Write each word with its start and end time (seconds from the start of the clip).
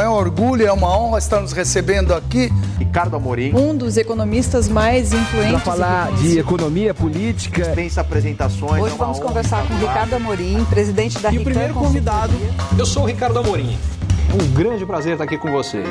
É 0.00 0.08
um 0.08 0.12
orgulho, 0.12 0.66
é 0.66 0.72
uma 0.72 0.96
honra 0.96 1.18
estar 1.18 1.40
nos 1.40 1.52
recebendo 1.52 2.14
aqui. 2.14 2.50
Ricardo 2.78 3.14
Amorim. 3.14 3.54
Um 3.54 3.76
dos 3.76 3.98
economistas 3.98 4.66
mais 4.66 5.12
influentes. 5.12 5.52
Para 5.52 5.60
falar 5.60 6.12
de 6.12 6.38
economia 6.38 6.94
política. 6.94 7.62
Dispensa 7.62 8.00
apresentações. 8.00 8.82
Hoje 8.82 8.94
é 8.94 8.98
vamos 8.98 9.18
conversar 9.18 9.66
com 9.68 9.74
Ricardo 9.74 10.14
Amorim, 10.14 10.64
presidente 10.64 11.18
da 11.18 11.30
E 11.30 11.38
o 11.38 11.44
primeiro 11.44 11.74
convidado, 11.74 12.32
eu 12.78 12.86
sou 12.86 13.02
o 13.02 13.06
Ricardo 13.06 13.38
Amorim. 13.38 13.78
Um 14.34 14.54
grande 14.54 14.86
prazer 14.86 15.12
estar 15.12 15.24
aqui 15.24 15.36
com 15.36 15.52
vocês. 15.52 15.86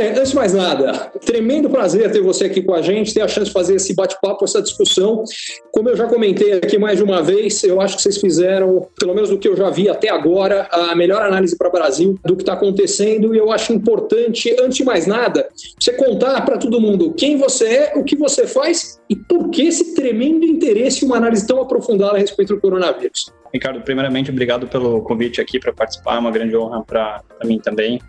Flória, 0.00 0.18
antes 0.18 0.30
de 0.30 0.36
mais 0.36 0.54
nada, 0.54 0.92
tremendo 1.24 1.68
prazer 1.68 2.10
ter 2.10 2.22
você 2.22 2.46
aqui 2.46 2.62
com 2.62 2.74
a 2.74 2.80
gente, 2.80 3.12
ter 3.12 3.20
a 3.20 3.28
chance 3.28 3.48
de 3.48 3.52
fazer 3.52 3.74
esse 3.74 3.94
bate-papo, 3.94 4.44
essa 4.44 4.62
discussão. 4.62 5.24
Como 5.70 5.90
eu 5.90 5.96
já 5.96 6.06
comentei 6.06 6.54
aqui 6.54 6.78
mais 6.78 6.96
de 6.96 7.04
uma 7.04 7.22
vez, 7.22 7.62
eu 7.64 7.80
acho 7.80 7.96
que 7.96 8.02
vocês 8.02 8.18
fizeram, 8.18 8.88
pelo 8.98 9.14
menos 9.14 9.28
do 9.28 9.38
que 9.38 9.46
eu 9.46 9.54
já 9.54 9.68
vi 9.68 9.90
até 9.90 10.08
agora, 10.08 10.66
a 10.70 10.94
melhor 10.96 11.22
análise 11.22 11.56
para 11.56 11.68
o 11.68 11.72
Brasil 11.72 12.18
do 12.24 12.34
que 12.34 12.42
está 12.42 12.54
acontecendo. 12.54 13.34
E 13.34 13.38
eu 13.38 13.52
acho 13.52 13.74
importante, 13.74 14.54
antes 14.58 14.78
de 14.78 14.84
mais 14.84 15.06
nada, 15.06 15.48
você 15.78 15.92
contar 15.92 16.40
para 16.46 16.56
todo 16.56 16.80
mundo 16.80 17.12
quem 17.12 17.36
você 17.36 17.66
é, 17.66 17.92
o 17.96 18.02
que 18.02 18.16
você 18.16 18.46
faz 18.46 18.98
e 19.08 19.14
por 19.14 19.50
que 19.50 19.66
esse 19.66 19.94
tremendo 19.94 20.46
interesse 20.46 21.04
em 21.04 21.08
uma 21.08 21.18
análise 21.18 21.46
tão 21.46 21.60
aprofundada 21.60 22.16
a 22.16 22.18
respeito 22.18 22.54
do 22.54 22.60
coronavírus. 22.60 23.30
Ricardo, 23.52 23.80
primeiramente, 23.82 24.30
obrigado 24.30 24.66
pelo 24.66 25.02
convite 25.02 25.40
aqui 25.40 25.58
para 25.58 25.72
participar, 25.72 26.16
é 26.16 26.18
uma 26.18 26.30
grande 26.30 26.56
honra 26.56 26.82
para 26.82 27.22
mim 27.44 27.58
também. 27.58 28.00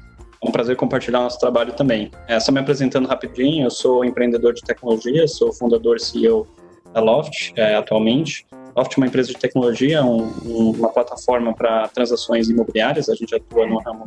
É 0.43 0.49
um 0.49 0.51
prazer 0.51 0.75
compartilhar 0.75 1.19
nosso 1.19 1.39
trabalho 1.39 1.73
também. 1.73 2.09
É, 2.27 2.39
só 2.39 2.51
me 2.51 2.59
apresentando 2.59 3.07
rapidinho, 3.07 3.65
eu 3.65 3.71
sou 3.71 4.03
empreendedor 4.03 4.53
de 4.53 4.61
tecnologia, 4.61 5.27
sou 5.27 5.53
fundador 5.53 5.97
e 5.97 5.99
CEO 5.99 6.47
da 6.91 6.99
Loft 6.99 7.53
é, 7.55 7.75
atualmente. 7.75 8.45
Loft 8.75 8.97
é 8.97 8.97
uma 8.97 9.07
empresa 9.07 9.29
de 9.29 9.37
tecnologia, 9.37 10.03
um, 10.03 10.23
um, 10.43 10.71
uma 10.71 10.89
plataforma 10.89 11.53
para 11.53 11.87
transações 11.89 12.49
imobiliárias, 12.49 13.07
a 13.07 13.15
gente 13.15 13.35
atua 13.35 13.67
no 13.67 13.77
ramo 13.79 14.05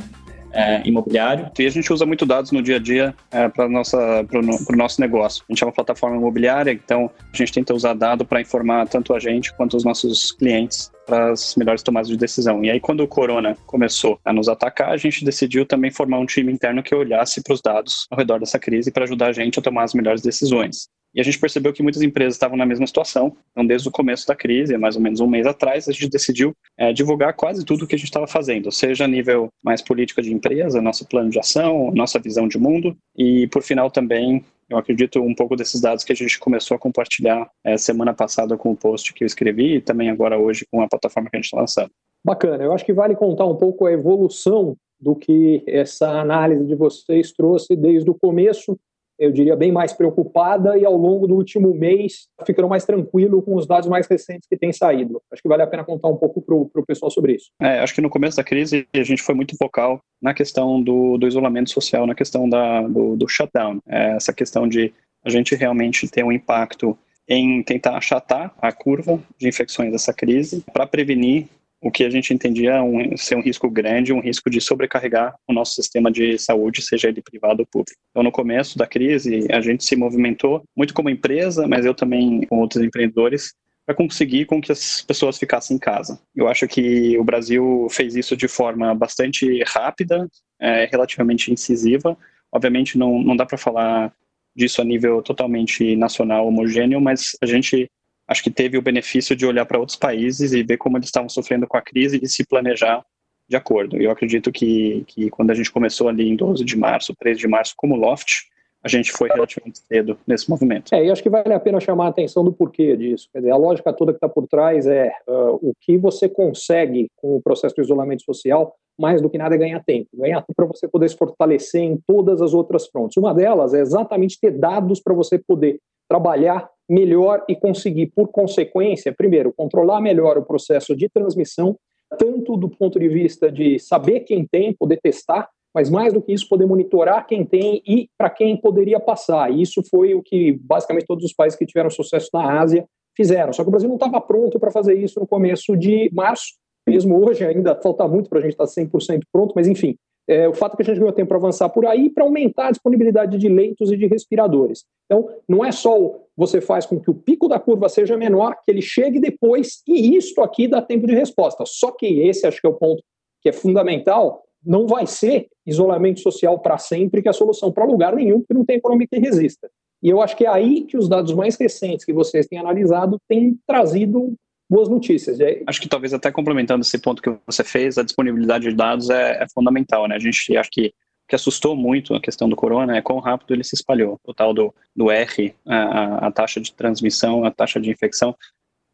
é, 0.53 0.83
imobiliário. 0.85 1.51
E 1.57 1.67
a 1.67 1.71
gente 1.71 1.93
usa 1.93 2.05
muito 2.05 2.27
dados 2.27 2.51
no 2.51 2.63
dia 2.63 2.77
a 2.77 2.79
dia 2.81 3.15
é, 3.31 3.49
para 3.49 3.67
o 3.67 4.77
nosso 4.77 5.01
negócio. 5.01 5.45
A 5.49 5.53
gente 5.53 5.63
é 5.63 5.67
uma 5.67 5.73
plataforma 5.73 6.17
imobiliária, 6.17 6.73
então 6.73 7.11
a 7.33 7.37
gente 7.37 7.53
tenta 7.53 7.73
usar 7.73 7.95
dado 7.95 8.25
para 8.25 8.41
informar 8.41 8.89
tanto 8.89 9.15
a 9.15 9.21
gente 9.21 9.55
quanto 9.55 9.77
os 9.77 9.85
nossos 9.85 10.33
clientes 10.33 10.91
para 11.07 11.33
as 11.33 11.55
melhores 11.57 11.83
tomadas 11.83 12.09
de 12.09 12.17
decisão. 12.17 12.65
E 12.65 12.71
aí, 12.71 12.81
quando 12.81 13.01
o 13.01 13.09
corona 13.09 13.57
começou 13.67 14.19
a 14.25 14.33
nos 14.33 14.49
atacar, 14.49 14.91
a 14.91 14.97
gente 14.97 15.25
decidiu 15.25 15.67
também 15.67 15.91
formar 15.91 16.19
um 16.19 16.27
time 16.27 16.53
interno 16.53 16.83
que 16.83 16.95
olhasse 16.95 17.43
para 17.43 17.55
os 17.55 17.61
dados 17.61 18.07
ao 18.11 18.19
redor 18.19 18.41
dessa 18.41 18.59
crise 18.59 18.91
para 18.91 19.05
ajudar 19.05 19.29
a 19.29 19.33
gente 19.33 19.59
a 19.59 19.63
tomar 19.63 19.85
as 19.85 19.95
melhores 19.95 20.23
decisões. 20.23 20.89
E 21.15 21.21
a 21.21 21.25
gente 21.25 21.39
percebeu 21.39 21.73
que 21.73 21.83
muitas 21.83 22.03
empresas 22.03 22.35
estavam 22.35 22.57
na 22.57 22.67
mesma 22.67 22.87
situação. 22.87 23.37
Então, 23.53 23.65
desde 23.65 23.89
o 23.89 23.93
começo 23.93 24.27
da 24.27 24.35
crise, 24.35 24.77
mais 24.77 24.97
ou 24.97 25.03
menos 25.03 25.21
um 25.21 25.29
mês 25.29 25.47
atrás, 25.47 25.89
a 25.89 25.93
gente 25.93 26.09
decidiu 26.09 26.53
é, 26.77 26.93
divulgar 26.93 27.33
quase 27.35 27.65
tudo 27.65 27.85
o 27.85 27.87
que 27.87 27.95
a 27.95 27.99
gente 27.99 28.09
estava 28.09 28.27
fazendo, 28.27 28.73
seja 28.73 29.05
a 29.05 29.09
nível 29.09 29.49
mais 29.63 29.81
política 29.81 30.21
de 30.21 30.33
empresa, 30.33 30.83
nosso 30.83 31.07
plano 31.07 31.31
de 31.31 31.39
ação, 31.39 31.93
nossa 31.95 32.19
visão 32.19 32.49
de 32.49 32.59
mundo, 32.59 32.97
e 33.17 33.47
por 33.49 33.63
final 33.63 33.91
também 33.91 34.45
eu 34.69 34.79
acredito 34.79 35.21
um 35.21 35.35
pouco 35.35 35.57
desses 35.57 35.81
dados 35.81 36.05
que 36.05 36.13
a 36.13 36.17
gente 36.17 36.39
começou 36.39 36.75
a 36.75 36.79
compartilhar 36.79 37.51
é, 37.65 37.77
semana 37.77 38.15
passada 38.15 38.57
com 38.57 38.73
o 38.73 38.77
post 38.77 39.13
que 39.13 39.25
eu 39.25 39.27
escrevi 39.27 39.77
e 39.77 39.81
também 39.81 40.11
agora 40.11 40.39
hoje 40.39 40.67
com 40.71 40.81
a 40.81 40.89
plataforma 40.89 41.31
que 41.31 41.37
a 41.37 41.39
gente 41.39 41.47
está 41.47 41.59
lançando. 41.59 41.91
Bacana, 42.25 42.65
eu 42.65 42.73
acho 42.73 42.85
que 42.85 42.93
vale 42.93 43.15
contar 43.15 43.45
um 43.45 43.57
pouco 43.57 43.87
a 43.87 43.93
evolução 43.93 44.77
do 44.99 45.15
que 45.15 45.63
essa 45.67 46.09
análise 46.09 46.65
de 46.65 46.75
vocês 46.75 47.33
trouxe 47.33 47.77
desde 47.77 48.09
o 48.11 48.15
começo 48.15 48.79
eu 49.19 49.31
diria, 49.31 49.57
bem 49.57 49.71
mais 49.71 49.93
preocupada 49.93 50.77
e 50.77 50.85
ao 50.85 50.97
longo 50.97 51.27
do 51.27 51.35
último 51.35 51.73
mês 51.75 52.27
ficando 52.47 52.69
mais 52.69 52.85
tranquilo 52.85 53.43
com 53.43 53.55
os 53.55 53.67
dados 53.67 53.89
mais 53.89 54.07
recentes 54.07 54.49
que 54.49 54.57
têm 54.57 54.73
saído. 54.73 55.21
Acho 55.33 55.43
que 55.43 55.49
vale 55.49 55.63
a 55.63 55.67
pena 55.67 55.85
contar 55.85 56.09
um 56.09 56.17
pouco 56.17 56.43
para 56.43 56.55
o 56.55 56.87
pessoal 56.87 57.11
sobre 57.11 57.35
isso. 57.35 57.51
É, 57.61 57.79
acho 57.81 57.95
que 57.95 58.01
no 58.01 58.11
começo 58.11 58.37
da 58.37 58.45
crise 58.45 58.87
a 58.93 59.03
gente 59.03 59.23
foi 59.23 59.35
muito 59.35 59.57
focal 59.57 60.01
na 60.21 60.35
questão 60.35 60.83
do, 60.83 61.17
do 61.17 61.27
isolamento 61.27 61.71
social, 61.71 62.07
na 62.07 62.15
questão 62.15 62.49
da, 62.49 62.83
do, 62.83 63.17
do 63.17 63.29
shutdown, 63.29 63.81
é, 63.89 64.17
essa 64.17 64.33
questão 64.33 64.67
de 64.69 64.93
a 65.25 65.31
gente 65.31 65.55
realmente 65.55 66.09
ter 66.09 66.25
um 66.25 66.33
impacto 66.33 66.97
em 67.27 67.63
tentar 67.63 67.97
achatar 67.97 68.55
a 68.61 68.71
curva 68.71 69.19
de 69.39 69.49
infecções 69.49 69.91
dessa 69.91 70.13
crise 70.13 70.63
para 70.73 70.87
prevenir 70.87 71.49
o 71.85 71.91
que 71.91 72.03
a 72.03 72.09
gente 72.09 72.33
entendia 72.33 72.83
um, 72.83 73.15
ser 73.15 73.37
um 73.37 73.43
risco 73.43 73.69
grande, 73.69 74.11
um 74.11 74.21
risco 74.21 74.49
de 74.49 74.59
sobrecarregar 74.59 75.35
o 75.47 75.53
nosso 75.53 75.75
sistema 75.75 76.11
de 76.11 76.39
saúde, 76.39 76.81
seja 76.81 77.09
ele 77.09 77.21
privado 77.21 77.61
ou 77.61 77.67
público. 77.67 78.01
Então, 78.11 78.23
no 78.23 78.33
começo 78.33 78.79
da 78.79 78.87
crise, 78.87 79.47
a 79.53 79.61
gente 79.61 79.85
se 79.85 79.95
movimentou 79.95 80.65
muito 80.75 80.95
como 80.95 81.11
empresa, 81.11 81.69
mas 81.69 81.85
eu 81.85 81.93
também 81.93 82.47
com 82.47 82.59
outros 82.59 82.83
empreendedores, 82.83 83.53
para 83.85 83.95
conseguir 83.95 84.47
com 84.47 84.63
que 84.63 84.73
as 84.73 85.03
pessoas 85.03 85.37
ficassem 85.37 85.77
em 85.77 85.79
casa. 85.79 86.19
Eu 86.35 86.49
acho 86.49 86.67
que 86.67 87.19
o 87.19 87.25
Brasil 87.25 87.87
fez 87.91 88.17
isso 88.17 88.35
de 88.35 88.49
forma 88.49 88.95
bastante 88.95 89.63
rápida, 89.67 90.27
é, 90.59 90.87
relativamente 90.87 91.53
incisiva. 91.53 92.17
Obviamente, 92.51 92.97
não, 92.97 93.23
não 93.23 93.37
dá 93.37 93.45
para 93.45 93.59
falar 93.59 94.11
disso 94.57 94.81
a 94.81 94.85
nível 94.87 95.21
totalmente 95.21 95.95
nacional, 95.97 96.47
homogêneo, 96.47 96.99
mas 96.99 97.37
a 97.43 97.47
gente 97.47 97.91
acho 98.29 98.43
que 98.43 98.51
teve 98.51 98.79
o 98.79 98.83
benefício 98.83 99.37
de 99.37 99.47
olhar 99.47 99.67
para 99.67 99.79
outros 99.79 99.97
países 99.97 100.53
e 100.53 100.63
ver 100.63 100.79
como 100.79 100.97
eles 100.97 101.09
estavam 101.09 101.29
sofrendo 101.29 101.67
com 101.67 101.77
a 101.77 101.83
crise 101.83 102.19
e 102.23 102.29
se 102.29 102.47
planejar 102.47 103.05
de 103.49 103.57
acordo. 103.57 103.97
Eu 103.97 104.11
acredito 104.11 104.51
que, 104.51 105.05
que 105.07 105.31
quando 105.31 105.51
a 105.51 105.55
gente 105.55 105.71
começou 105.71 106.09
ali 106.09 106.29
em 106.29 106.37
12 106.37 106.65
de 106.65 106.77
março, 106.77 107.15
13 107.19 107.41
de 107.41 107.49
março, 107.49 107.75
como 107.77 107.97
Loft, 107.97 108.45
a 108.83 108.89
gente 108.89 109.13
foi 109.13 109.31
relativamente 109.31 109.79
cedo 109.79 110.19
nesse 110.27 110.49
movimento. 110.49 110.95
É, 110.95 111.07
e 111.07 111.11
acho 111.11 111.23
que 111.23 111.31
vale 111.31 111.55
a 111.55 111.61
pena 111.61 111.81
chamar 111.81 112.07
a 112.07 112.09
atenção 112.09 112.45
do 112.45 112.53
porquê 112.53 112.95
disso. 112.95 113.29
Quer 113.33 113.39
dizer, 113.39 113.51
a 113.51 113.57
lógica 113.57 113.93
toda 113.95 114.13
que 114.13 114.19
está 114.19 114.29
por 114.29 114.47
trás 114.47 114.87
é 114.87 115.11
uh, 115.27 115.55
o 115.63 115.73
que 115.81 115.97
você 115.97 116.29
consegue 116.29 117.09
com 117.17 117.37
o 117.37 117.43
processo 117.43 117.75
de 117.75 117.81
isolamento 117.81 118.23
social, 118.23 118.75
mais 118.99 119.23
do 119.23 119.31
que 119.31 119.39
nada 119.39 119.55
é 119.55 119.59
ganhar 119.59 119.83
tempo. 119.83 120.09
Ganhar 120.15 120.43
tempo 120.43 120.55
para 120.55 120.67
você 120.67 120.87
poder 120.87 121.09
se 121.09 121.17
fortalecer 121.17 121.81
em 121.81 121.99
todas 122.07 122.43
as 122.43 122.53
outras 122.53 122.87
frontes. 122.87 123.17
Uma 123.17 123.33
delas 123.35 123.73
é 123.73 123.81
exatamente 123.81 124.39
ter 124.39 124.51
dados 124.51 125.01
para 125.01 125.15
você 125.15 125.39
poder 125.39 125.81
trabalhar 126.07 126.69
melhor 126.89 127.45
e 127.49 127.57
conseguir, 127.57 128.07
por 128.15 128.29
consequência, 128.29 129.13
primeiro, 129.13 129.53
controlar 129.53 130.01
melhor 130.01 130.37
o 130.39 130.45
processo 130.45 130.95
de 130.95 131.09
transmissão, 131.09 131.77
tanto 132.19 132.57
do 132.57 132.69
ponto 132.69 132.99
de 132.99 133.09
vista 133.09 133.51
de 133.51 133.79
saber 133.79 134.21
quem 134.21 134.47
tem, 134.47 134.75
poder 134.75 135.01
testar, 135.03 135.49
mas 135.75 135.91
mais 135.91 136.13
do 136.13 136.23
que 136.23 136.33
isso, 136.33 136.49
poder 136.49 136.67
monitorar 136.67 137.27
quem 137.27 137.45
tem 137.45 137.83
e 137.87 138.09
para 138.17 138.31
quem 138.31 138.57
poderia 138.57 139.01
passar. 139.01 139.51
E 139.53 139.61
isso 139.61 139.83
foi 139.91 140.15
o 140.15 140.23
que 140.23 140.53
basicamente 140.53 141.07
todos 141.07 141.25
os 141.25 141.33
países 141.33 141.59
que 141.59 141.67
tiveram 141.67 141.91
sucesso 141.91 142.29
na 142.33 142.61
Ásia 142.61 142.87
fizeram. 143.17 143.53
Só 143.53 143.63
que 143.63 143.69
o 143.69 143.71
Brasil 143.73 143.89
não 143.89 143.97
estava 143.97 144.21
pronto 144.21 144.59
para 144.61 144.71
fazer 144.71 144.95
isso 144.95 145.19
no 145.19 145.27
começo 145.27 145.77
de 145.77 146.09
março. 146.13 146.55
Mesmo 146.87 147.25
hoje, 147.25 147.45
ainda 147.45 147.75
falta 147.75 148.07
muito 148.07 148.29
para 148.29 148.39
a 148.39 148.43
gente 148.43 148.53
estar 148.53 148.67
100% 148.67 149.23
pronto, 149.33 149.53
mas 149.57 149.67
enfim, 149.67 149.97
é, 150.27 150.49
o 150.49 150.55
fato 150.55 150.75
é 150.75 150.77
que 150.77 150.83
a 150.83 150.85
gente 150.87 150.99
ganhou 150.99 151.13
tempo 151.13 151.29
para 151.29 151.37
avançar 151.37 151.69
por 151.69 151.87
aí 151.87 152.09
para 152.11 152.25
aumentar 152.25 152.69
a 152.69 152.71
disponibilidade 152.71 153.37
de 153.37 153.49
leitos 153.49 153.93
e 153.93 153.97
de 153.97 154.07
respiradores. 154.07 154.85
Então, 155.05 155.29
não 155.49 155.65
é 155.65 155.71
só 155.71 156.19
você 156.37 156.61
faz 156.61 156.87
com 156.87 156.99
que 156.99 157.11
o 157.11 157.15
pico 157.15 157.49
da 157.49 157.61
curva 157.61 157.89
seja 157.89 158.17
menor, 158.17 158.57
que 158.65 158.71
ele 158.71 158.83
chegue 158.83 159.21
depois, 159.21 159.83
e 159.87 160.17
isto 160.17 160.41
aqui 160.41 160.67
dá 160.67 160.81
tempo 160.81 161.07
de 161.07 161.15
resposta. 161.15 161.65
Só 161.67 161.91
que 161.93 162.07
esse 162.21 162.47
acho 162.47 162.61
que 162.61 162.67
é 162.67 162.71
o 162.71 162.75
ponto 162.75 163.03
que 163.43 163.51
é 163.51 163.53
fundamental, 163.53 164.43
não 164.65 164.87
vai 164.87 165.07
ser 165.07 165.49
isolamento 165.67 166.21
social 166.21 166.59
para 166.59 166.79
sempre 166.79 167.21
que 167.21 167.29
é 167.29 167.31
a 167.31 167.35
solução 167.35 167.71
para 167.71 167.85
lugar 167.85 168.17
nenhum, 168.17 168.41
porque 168.41 168.55
não 168.55 168.65
tem 168.65 168.77
economia 168.77 169.07
que 169.07 169.19
resista. 169.19 169.71
E 170.03 170.09
eu 170.09 170.21
acho 170.21 170.37
que 170.37 170.47
é 170.47 170.49
aí 170.49 170.83
que 170.83 170.97
os 170.97 171.09
dados 171.09 171.35
mais 171.35 171.57
recentes 171.57 172.05
que 172.05 172.13
vocês 172.13 172.47
têm 172.47 172.59
analisado 172.59 173.19
têm 173.29 173.59
trazido 173.67 174.35
boas 174.69 174.89
notícias. 174.89 175.39
Acho 175.67 175.81
que 175.81 175.89
talvez 175.89 176.15
até 176.15 176.31
complementando 176.31 176.83
esse 176.83 176.99
ponto 176.99 177.23
que 177.23 177.35
você 177.47 177.63
fez, 177.63 177.99
a 177.99 178.03
disponibilidade 178.03 178.69
de 178.69 178.75
dados 178.75 179.11
é, 179.11 179.43
é 179.43 179.47
fundamental, 179.53 180.09
né? 180.09 180.17
A 180.17 180.19
gente 180.19 180.57
acha 180.57 180.69
que 180.73 180.93
que 181.29 181.35
assustou 181.35 181.75
muito 181.75 182.15
a 182.15 182.21
questão 182.21 182.49
do 182.49 182.57
corona 182.57 182.97
é 182.97 183.03
quão 183.03 183.19
rápido 183.19 183.55
ele 183.55 183.65
se 183.65 183.75
espalhou. 183.75 184.21
O 184.25 184.35
tal 184.35 184.53
do, 184.53 184.75
do 184.95 185.11
R, 185.11 185.55
a, 185.67 186.27
a 186.27 186.31
taxa 186.31 186.61
de 186.61 186.73
transmissão, 186.73 187.45
a 187.45 187.51
taxa 187.51 187.81
de 187.81 187.91
infecção 187.91 188.37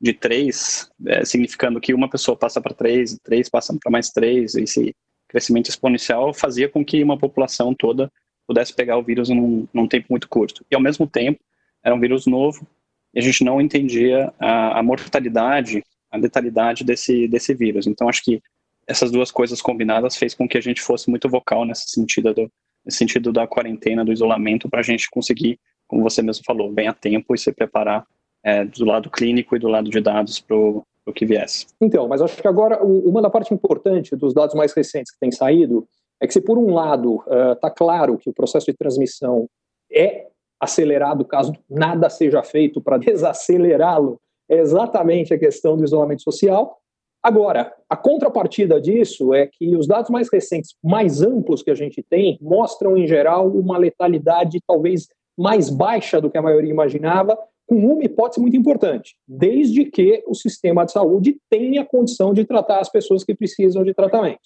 de 0.00 0.12
3, 0.12 0.90
é, 1.06 1.24
significando 1.24 1.80
que 1.80 1.92
uma 1.92 2.08
pessoa 2.08 2.36
passa 2.36 2.60
para 2.60 2.74
3, 2.74 3.18
3 3.22 3.48
passa 3.48 3.76
para 3.78 3.90
mais 3.90 4.10
3, 4.10 4.54
esse 4.54 4.94
crescimento 5.28 5.68
exponencial 5.68 6.32
fazia 6.32 6.68
com 6.68 6.84
que 6.84 7.02
uma 7.02 7.18
população 7.18 7.74
toda 7.74 8.10
pudesse 8.46 8.74
pegar 8.74 8.96
o 8.96 9.02
vírus 9.02 9.28
num, 9.28 9.66
num 9.72 9.86
tempo 9.86 10.06
muito 10.10 10.28
curto. 10.28 10.64
E 10.70 10.74
ao 10.74 10.80
mesmo 10.80 11.06
tempo, 11.06 11.40
era 11.84 11.94
um 11.94 12.00
vírus 12.00 12.26
novo, 12.26 12.66
e 13.14 13.18
a 13.18 13.22
gente 13.22 13.44
não 13.44 13.60
entendia 13.60 14.32
a, 14.38 14.78
a 14.78 14.82
mortalidade, 14.82 15.82
a 16.10 16.16
letalidade 16.16 16.84
desse, 16.84 17.26
desse 17.28 17.54
vírus. 17.54 17.86
Então, 17.86 18.08
acho 18.08 18.22
que 18.22 18.40
essas 18.86 19.10
duas 19.10 19.30
coisas 19.30 19.60
combinadas 19.62 20.16
fez 20.16 20.34
com 20.34 20.48
que 20.48 20.58
a 20.58 20.60
gente 20.60 20.80
fosse 20.80 21.08
muito 21.08 21.28
vocal 21.28 21.64
nesse 21.64 21.88
sentido, 21.90 22.34
do, 22.34 22.50
nesse 22.84 22.98
sentido 22.98 23.32
da 23.32 23.46
quarentena, 23.46 24.04
do 24.04 24.12
isolamento, 24.12 24.68
para 24.68 24.80
a 24.80 24.84
gente 24.84 25.08
conseguir, 25.10 25.58
como 25.86 26.02
você 26.02 26.22
mesmo 26.22 26.44
falou, 26.44 26.72
bem 26.72 26.88
a 26.88 26.92
tempo 26.92 27.34
e 27.34 27.38
se 27.38 27.52
preparar 27.52 28.04
é, 28.42 28.64
do 28.64 28.84
lado 28.84 29.10
clínico 29.10 29.54
e 29.54 29.58
do 29.58 29.68
lado 29.68 29.90
de 29.90 30.00
dados 30.00 30.40
para 30.40 30.56
o 30.56 30.84
que 31.14 31.26
viesse. 31.26 31.66
Então, 31.80 32.08
mas 32.08 32.22
acho 32.22 32.40
que 32.40 32.48
agora 32.48 32.82
uma 32.82 33.20
da 33.20 33.28
parte 33.28 33.52
importante 33.52 34.14
dos 34.14 34.32
dados 34.32 34.54
mais 34.54 34.72
recentes 34.72 35.12
que 35.12 35.18
tem 35.18 35.32
saído 35.32 35.86
é 36.20 36.26
que 36.26 36.32
se 36.32 36.40
por 36.40 36.56
um 36.56 36.72
lado 36.72 37.22
está 37.52 37.68
uh, 37.68 37.74
claro 37.74 38.18
que 38.18 38.30
o 38.30 38.32
processo 38.32 38.66
de 38.66 38.76
transmissão 38.76 39.48
é 39.90 40.28
acelerado 40.60 41.24
caso 41.24 41.52
nada 41.68 42.10
seja 42.10 42.42
feito 42.42 42.80
para 42.80 42.98
desacelerá-lo, 42.98 44.20
é 44.48 44.58
exatamente 44.58 45.32
a 45.32 45.38
questão 45.38 45.76
do 45.76 45.84
isolamento 45.84 46.22
social. 46.22 46.76
Agora, 47.22 47.72
a 47.88 47.96
contrapartida 47.96 48.80
disso 48.80 49.32
é 49.34 49.46
que 49.46 49.76
os 49.76 49.86
dados 49.86 50.10
mais 50.10 50.28
recentes, 50.30 50.74
mais 50.82 51.22
amplos 51.22 51.62
que 51.62 51.70
a 51.70 51.74
gente 51.74 52.02
tem, 52.02 52.38
mostram, 52.40 52.96
em 52.96 53.06
geral, 53.06 53.48
uma 53.48 53.78
letalidade 53.78 54.58
talvez 54.66 55.06
mais 55.38 55.70
baixa 55.70 56.20
do 56.20 56.30
que 56.30 56.38
a 56.38 56.42
maioria 56.42 56.70
imaginava, 56.70 57.38
com 57.70 57.76
uma 57.76 58.02
hipótese 58.02 58.40
muito 58.40 58.56
importante, 58.56 59.14
desde 59.28 59.84
que 59.84 60.24
o 60.26 60.34
sistema 60.34 60.84
de 60.84 60.90
saúde 60.90 61.38
tenha 61.48 61.84
condição 61.84 62.34
de 62.34 62.44
tratar 62.44 62.80
as 62.80 62.88
pessoas 62.88 63.22
que 63.22 63.32
precisam 63.32 63.84
de 63.84 63.94
tratamento. 63.94 64.40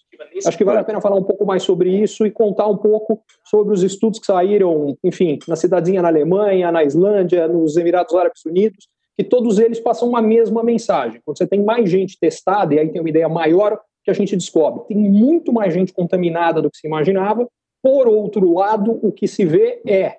Acho 0.46 0.58
que 0.58 0.64
vale 0.64 0.80
a 0.80 0.84
pena 0.84 1.00
falar 1.00 1.16
um 1.16 1.22
pouco 1.22 1.46
mais 1.46 1.62
sobre 1.62 1.88
isso 1.88 2.26
e 2.26 2.30
contar 2.30 2.66
um 2.66 2.76
pouco 2.76 3.22
sobre 3.42 3.72
os 3.72 3.82
estudos 3.82 4.20
que 4.20 4.26
saíram, 4.26 4.94
enfim, 5.02 5.38
na 5.48 5.56
cidadezinha 5.56 6.02
na 6.02 6.08
Alemanha, 6.08 6.70
na 6.70 6.84
Islândia, 6.84 7.48
nos 7.48 7.78
Emirados 7.78 8.14
Árabes 8.14 8.44
Unidos, 8.44 8.88
que 9.16 9.24
todos 9.24 9.58
eles 9.58 9.80
passam 9.80 10.06
uma 10.06 10.20
mesma 10.20 10.62
mensagem. 10.62 11.22
Quando 11.24 11.38
você 11.38 11.46
tem 11.46 11.64
mais 11.64 11.88
gente 11.88 12.18
testada, 12.20 12.74
e 12.74 12.78
aí 12.78 12.90
tem 12.90 13.00
uma 13.00 13.08
ideia 13.08 13.28
maior 13.28 13.80
que 14.04 14.10
a 14.10 14.14
gente 14.14 14.36
descobre, 14.36 14.84
tem 14.86 14.98
muito 14.98 15.50
mais 15.50 15.72
gente 15.72 15.94
contaminada 15.94 16.60
do 16.60 16.70
que 16.70 16.76
se 16.76 16.86
imaginava. 16.86 17.48
Por 17.82 18.06
outro 18.06 18.52
lado, 18.52 18.98
o 19.02 19.10
que 19.10 19.26
se 19.26 19.46
vê 19.46 19.80
é 19.86 20.18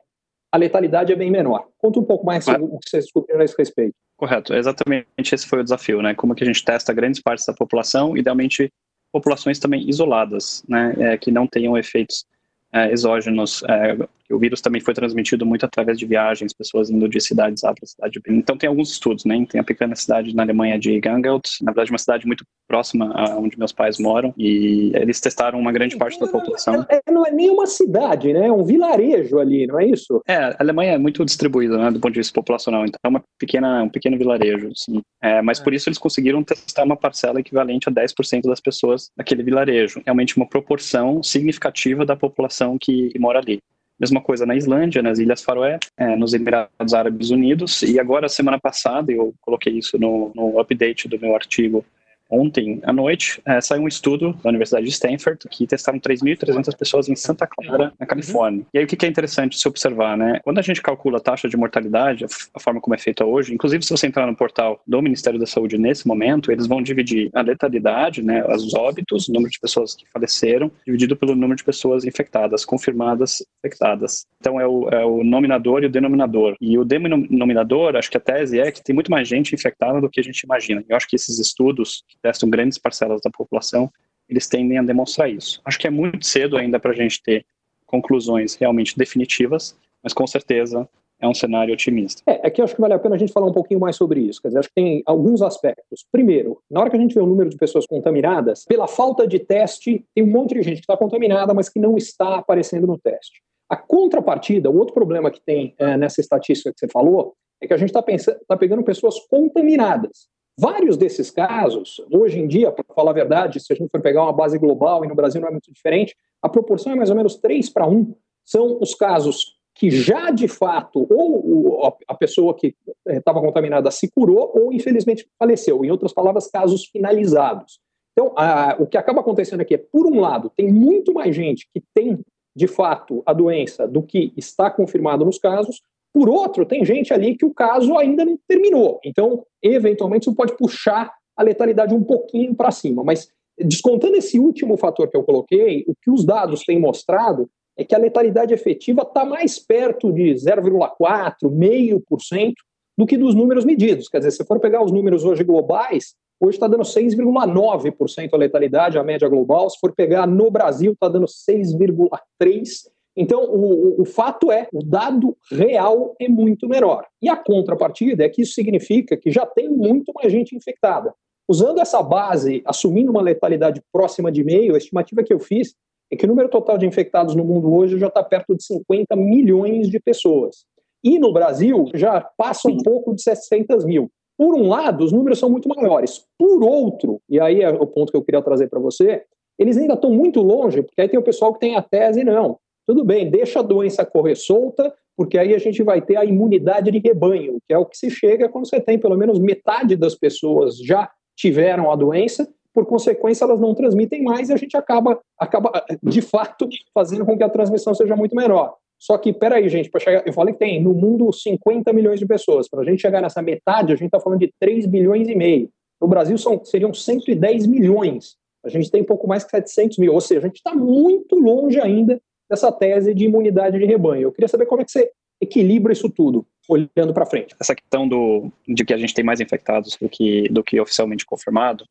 a 0.55 0.57
letalidade 0.57 1.11
é 1.11 1.15
bem 1.17 1.29
menor. 1.29 1.67
Conta 1.77 1.99
um 1.99 2.03
pouco 2.03 2.25
mais 2.25 2.45
sobre 2.45 2.63
o 2.63 2.79
que 2.79 2.89
vocês 2.89 3.03
descobriram 3.03 3.41
a 3.41 3.43
esse 3.43 3.55
respeito. 3.57 3.93
Correto, 4.15 4.53
exatamente 4.53 5.05
esse 5.33 5.45
foi 5.45 5.59
o 5.59 5.63
desafio, 5.63 6.01
né? 6.01 6.15
Como 6.15 6.33
que 6.33 6.45
a 6.45 6.47
gente 6.47 6.63
testa 6.63 6.93
grandes 6.93 7.21
partes 7.21 7.45
da 7.45 7.53
população, 7.53 8.15
idealmente 8.15 8.71
populações 9.11 9.59
também 9.59 9.87
isoladas, 9.89 10.63
né? 10.69 10.95
É, 10.97 11.17
que 11.17 11.29
não 11.29 11.45
tenham 11.45 11.77
efeitos 11.77 12.25
é, 12.71 12.89
exógenos. 12.89 13.63
É, 13.67 13.97
o 14.33 14.39
vírus 14.39 14.61
também 14.61 14.81
foi 14.81 14.93
transmitido 14.93 15.45
muito 15.45 15.65
através 15.65 15.97
de 15.97 16.05
viagens, 16.05 16.53
pessoas 16.53 16.89
indo 16.89 17.07
de 17.07 17.19
cidades 17.19 17.63
A 17.63 17.73
para 17.73 17.85
cidade 17.85 18.19
B. 18.19 18.33
Então 18.33 18.57
tem 18.57 18.67
alguns 18.67 18.91
estudos, 18.91 19.25
né? 19.25 19.45
Tem 19.49 19.59
a 19.59 19.63
pequena 19.63 19.95
cidade 19.95 20.35
na 20.35 20.43
Alemanha 20.43 20.79
de 20.79 20.99
Gangelt, 20.99 21.45
na 21.61 21.71
verdade 21.71 21.91
uma 21.91 21.97
cidade 21.97 22.25
muito 22.25 22.43
próxima 22.67 23.11
a 23.13 23.37
onde 23.37 23.57
meus 23.57 23.71
pais 23.71 23.99
moram, 23.99 24.33
e 24.37 24.91
eles 24.95 25.19
testaram 25.19 25.59
uma 25.59 25.71
grande 25.71 25.97
parte 25.97 26.19
da 26.19 26.27
população. 26.27 26.85
É, 26.89 27.11
não 27.11 27.25
é 27.25 27.31
nem 27.31 27.49
uma 27.49 27.67
cidade, 27.67 28.33
né? 28.33 28.47
É 28.47 28.51
um 28.51 28.63
vilarejo 28.63 29.39
ali, 29.39 29.67
não 29.67 29.79
é 29.79 29.85
isso? 29.85 30.21
É, 30.27 30.35
a 30.35 30.55
Alemanha 30.59 30.93
é 30.93 30.97
muito 30.97 31.23
distribuída, 31.23 31.77
né, 31.77 31.91
do 31.91 31.99
ponto 31.99 32.13
de 32.13 32.19
vista 32.19 32.33
populacional, 32.33 32.85
então 32.85 32.99
é 33.03 33.07
uma 33.07 33.23
pequena, 33.39 33.83
um 33.83 33.89
pequeno 33.89 34.17
vilarejo, 34.17 34.71
sim. 34.75 35.01
É, 35.21 35.41
mas 35.41 35.59
por 35.59 35.73
isso 35.73 35.89
eles 35.89 35.97
conseguiram 35.97 36.43
testar 36.43 36.83
uma 36.83 36.97
parcela 36.97 37.39
equivalente 37.39 37.89
a 37.89 37.91
10% 37.91 38.43
das 38.43 38.59
pessoas 38.59 39.09
daquele 39.17 39.43
vilarejo. 39.43 40.01
Realmente 40.03 40.37
uma 40.37 40.47
proporção 40.47 41.21
significativa 41.21 42.05
da 42.05 42.15
população 42.15 42.77
que 42.79 43.11
mora 43.19 43.39
ali. 43.39 43.59
Mesma 43.99 44.21
coisa 44.21 44.45
na 44.45 44.55
Islândia, 44.55 45.01
nas 45.01 45.19
Ilhas 45.19 45.41
Faroé, 45.41 45.79
é, 45.97 46.15
nos 46.15 46.33
Emirados 46.33 46.93
Árabes 46.93 47.29
Unidos. 47.29 47.81
E 47.81 47.99
agora, 47.99 48.27
semana 48.27 48.59
passada, 48.59 49.11
eu 49.11 49.33
coloquei 49.41 49.73
isso 49.77 49.97
no, 49.97 50.31
no 50.35 50.59
update 50.59 51.07
do 51.07 51.19
meu 51.19 51.33
artigo 51.35 51.85
Ontem 52.29 52.79
à 52.83 52.91
noite 52.91 53.41
é, 53.45 53.61
saiu 53.61 53.83
um 53.83 53.87
estudo 53.87 54.33
da 54.43 54.49
Universidade 54.49 54.85
de 54.85 54.91
Stanford 54.91 55.39
que 55.49 55.67
testaram 55.67 55.99
3.300 55.99 56.75
pessoas 56.75 57.07
em 57.09 57.15
Santa 57.15 57.47
Clara, 57.47 57.93
na 57.99 58.05
Califórnia. 58.05 58.65
E 58.73 58.79
aí 58.79 58.83
o 58.83 58.87
que 58.87 59.05
é 59.05 59.09
interessante 59.09 59.57
se 59.57 59.67
observar, 59.67 60.17
né? 60.17 60.39
Quando 60.43 60.59
a 60.59 60.61
gente 60.61 60.81
calcula 60.81 61.17
a 61.17 61.21
taxa 61.21 61.47
de 61.47 61.57
mortalidade, 61.57 62.25
a 62.53 62.59
forma 62.59 62.81
como 62.81 62.95
é 62.95 62.97
feita 62.97 63.25
hoje, 63.25 63.53
inclusive 63.53 63.83
se 63.83 63.91
você 63.91 64.07
entrar 64.07 64.25
no 64.25 64.35
portal 64.35 64.81
do 64.87 65.01
Ministério 65.01 65.39
da 65.39 65.45
Saúde 65.45 65.77
nesse 65.77 66.07
momento, 66.07 66.51
eles 66.51 66.67
vão 66.67 66.81
dividir 66.81 67.29
a 67.33 67.41
letalidade, 67.41 68.23
né, 68.23 68.43
os 68.45 68.73
óbitos, 68.73 69.27
o 69.27 69.33
número 69.33 69.51
de 69.51 69.59
pessoas 69.59 69.95
que 69.95 70.05
faleceram, 70.11 70.71
dividido 70.85 71.15
pelo 71.15 71.35
número 71.35 71.55
de 71.55 71.63
pessoas 71.63 72.05
infectadas, 72.05 72.65
confirmadas 72.65 73.45
infectadas. 73.59 74.25
Então 74.39 74.59
é 74.59 74.67
o, 74.67 74.89
é 74.89 75.05
o 75.05 75.23
nominador 75.23 75.83
e 75.83 75.87
o 75.87 75.89
denominador. 75.89 76.55
E 76.59 76.77
o 76.77 76.85
denominador, 76.85 77.95
acho 77.95 78.09
que 78.09 78.17
a 78.17 78.19
tese 78.19 78.59
é 78.59 78.71
que 78.71 78.83
tem 78.83 78.93
muito 78.93 79.11
mais 79.11 79.27
gente 79.27 79.53
infectada 79.53 79.99
do 80.01 80.09
que 80.09 80.19
a 80.19 80.23
gente 80.23 80.41
imagina. 80.41 80.83
Eu 80.87 80.95
acho 80.95 81.07
que 81.07 81.15
esses 81.15 81.39
estudos 81.39 82.03
testam 82.25 82.49
grandes 82.49 82.79
parcelas 82.79 83.21
da 83.21 83.29
população, 83.29 83.91
eles 84.27 84.47
tendem 84.47 84.79
a 84.79 84.81
demonstrar 84.81 85.29
isso. 85.29 85.61
Acho 85.63 85.77
que 85.77 85.85
é 85.85 85.91
muito 85.91 86.25
cedo 86.25 86.57
ainda 86.57 86.79
para 86.79 86.89
a 86.89 86.95
gente 86.95 87.21
ter 87.21 87.45
conclusões 87.85 88.55
realmente 88.55 88.97
definitivas, 88.97 89.77
mas 90.01 90.11
com 90.11 90.25
certeza 90.25 90.89
é 91.19 91.27
um 91.27 91.35
cenário 91.35 91.71
otimista. 91.71 92.23
É, 92.25 92.47
aqui 92.47 92.63
acho 92.63 92.73
que 92.73 92.81
vale 92.81 92.95
a 92.95 92.99
pena 92.99 93.13
a 93.13 93.17
gente 93.17 93.31
falar 93.31 93.45
um 93.45 93.53
pouquinho 93.53 93.79
mais 93.79 93.95
sobre 93.95 94.21
isso. 94.21 94.41
Quer 94.41 94.47
dizer, 94.47 94.59
acho 94.59 94.69
que 94.69 94.73
tem 94.73 95.03
alguns 95.05 95.43
aspectos. 95.43 96.03
Primeiro, 96.11 96.59
na 96.69 96.81
hora 96.81 96.89
que 96.89 96.97
a 96.97 96.99
gente 96.99 97.13
vê 97.13 97.21
o 97.21 97.27
número 97.27 97.49
de 97.49 97.57
pessoas 97.57 97.85
contaminadas, 97.85 98.65
pela 98.65 98.87
falta 98.87 99.27
de 99.27 99.37
teste, 99.37 100.03
tem 100.15 100.23
um 100.23 100.31
monte 100.31 100.55
de 100.55 100.63
gente 100.63 100.77
que 100.77 100.81
está 100.81 100.97
contaminada, 100.97 101.53
mas 101.53 101.69
que 101.69 101.79
não 101.79 101.95
está 101.95 102.37
aparecendo 102.37 102.87
no 102.87 102.97
teste. 102.97 103.39
A 103.69 103.77
contrapartida, 103.77 104.69
o 104.69 104.77
outro 104.77 104.95
problema 104.95 105.29
que 105.29 105.39
tem 105.39 105.75
é, 105.77 105.95
nessa 105.95 106.21
estatística 106.21 106.73
que 106.73 106.79
você 106.79 106.87
falou, 106.87 107.35
é 107.61 107.67
que 107.67 107.73
a 107.73 107.77
gente 107.77 107.89
está 107.95 108.03
tá 108.47 108.57
pegando 108.57 108.83
pessoas 108.83 109.19
contaminadas. 109.27 110.27
Vários 110.57 110.95
desses 110.95 111.29
casos, 111.29 112.01
hoje 112.09 112.39
em 112.39 112.47
dia, 112.47 112.71
para 112.71 112.85
falar 112.95 113.11
a 113.11 113.15
verdade, 113.15 113.59
se 113.59 113.73
a 113.73 113.75
gente 113.75 113.89
for 113.89 114.01
pegar 114.01 114.23
uma 114.23 114.33
base 114.33 114.57
global 114.57 115.03
e 115.03 115.07
no 115.07 115.15
Brasil 115.15 115.41
não 115.41 115.49
é 115.49 115.51
muito 115.51 115.71
diferente, 115.71 116.15
a 116.41 116.47
proporção 116.47 116.93
é 116.93 116.95
mais 116.95 117.09
ou 117.09 117.15
menos 117.15 117.35
3 117.35 117.69
para 117.69 117.87
1. 117.87 118.15
São 118.45 118.77
os 118.79 118.95
casos 118.95 119.55
que 119.73 119.91
já 119.91 120.31
de 120.31 120.47
fato, 120.47 121.05
ou 121.11 121.93
a 122.07 122.15
pessoa 122.15 122.55
que 122.55 122.73
estava 123.05 123.39
eh, 123.39 123.41
contaminada 123.41 123.91
se 123.91 124.09
curou, 124.09 124.53
ou 124.55 124.71
infelizmente 124.71 125.27
faleceu. 125.37 125.83
Em 125.83 125.91
outras 125.91 126.13
palavras, 126.13 126.47
casos 126.47 126.85
finalizados. 126.85 127.81
Então, 128.13 128.31
a, 128.37 128.77
o 128.79 128.87
que 128.87 128.97
acaba 128.97 129.19
acontecendo 129.19 129.59
aqui 129.59 129.75
é, 129.75 129.77
por 129.77 130.07
um 130.07 130.21
lado, 130.21 130.49
tem 130.55 130.71
muito 130.71 131.13
mais 131.13 131.35
gente 131.35 131.67
que 131.73 131.83
tem 131.93 132.21
de 132.55 132.67
fato 132.67 133.21
a 133.25 133.33
doença 133.33 133.85
do 133.85 134.01
que 134.01 134.31
está 134.37 134.71
confirmado 134.71 135.25
nos 135.25 135.37
casos, 135.37 135.81
por 136.15 136.29
outro, 136.29 136.65
tem 136.65 136.85
gente 136.85 137.13
ali 137.13 137.35
que 137.35 137.43
o 137.43 137.53
caso 137.53 137.97
ainda 137.97 138.23
não 138.23 138.39
terminou. 138.47 139.01
Então, 139.03 139.45
eventualmente, 139.61 140.23
isso 140.23 140.33
pode 140.33 140.55
puxar 140.55 141.11
a 141.35 141.43
letalidade 141.43 141.93
um 141.93 142.01
pouquinho 142.01 142.55
para 142.55 142.71
cima. 142.71 143.03
Mas, 143.03 143.29
descontando 143.59 144.15
esse 144.15 144.39
último 144.39 144.77
fator 144.77 145.09
que 145.09 145.17
eu 145.17 145.23
coloquei, 145.23 145.83
o 145.85 145.93
que 146.01 146.09
os 146.09 146.25
dados 146.25 146.63
têm 146.63 146.79
mostrado 146.79 147.49
é 147.77 147.83
que 147.83 147.93
a 147.93 147.97
letalidade 147.97 148.53
efetiva 148.53 149.01
está 149.01 149.25
mais 149.25 149.59
perto 149.59 150.09
de 150.13 150.33
0,4%, 150.35 151.51
meio 151.51 151.99
por 152.07 152.21
cento, 152.21 152.63
do 152.97 153.05
que 153.05 153.17
dos 153.17 153.35
números 153.35 153.65
medidos. 153.65 154.07
Quer 154.07 154.19
dizer, 154.19 154.31
se 154.31 154.45
for 154.45 154.57
pegar 154.57 154.81
os 154.81 154.93
números 154.93 155.25
hoje 155.25 155.43
globais, 155.43 156.15
hoje 156.39 156.55
está 156.55 156.65
dando 156.65 156.83
6,9% 156.83 158.29
a 158.31 158.37
letalidade, 158.37 158.97
a 158.97 159.03
média 159.03 159.27
global. 159.27 159.69
Se 159.69 159.77
for 159.81 159.93
pegar 159.93 160.25
no 160.25 160.49
Brasil, 160.49 160.93
está 160.93 161.09
dando 161.09 161.25
6,3%. 161.25 162.94
Então, 163.15 163.43
o, 163.45 164.01
o, 164.01 164.05
fato 164.05 164.51
é, 164.51 164.67
o 164.73 164.83
dado 164.83 165.37
real 165.49 166.15
é 166.19 166.27
muito 166.27 166.67
menor. 166.67 167.05
E 167.21 167.29
a 167.29 167.37
contrapartida 167.37 168.25
é 168.25 168.29
que 168.29 168.41
isso 168.41 168.53
significa 168.53 169.15
que 169.15 169.31
já 169.31 169.45
tem 169.45 169.69
muito 169.69 170.11
mais 170.13 170.31
gente 170.31 170.55
infectada. 170.55 171.13
Usando 171.47 171.79
essa 171.79 172.01
base, 172.03 172.61
assumindo 172.65 173.11
uma 173.11 173.21
letalidade 173.21 173.81
próxima 173.91 174.31
de 174.31 174.43
meio, 174.43 174.75
a 174.75 174.77
estimativa 174.77 175.23
que 175.23 175.33
eu 175.33 175.39
fiz 175.39 175.75
é 176.11 176.15
que 176.15 176.25
o 176.25 176.27
número 176.27 176.49
total 176.49 176.77
de 176.77 176.85
infectados 176.85 177.35
no 177.35 177.45
mundo 177.45 177.73
hoje 177.73 177.97
já 177.97 178.07
está 178.07 178.23
perto 178.23 178.55
de 178.55 178.63
50 178.65 179.15
milhões 179.15 179.89
de 179.89 179.99
pessoas. 179.99 180.65
E 181.03 181.17
no 181.19 181.31
Brasil 181.31 181.85
já 181.93 182.19
passa 182.37 182.67
um 182.67 182.77
pouco 182.77 183.13
de 183.13 183.21
600 183.21 183.85
mil. 183.85 184.11
Por 184.37 184.55
um 184.55 184.67
lado, 184.67 185.03
os 185.03 185.11
números 185.11 185.39
são 185.39 185.49
muito 185.49 185.69
maiores. 185.69 186.25
Por 186.37 186.63
outro, 186.63 187.21
e 187.29 187.39
aí 187.39 187.61
é 187.61 187.69
o 187.69 187.87
ponto 187.87 188.11
que 188.11 188.17
eu 188.17 188.23
queria 188.23 188.41
trazer 188.41 188.67
para 188.67 188.79
você, 188.79 189.23
eles 189.57 189.77
ainda 189.77 189.93
estão 189.93 190.11
muito 190.11 190.41
longe, 190.41 190.81
porque 190.81 190.99
aí 190.99 191.07
tem 191.07 191.19
o 191.19 191.23
pessoal 191.23 191.53
que 191.53 191.59
tem 191.59 191.75
a 191.75 191.81
tese, 191.81 192.23
não. 192.23 192.57
Tudo 192.87 193.03
bem, 193.03 193.29
deixa 193.29 193.59
a 193.59 193.63
doença 193.63 194.05
correr 194.05 194.35
solta, 194.35 194.93
porque 195.17 195.37
aí 195.37 195.55
a 195.55 195.57
gente 195.57 195.81
vai 195.81 196.01
ter 196.01 196.17
a 196.17 196.25
imunidade 196.25 196.91
de 196.91 196.99
rebanho, 196.99 197.57
que 197.67 197.73
é 197.73 197.77
o 197.77 197.85
que 197.85 197.97
se 197.97 198.11
chega 198.11 198.47
quando 198.49 198.67
você 198.67 198.79
tem 198.79 198.99
pelo 198.99 199.17
menos 199.17 199.39
metade 199.39 199.95
das 199.95 200.13
pessoas 200.13 200.77
já 200.77 201.09
tiveram 201.35 201.91
a 201.91 201.95
doença, 201.95 202.47
por 202.73 202.85
consequência 202.85 203.45
elas 203.45 203.59
não 203.59 203.73
transmitem 203.73 204.21
mais 204.21 204.49
e 204.49 204.53
a 204.53 204.57
gente 204.57 204.75
acaba, 204.77 205.19
acaba 205.39 205.71
de 206.03 206.21
fato 206.21 206.67
fazendo 206.93 207.25
com 207.25 207.37
que 207.37 207.43
a 207.43 207.49
transmissão 207.49 207.93
seja 207.95 208.15
muito 208.15 208.35
menor. 208.35 208.75
Só 208.99 209.17
que, 209.17 209.33
peraí, 209.33 209.67
gente, 209.67 209.89
chegar, 209.99 210.25
eu 210.25 210.33
falei 210.33 210.53
que 210.53 210.59
tem 210.59 210.81
no 210.81 210.93
mundo 210.93 211.31
50 211.31 211.91
milhões 211.91 212.19
de 212.19 212.25
pessoas. 212.25 212.67
Para 212.67 212.81
a 212.81 212.85
gente 212.85 213.01
chegar 213.01 213.21
nessa 213.21 213.41
metade, 213.41 213.91
a 213.91 213.95
gente 213.95 214.07
está 214.07 214.19
falando 214.19 214.39
de 214.39 214.53
3 214.59 214.85
bilhões 214.85 215.27
e 215.27 215.35
meio. 215.35 215.69
No 216.01 216.07
Brasil 216.07 216.37
são, 216.37 216.63
seriam 216.63 216.93
110 216.93 217.67
milhões. 217.67 218.35
A 218.63 218.69
gente 218.69 218.89
tem 218.89 219.03
pouco 219.03 219.27
mais 219.27 219.43
que 219.43 219.51
700 219.51 219.97
mil. 219.97 220.13
Ou 220.13 220.21
seja, 220.21 220.41
a 220.41 220.47
gente 220.47 220.57
está 220.57 220.73
muito 220.73 221.35
longe 221.35 221.79
ainda 221.79 222.19
dessa 222.49 222.71
tese 222.71 223.13
de 223.13 223.25
imunidade 223.25 223.77
de 223.77 223.85
rebanho. 223.85 224.23
Eu 224.23 224.31
queria 224.31 224.47
saber 224.47 224.65
como 224.65 224.81
é 224.81 224.85
que 224.85 224.91
você 224.91 225.11
equilibra 225.41 225.91
isso 225.93 226.09
tudo, 226.09 226.45
olhando 226.67 227.13
para 227.13 227.25
frente. 227.25 227.55
Essa 227.59 227.75
questão 227.75 228.07
do, 228.07 228.51
de 228.67 228.85
que 228.85 228.93
a 228.93 228.97
gente 228.97 229.13
tem 229.13 229.23
mais 229.23 229.39
infectados 229.39 229.97
do 229.99 230.07
que, 230.07 230.47
do 230.49 230.63
que 230.63 230.79
oficialmente 230.79 231.25
confirmado, 231.25 231.85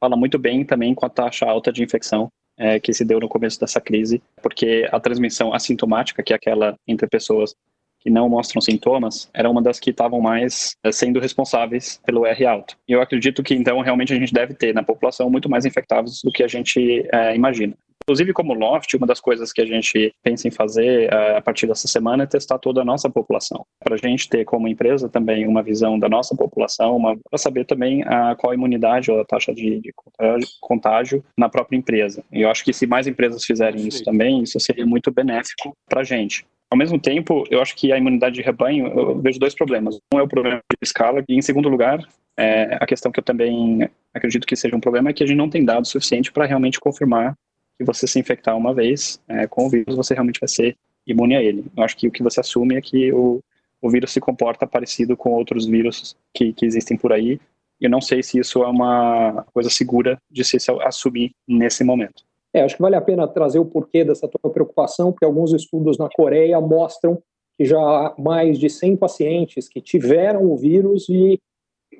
fala 0.00 0.16
muito 0.16 0.38
bem 0.38 0.64
também 0.64 0.94
com 0.94 1.04
a 1.04 1.10
taxa 1.10 1.46
alta 1.46 1.72
de 1.72 1.82
infecção 1.82 2.28
é, 2.58 2.80
que 2.80 2.92
se 2.92 3.04
deu 3.04 3.20
no 3.20 3.28
começo 3.28 3.60
dessa 3.60 3.80
crise, 3.80 4.22
porque 4.42 4.88
a 4.90 4.98
transmissão 4.98 5.52
assintomática, 5.52 6.22
que 6.22 6.32
é 6.32 6.36
aquela 6.36 6.74
entre 6.86 7.06
pessoas 7.06 7.54
que 8.00 8.10
não 8.10 8.28
mostram 8.28 8.60
sintomas, 8.60 9.28
era 9.34 9.50
uma 9.50 9.60
das 9.60 9.80
que 9.80 9.90
estavam 9.90 10.20
mais 10.20 10.76
é, 10.84 10.92
sendo 10.92 11.20
responsáveis 11.20 12.00
pelo 12.06 12.24
R 12.24 12.46
alto. 12.46 12.76
E 12.88 12.92
eu 12.92 13.02
acredito 13.02 13.42
que 13.42 13.54
então 13.54 13.80
realmente 13.80 14.12
a 14.12 14.16
gente 14.16 14.32
deve 14.32 14.54
ter 14.54 14.72
na 14.72 14.82
população 14.82 15.28
muito 15.28 15.50
mais 15.50 15.64
infectados 15.64 16.22
do 16.22 16.30
que 16.30 16.42
a 16.42 16.48
gente 16.48 17.06
é, 17.12 17.34
imagina. 17.34 17.76
Inclusive, 18.08 18.32
como 18.32 18.54
Loft, 18.54 18.94
uma 18.94 19.06
das 19.06 19.18
coisas 19.18 19.52
que 19.52 19.60
a 19.60 19.66
gente 19.66 20.14
pensa 20.22 20.46
em 20.46 20.50
fazer 20.52 21.12
uh, 21.12 21.38
a 21.38 21.40
partir 21.40 21.66
dessa 21.66 21.88
semana 21.88 22.22
é 22.22 22.26
testar 22.26 22.56
toda 22.56 22.80
a 22.80 22.84
nossa 22.84 23.10
população. 23.10 23.66
Para 23.82 23.96
a 23.96 23.98
gente 23.98 24.28
ter, 24.28 24.44
como 24.44 24.68
empresa, 24.68 25.08
também 25.08 25.44
uma 25.44 25.60
visão 25.60 25.98
da 25.98 26.08
nossa 26.08 26.36
população, 26.36 27.00
para 27.28 27.36
saber 27.36 27.64
também 27.64 28.02
uh, 28.02 28.36
qual 28.38 28.52
a 28.52 28.54
imunidade 28.54 29.10
ou 29.10 29.20
a 29.20 29.24
taxa 29.24 29.52
de, 29.52 29.80
de 29.80 29.92
contágio, 29.92 30.48
contágio, 30.60 31.24
na 31.36 31.48
própria 31.48 31.76
empresa. 31.76 32.22
E 32.32 32.42
eu 32.42 32.48
acho 32.48 32.64
que 32.64 32.72
se 32.72 32.86
mais 32.86 33.08
empresas 33.08 33.44
fizerem 33.44 33.88
isso 33.88 34.04
também, 34.04 34.40
isso 34.40 34.60
seria 34.60 34.86
muito 34.86 35.10
benéfico 35.10 35.76
para 35.88 36.02
a 36.02 36.04
gente. 36.04 36.46
Ao 36.70 36.78
mesmo 36.78 37.00
tempo, 37.00 37.44
eu 37.50 37.60
acho 37.60 37.74
que 37.74 37.90
a 37.90 37.98
imunidade 37.98 38.36
de 38.36 38.42
rebanho, 38.42 38.86
eu 38.86 39.20
vejo 39.20 39.40
dois 39.40 39.54
problemas. 39.54 39.98
Um 40.14 40.20
é 40.20 40.22
o 40.22 40.28
problema 40.28 40.58
de 40.70 40.78
escala, 40.80 41.24
e 41.28 41.34
em 41.34 41.42
segundo 41.42 41.68
lugar, 41.68 41.98
é 42.38 42.76
a 42.80 42.86
questão 42.86 43.10
que 43.10 43.18
eu 43.18 43.24
também 43.24 43.88
acredito 44.14 44.46
que 44.46 44.54
seja 44.54 44.76
um 44.76 44.80
problema 44.80 45.10
é 45.10 45.12
que 45.12 45.24
a 45.24 45.26
gente 45.26 45.36
não 45.36 45.50
tem 45.50 45.64
dados 45.64 45.90
suficiente 45.90 46.32
para 46.32 46.46
realmente 46.46 46.78
confirmar 46.78 47.34
que 47.78 47.84
você 47.84 48.06
se 48.06 48.18
infectar 48.18 48.56
uma 48.56 48.74
vez 48.74 49.20
é, 49.28 49.46
com 49.46 49.66
o 49.66 49.70
vírus, 49.70 49.94
você 49.94 50.14
realmente 50.14 50.40
vai 50.40 50.48
ser 50.48 50.76
imune 51.06 51.36
a 51.36 51.42
ele. 51.42 51.64
Eu 51.76 51.82
acho 51.82 51.96
que 51.96 52.08
o 52.08 52.10
que 52.10 52.22
você 52.22 52.40
assume 52.40 52.76
é 52.76 52.80
que 52.80 53.12
o, 53.12 53.40
o 53.80 53.90
vírus 53.90 54.12
se 54.12 54.20
comporta 54.20 54.66
parecido 54.66 55.16
com 55.16 55.32
outros 55.32 55.66
vírus 55.66 56.16
que, 56.34 56.52
que 56.52 56.66
existem 56.66 56.96
por 56.96 57.12
aí. 57.12 57.40
Eu 57.80 57.90
não 57.90 58.00
sei 58.00 58.22
se 58.22 58.38
isso 58.38 58.62
é 58.62 58.66
uma 58.66 59.44
coisa 59.52 59.68
segura 59.68 60.18
de 60.30 60.44
se 60.44 60.56
assumir 60.82 61.32
nesse 61.46 61.84
momento. 61.84 62.24
É, 62.52 62.62
acho 62.62 62.76
que 62.76 62.82
vale 62.82 62.96
a 62.96 63.02
pena 63.02 63.28
trazer 63.28 63.58
o 63.58 63.66
porquê 63.66 64.02
dessa 64.02 64.26
tua 64.26 64.50
preocupação, 64.50 65.12
porque 65.12 65.26
alguns 65.26 65.52
estudos 65.52 65.98
na 65.98 66.08
Coreia 66.08 66.58
mostram 66.60 67.22
que 67.58 67.64
já 67.64 68.14
mais 68.18 68.58
de 68.58 68.70
100 68.70 68.96
pacientes 68.96 69.68
que 69.68 69.80
tiveram 69.80 70.50
o 70.50 70.56
vírus 70.56 71.08
e 71.08 71.38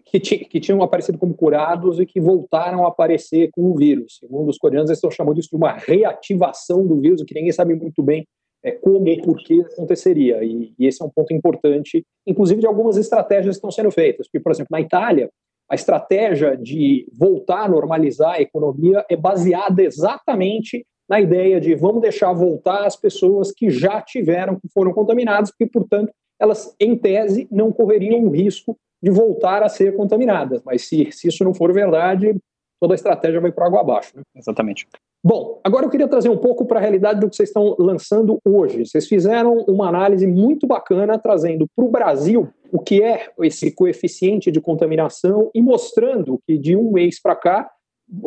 que, 0.06 0.20
que, 0.20 0.60
tinham 0.60 0.82
aparecido 0.82 1.18
como 1.18 1.34
curados 1.34 1.98
e 1.98 2.06
que 2.06 2.20
voltaram 2.20 2.84
a 2.84 2.88
aparecer 2.88 3.50
com 3.50 3.72
o 3.72 3.74
vírus. 3.74 4.18
Segundo 4.20 4.48
os 4.48 4.56
coreanos, 4.56 4.88
eles 4.88 4.98
estão 4.98 5.10
chamando 5.10 5.40
isso 5.40 5.50
de 5.50 5.56
uma 5.56 5.72
reativação 5.72 6.86
do 6.86 7.00
vírus, 7.00 7.24
que 7.24 7.34
ninguém 7.34 7.52
sabe 7.52 7.74
muito 7.74 8.02
bem 8.02 8.24
é, 8.62 8.70
como 8.70 9.08
e 9.08 9.20
por 9.20 9.36
que 9.38 9.60
aconteceria. 9.60 10.44
E, 10.44 10.72
e, 10.78 10.86
esse 10.86 11.02
é 11.02 11.04
um 11.04 11.10
ponto 11.10 11.34
importante, 11.34 12.04
inclusive 12.26 12.60
de 12.60 12.66
algumas 12.66 12.96
estratégias 12.96 13.56
que 13.56 13.58
estão 13.58 13.70
sendo 13.70 13.90
feitas. 13.90 14.28
Porque, 14.28 14.40
por 14.40 14.52
exemplo, 14.52 14.68
na 14.70 14.80
Itália, 14.80 15.28
a 15.68 15.74
estratégia 15.74 16.56
de 16.56 17.06
voltar 17.12 17.64
a 17.64 17.68
normalizar 17.68 18.34
a 18.34 18.40
economia 18.40 19.04
é 19.10 19.16
baseada 19.16 19.82
exatamente 19.82 20.86
na 21.08 21.20
ideia 21.20 21.60
de 21.60 21.74
vamos 21.74 22.00
deixar 22.00 22.32
voltar 22.32 22.86
as 22.86 22.96
pessoas 22.96 23.52
que 23.52 23.70
já 23.70 24.00
tiveram, 24.00 24.58
que 24.58 24.68
foram 24.72 24.92
contaminadas, 24.92 25.50
porque, 25.50 25.66
portanto, 25.66 26.12
elas, 26.38 26.74
em 26.80 26.96
tese, 26.96 27.48
não 27.50 27.72
correriam 27.72 28.24
o 28.24 28.30
risco 28.30 28.76
de 29.02 29.10
voltar 29.10 29.62
a 29.62 29.68
ser 29.68 29.94
contaminadas. 29.96 30.62
Mas 30.64 30.88
se, 30.88 31.10
se 31.12 31.28
isso 31.28 31.44
não 31.44 31.54
for 31.54 31.72
verdade, 31.72 32.34
toda 32.80 32.94
a 32.94 32.96
estratégia 32.96 33.40
vai 33.40 33.52
por 33.52 33.64
água 33.64 33.80
abaixo. 33.80 34.16
Né? 34.16 34.22
Exatamente. 34.34 34.86
Bom, 35.24 35.60
agora 35.64 35.84
eu 35.84 35.90
queria 35.90 36.06
trazer 36.06 36.28
um 36.28 36.36
pouco 36.36 36.64
para 36.64 36.78
a 36.78 36.80
realidade 36.80 37.18
do 37.18 37.28
que 37.28 37.34
vocês 37.34 37.48
estão 37.48 37.74
lançando 37.78 38.38
hoje. 38.46 38.86
Vocês 38.86 39.08
fizeram 39.08 39.64
uma 39.66 39.88
análise 39.88 40.26
muito 40.26 40.66
bacana 40.68 41.18
trazendo 41.18 41.66
para 41.74 41.84
o 41.84 41.90
Brasil 41.90 42.48
o 42.70 42.78
que 42.78 43.02
é 43.02 43.28
esse 43.40 43.72
coeficiente 43.72 44.52
de 44.52 44.60
contaminação 44.60 45.50
e 45.54 45.60
mostrando 45.60 46.38
que 46.46 46.56
de 46.56 46.76
um 46.76 46.92
mês 46.92 47.20
para 47.20 47.34
cá, 47.34 47.68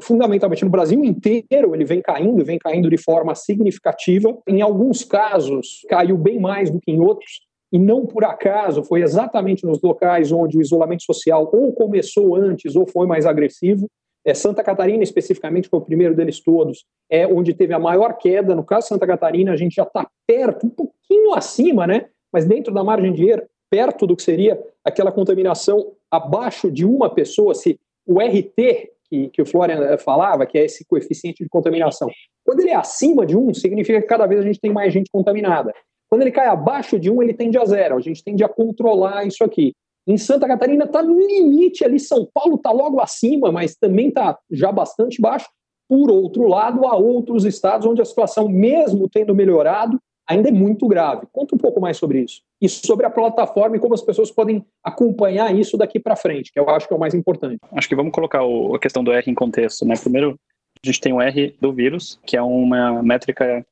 fundamentalmente 0.02 0.66
no 0.66 0.70
Brasil 0.70 1.04
inteiro, 1.06 1.74
ele 1.74 1.86
vem 1.86 2.02
caindo, 2.02 2.44
vem 2.44 2.60
caindo 2.60 2.90
de 2.90 2.98
forma 2.98 3.34
significativa. 3.34 4.38
Em 4.46 4.62
alguns 4.62 5.04
casos, 5.04 5.86
caiu 5.88 6.18
bem 6.18 6.38
mais 6.38 6.70
do 6.70 6.82
que 6.82 6.92
em 6.92 7.00
outros. 7.00 7.48
E 7.72 7.78
não 7.78 8.06
por 8.06 8.24
acaso, 8.24 8.84
foi 8.84 9.02
exatamente 9.02 9.66
nos 9.66 9.82
locais 9.82 10.32
onde 10.32 10.58
o 10.58 10.62
isolamento 10.62 11.04
social 11.04 11.50
ou 11.54 11.72
começou 11.74 12.36
antes 12.36 12.76
ou 12.76 12.88
foi 12.88 13.06
mais 13.06 13.26
agressivo. 13.26 13.88
É, 14.26 14.34
Santa 14.34 14.64
Catarina, 14.64 15.04
especificamente, 15.04 15.70
foi 15.70 15.80
o 15.80 15.86
primeiro 15.86 16.16
deles 16.16 16.40
todos, 16.40 16.84
é 17.10 17.26
onde 17.26 17.54
teve 17.54 17.74
a 17.74 17.80
maior 17.80 18.18
queda. 18.18 18.56
No 18.56 18.64
caso 18.64 18.86
de 18.86 18.90
Santa 18.90 19.08
Catarina, 19.08 19.54
a 19.54 19.56
gente 19.56 19.76
já 19.76 19.84
está 19.84 20.08
perto, 20.28 20.66
um 20.66 20.70
pouquinho 20.70 21.34
acima, 21.34 21.88
né? 21.88 22.08
mas 22.32 22.46
dentro 22.46 22.74
da 22.74 22.84
margem 22.84 23.12
de 23.14 23.28
erro, 23.28 23.44
perto 23.70 24.08
do 24.08 24.16
que 24.16 24.24
seria 24.24 24.60
aquela 24.84 25.12
contaminação 25.12 25.94
abaixo 26.12 26.72
de 26.72 26.86
uma 26.86 27.10
pessoa, 27.10 27.54
se 27.54 27.80
o 28.06 28.20
RT, 28.20 28.90
que, 29.10 29.30
que 29.30 29.42
o 29.42 29.46
Florian 29.46 29.84
eh, 29.84 29.98
falava, 29.98 30.46
que 30.46 30.58
é 30.58 30.66
esse 30.66 30.86
coeficiente 30.86 31.44
de 31.44 31.50
contaminação, 31.50 32.10
quando 32.44 32.62
ele 32.62 32.72
é 32.72 32.76
acima 32.76 33.26
de 33.26 33.38
um, 33.38 33.54
significa 33.54 34.02
que 34.02 34.08
cada 34.08 34.26
vez 34.26 34.42
a 34.42 34.44
gente 34.44 34.60
tem 34.60 34.72
mais 34.72 34.94
gente 34.94 35.10
contaminada. 35.12 35.74
Quando 36.10 36.24
ele 36.24 36.32
cai 36.32 36.48
abaixo 36.48 37.00
de 37.00 37.10
um, 37.10 37.22
ele 37.22 37.34
tende 37.34 37.58
a 37.58 37.66
zero. 37.66 37.98
A 37.98 38.02
gente 38.02 38.24
tende 38.24 38.44
a 38.44 38.50
controlar 38.50 39.26
isso 39.26 39.44
aqui. 39.44 39.74
Em 40.08 40.18
Santa 40.18 40.48
Catarina 40.48 40.86
está 40.86 41.04
no 41.04 41.20
limite 41.20 41.86
ali, 41.86 42.00
São 42.00 42.28
Paulo 42.34 42.56
está 42.56 42.72
logo 42.72 43.00
acima, 43.00 43.52
mas 43.52 43.76
também 43.76 44.08
está 44.08 44.38
já 44.50 44.72
bastante 44.72 45.22
baixo. 45.22 45.48
Por 45.88 46.10
outro 46.10 46.48
lado, 46.48 46.86
há 46.88 46.96
outros 46.96 47.46
estados 47.46 47.86
onde 47.86 48.02
a 48.02 48.06
situação, 48.06 48.50
mesmo 48.50 49.08
tendo 49.08 49.36
melhorado, 49.36 50.00
ainda 50.28 50.50
é 50.50 50.52
muito 50.52 50.88
grave. 50.88 51.28
Conta 51.32 51.56
um 51.56 51.58
pouco 51.58 51.82
mais 51.82 51.98
sobre 51.98 52.22
isso. 52.22 52.42
E 52.62 52.70
sobre 52.70 53.06
a 53.06 53.10
plataforma 53.10 53.76
e 53.76 53.80
como 53.80 53.94
as 53.94 54.02
pessoas 54.02 54.32
podem 54.32 54.64
acompanhar 54.84 55.56
isso 55.56 55.78
daqui 55.78 56.00
para 56.00 56.16
frente, 56.16 56.52
que 56.52 56.60
eu 56.60 56.70
acho 56.70 56.88
que 56.88 56.94
é 56.94 56.98
o 56.98 57.00
mais 57.00 57.16
importante. 57.16 57.58
Acho 57.72 57.90
que 57.90 57.96
vamos 57.96 58.12
colocar 58.12 58.44
o, 58.44 58.76
a 58.76 58.80
questão 58.80 59.04
do 59.04 59.12
R 59.12 59.30
em 59.30 59.36
contexto. 59.36 59.86
Né? 59.86 59.96
Primeiro, 60.00 60.40
a 60.84 60.88
gente 60.88 61.02
tem 61.02 61.12
o 61.12 61.22
R 61.22 61.56
do 61.60 61.74
vírus, 61.74 62.20
que 62.26 62.38
é 62.38 62.42
uma 62.42 63.02
métrica 63.02 63.66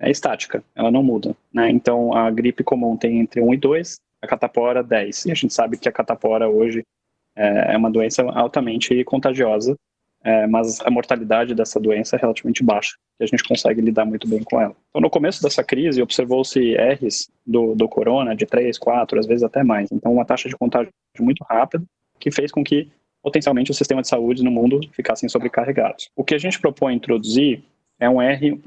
é 0.00 0.10
estática, 0.10 0.62
ela 0.74 0.90
não 0.90 1.02
muda. 1.02 1.34
Né? 1.52 1.70
Então, 1.70 2.14
a 2.14 2.30
gripe 2.30 2.62
comum 2.62 2.96
tem 2.96 3.18
entre 3.18 3.40
1 3.40 3.54
e 3.54 3.56
2, 3.56 3.96
a 4.22 4.26
catapora 4.26 4.82
10. 4.82 5.26
E 5.26 5.32
a 5.32 5.34
gente 5.34 5.52
sabe 5.52 5.76
que 5.76 5.88
a 5.88 5.92
catapora 5.92 6.48
hoje 6.48 6.84
é, 7.36 7.74
é 7.74 7.76
uma 7.76 7.90
doença 7.90 8.22
altamente 8.22 9.02
contagiosa, 9.04 9.76
é, 10.22 10.46
mas 10.46 10.80
a 10.80 10.90
mortalidade 10.90 11.54
dessa 11.54 11.78
doença 11.78 12.16
é 12.16 12.18
relativamente 12.18 12.62
baixa, 12.62 12.96
e 13.20 13.24
a 13.24 13.26
gente 13.26 13.44
consegue 13.44 13.80
lidar 13.80 14.04
muito 14.04 14.28
bem 14.28 14.42
com 14.42 14.60
ela. 14.60 14.74
Então, 14.90 15.00
no 15.00 15.10
começo 15.10 15.42
dessa 15.42 15.62
crise, 15.62 16.02
observou-se 16.02 16.74
R's 16.74 17.28
do, 17.46 17.74
do 17.74 17.88
corona 17.88 18.34
de 18.34 18.44
3, 18.44 18.76
4, 18.78 19.18
às 19.18 19.26
vezes 19.26 19.42
até 19.42 19.62
mais. 19.62 19.90
Então, 19.92 20.12
uma 20.12 20.24
taxa 20.24 20.48
de 20.48 20.56
contágio 20.56 20.92
muito 21.20 21.44
rápida, 21.44 21.84
que 22.18 22.30
fez 22.30 22.50
com 22.50 22.64
que, 22.64 22.90
potencialmente, 23.22 23.70
o 23.70 23.74
sistema 23.74 24.02
de 24.02 24.08
saúde 24.08 24.42
no 24.42 24.50
mundo 24.50 24.80
ficassem 24.92 25.28
sobrecarregados. 25.28 26.10
O 26.16 26.24
que 26.24 26.34
a 26.34 26.38
gente 26.38 26.60
propõe 26.60 26.94
introduzir 26.94 27.62
é 28.00 28.10
um 28.10 28.20
R 28.20 28.60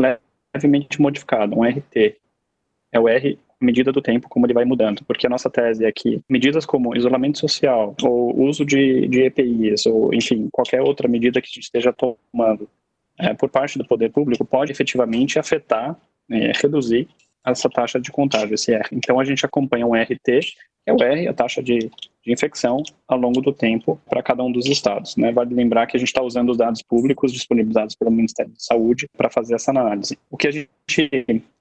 levemente 0.53 1.01
modificado, 1.01 1.57
um 1.57 1.63
RT. 1.63 2.17
É 2.91 2.99
o 2.99 3.07
R 3.07 3.39
medida 3.59 3.91
do 3.91 4.01
tempo, 4.01 4.27
como 4.27 4.45
ele 4.45 4.53
vai 4.53 4.65
mudando. 4.65 5.03
Porque 5.05 5.27
a 5.27 5.29
nossa 5.29 5.49
tese 5.49 5.85
é 5.85 5.91
que 5.91 6.21
medidas 6.27 6.65
como 6.65 6.95
isolamento 6.95 7.37
social, 7.37 7.95
ou 8.01 8.37
uso 8.41 8.65
de, 8.65 9.07
de 9.07 9.23
EPIs, 9.23 9.85
ou, 9.85 10.13
enfim, 10.13 10.49
qualquer 10.51 10.81
outra 10.81 11.07
medida 11.07 11.39
que 11.41 11.47
a 11.47 11.53
gente 11.53 11.63
esteja 11.63 11.93
tomando 11.93 12.67
é, 13.17 13.33
por 13.33 13.49
parte 13.49 13.77
do 13.77 13.85
poder 13.85 14.11
público 14.11 14.43
pode 14.43 14.71
efetivamente 14.71 15.37
afetar, 15.37 15.95
é, 16.29 16.51
reduzir 16.55 17.07
essa 17.45 17.69
taxa 17.69 17.99
de 17.99 18.11
contágio, 18.11 18.53
esse 18.53 18.73
R. 18.73 18.87
Então, 18.91 19.19
a 19.19 19.23
gente 19.23 19.45
acompanha 19.45 19.85
um 19.85 19.93
RT, 19.93 20.23
que 20.23 20.87
é 20.87 20.93
o 20.93 21.01
R, 21.01 21.27
a 21.27 21.33
taxa 21.33 21.61
de, 21.61 21.79
de 21.79 22.33
infecção, 22.33 22.83
ao 23.07 23.17
longo 23.17 23.41
do 23.41 23.51
tempo, 23.53 23.99
para 24.09 24.21
cada 24.21 24.43
um 24.43 24.51
dos 24.51 24.65
estados. 24.65 25.15
Né? 25.15 25.31
Vale 25.31 25.53
lembrar 25.53 25.87
que 25.87 25.97
a 25.97 25.99
gente 25.99 26.09
está 26.09 26.21
usando 26.21 26.49
os 26.49 26.57
dados 26.57 26.81
públicos 26.81 27.31
disponibilizados 27.31 27.95
pelo 27.95 28.11
Ministério 28.11 28.51
da 28.51 28.59
Saúde 28.59 29.07
para 29.17 29.29
fazer 29.29 29.55
essa 29.55 29.71
análise. 29.71 30.17
O 30.29 30.37
que 30.37 30.47
a 30.47 30.51
gente 30.51 30.69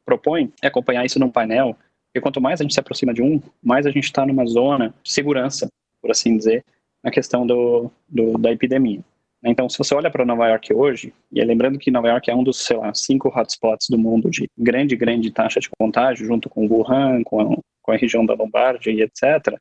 propõe 0.04 0.52
é 0.62 0.66
acompanhar 0.66 1.04
isso 1.04 1.18
num 1.18 1.30
painel 1.30 1.76
porque 2.10 2.20
quanto 2.20 2.40
mais 2.40 2.60
a 2.60 2.64
gente 2.64 2.74
se 2.74 2.80
aproxima 2.80 3.14
de 3.14 3.22
um, 3.22 3.40
mais 3.62 3.86
a 3.86 3.90
gente 3.90 4.04
está 4.04 4.26
numa 4.26 4.44
zona 4.44 4.92
de 5.02 5.12
segurança, 5.12 5.68
por 6.02 6.10
assim 6.10 6.36
dizer, 6.36 6.64
na 7.02 7.10
questão 7.10 7.46
do, 7.46 7.90
do 8.08 8.36
da 8.36 8.50
epidemia. 8.50 9.00
Então, 9.44 9.68
se 9.68 9.78
você 9.78 9.94
olha 9.94 10.10
para 10.10 10.24
Nova 10.24 10.48
York 10.48 10.72
hoje, 10.74 11.14
e 11.32 11.40
é 11.40 11.44
lembrando 11.44 11.78
que 11.78 11.90
Nova 11.90 12.08
York 12.08 12.30
é 12.30 12.34
um 12.34 12.44
dos, 12.44 12.58
sei 12.58 12.76
lá, 12.76 12.92
cinco 12.92 13.28
hotspots 13.28 13.88
do 13.88 13.98
mundo 13.98 14.28
de 14.30 14.48
grande, 14.56 14.94
grande 14.96 15.30
taxa 15.30 15.60
de 15.60 15.70
contágio, 15.78 16.26
junto 16.26 16.48
com 16.48 16.66
Wuhan, 16.66 17.22
com 17.24 17.40
a, 17.40 17.56
com 17.80 17.92
a 17.92 17.96
região 17.96 18.26
da 18.26 18.34
Lombardia 18.34 18.92
e 18.92 19.02
etc., 19.02 19.58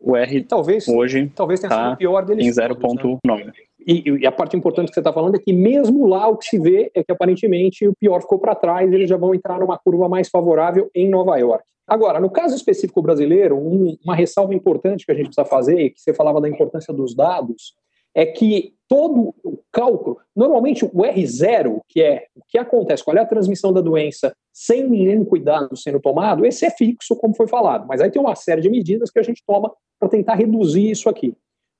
o 0.00 0.16
R 0.16 0.44
talvez, 0.44 0.86
hoje 0.86 1.30
talvez 1.34 1.58
tenha 1.58 1.70
tá 1.70 1.82
sido 1.82 1.94
o 1.94 1.96
pior 1.96 2.24
deles 2.24 2.46
em 2.46 2.50
0,9. 2.50 3.44
Né? 3.44 3.52
E, 3.84 4.10
e, 4.20 4.26
a 4.26 4.30
parte 4.32 4.56
importante 4.56 4.88
que 4.88 4.94
você 4.94 5.00
está 5.00 5.12
falando 5.12 5.34
é 5.34 5.38
que 5.40 5.52
mesmo 5.52 6.06
lá 6.06 6.28
o 6.28 6.36
que 6.36 6.46
se 6.46 6.58
vê 6.58 6.90
é 6.94 7.02
que 7.02 7.10
aparentemente 7.10 7.86
o 7.86 7.94
pior 7.98 8.20
ficou 8.20 8.38
para 8.38 8.54
trás, 8.54 8.92
eles 8.92 9.08
já 9.08 9.16
vão 9.16 9.34
entrar 9.34 9.58
numa 9.58 9.76
curva 9.76 10.08
mais 10.08 10.28
favorável 10.28 10.88
em 10.94 11.08
Nova 11.08 11.36
York. 11.36 11.64
Agora, 11.86 12.20
no 12.20 12.30
caso 12.30 12.54
específico 12.54 13.02
brasileiro, 13.02 13.56
um, 13.56 13.96
uma 14.04 14.14
ressalva 14.14 14.54
importante 14.54 15.04
que 15.04 15.10
a 15.10 15.14
gente 15.14 15.26
precisa 15.26 15.44
fazer, 15.44 15.90
que 15.90 16.00
você 16.00 16.12
falava 16.14 16.40
da 16.40 16.48
importância 16.48 16.94
dos 16.94 17.14
dados, 17.14 17.74
é 18.14 18.26
que 18.26 18.74
todo 18.88 19.34
o 19.44 19.58
cálculo, 19.70 20.18
normalmente 20.34 20.84
o 20.84 21.02
R0, 21.02 21.80
que 21.88 22.02
é 22.02 22.26
o 22.34 22.40
que 22.48 22.58
acontece, 22.58 23.04
qual 23.04 23.16
é 23.16 23.20
a 23.20 23.26
transmissão 23.26 23.72
da 23.72 23.80
doença 23.80 24.34
sem 24.52 24.88
nenhum 24.88 25.24
cuidado 25.24 25.76
sendo 25.76 26.00
tomado, 26.00 26.44
esse 26.46 26.64
é 26.64 26.70
fixo, 26.70 27.14
como 27.16 27.36
foi 27.36 27.46
falado, 27.46 27.86
mas 27.86 28.00
aí 28.00 28.10
tem 28.10 28.20
uma 28.20 28.34
série 28.34 28.62
de 28.62 28.70
medidas 28.70 29.10
que 29.10 29.18
a 29.18 29.22
gente 29.22 29.42
toma 29.46 29.70
para 30.00 30.08
tentar 30.08 30.34
reduzir 30.34 30.90
isso 30.90 31.08
aqui. 31.08 31.34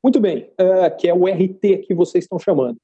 Muito 0.04 0.20
bem, 0.20 0.50
uh, 0.60 0.96
que 0.96 1.08
é 1.08 1.14
o 1.14 1.26
RT 1.26 1.86
que 1.86 1.94
vocês 1.94 2.24
estão 2.24 2.38
chamando. 2.38 2.76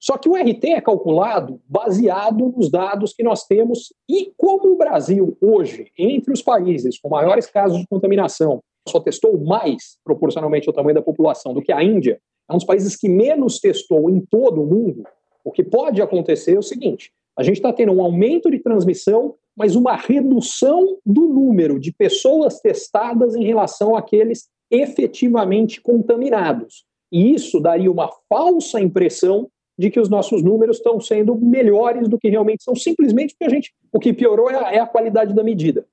Só 0.00 0.16
que 0.16 0.28
o 0.28 0.36
RT 0.36 0.64
é 0.64 0.80
calculado 0.80 1.60
baseado 1.66 2.52
nos 2.56 2.70
dados 2.70 3.12
que 3.12 3.22
nós 3.22 3.44
temos 3.44 3.92
e 4.08 4.32
como 4.36 4.72
o 4.72 4.76
Brasil 4.76 5.36
hoje, 5.40 5.90
entre 5.98 6.32
os 6.32 6.42
países 6.42 7.00
com 7.00 7.08
maiores 7.08 7.46
casos 7.46 7.78
de 7.78 7.86
contaminação, 7.88 8.62
só 8.88 9.00
testou 9.00 9.38
mais 9.38 9.98
proporcionalmente 10.04 10.68
ao 10.68 10.74
tamanho 10.74 10.94
da 10.94 11.02
população 11.02 11.52
do 11.52 11.60
que 11.60 11.72
a 11.72 11.82
Índia, 11.82 12.20
é 12.48 12.52
um 12.52 12.56
dos 12.56 12.66
países 12.66 12.96
que 12.96 13.08
menos 13.08 13.58
testou 13.58 14.08
em 14.08 14.20
todo 14.20 14.62
o 14.62 14.66
mundo. 14.66 15.04
O 15.44 15.52
que 15.52 15.62
pode 15.62 16.00
acontecer 16.00 16.54
é 16.54 16.58
o 16.58 16.62
seguinte: 16.62 17.12
A 17.36 17.42
gente 17.42 17.56
está 17.56 17.72
tendo 17.72 17.92
um 17.92 18.02
aumento 18.02 18.50
de 18.50 18.58
transmissão, 18.58 19.34
mas 19.56 19.76
uma 19.76 19.96
redução 19.96 20.98
do 21.04 21.28
número 21.28 21.78
de 21.78 21.92
pessoas 21.92 22.60
testadas 22.60 23.34
em 23.34 23.44
relação 23.44 23.96
àqueles 23.96 24.48
efetivamente 24.70 25.80
contaminados. 25.80 26.84
E 27.10 27.34
isso 27.34 27.58
daria 27.58 27.90
uma 27.90 28.10
falsa 28.28 28.80
impressão 28.80 29.48
de 29.78 29.90
que 29.90 30.00
os 30.00 30.08
nossos 30.08 30.42
números 30.42 30.78
estão 30.78 31.00
sendo 31.00 31.36
melhores 31.36 32.08
do 32.08 32.18
que 32.18 32.28
realmente 32.28 32.64
são, 32.64 32.74
simplesmente 32.74 33.34
porque 33.34 33.44
a 33.44 33.54
gente, 33.54 33.72
o 33.92 34.00
que 34.00 34.12
piorou 34.12 34.50
é 34.50 34.56
a, 34.56 34.72
é 34.74 34.78
a 34.80 34.86
qualidade 34.86 35.32
da 35.32 35.44
medida. 35.44 35.86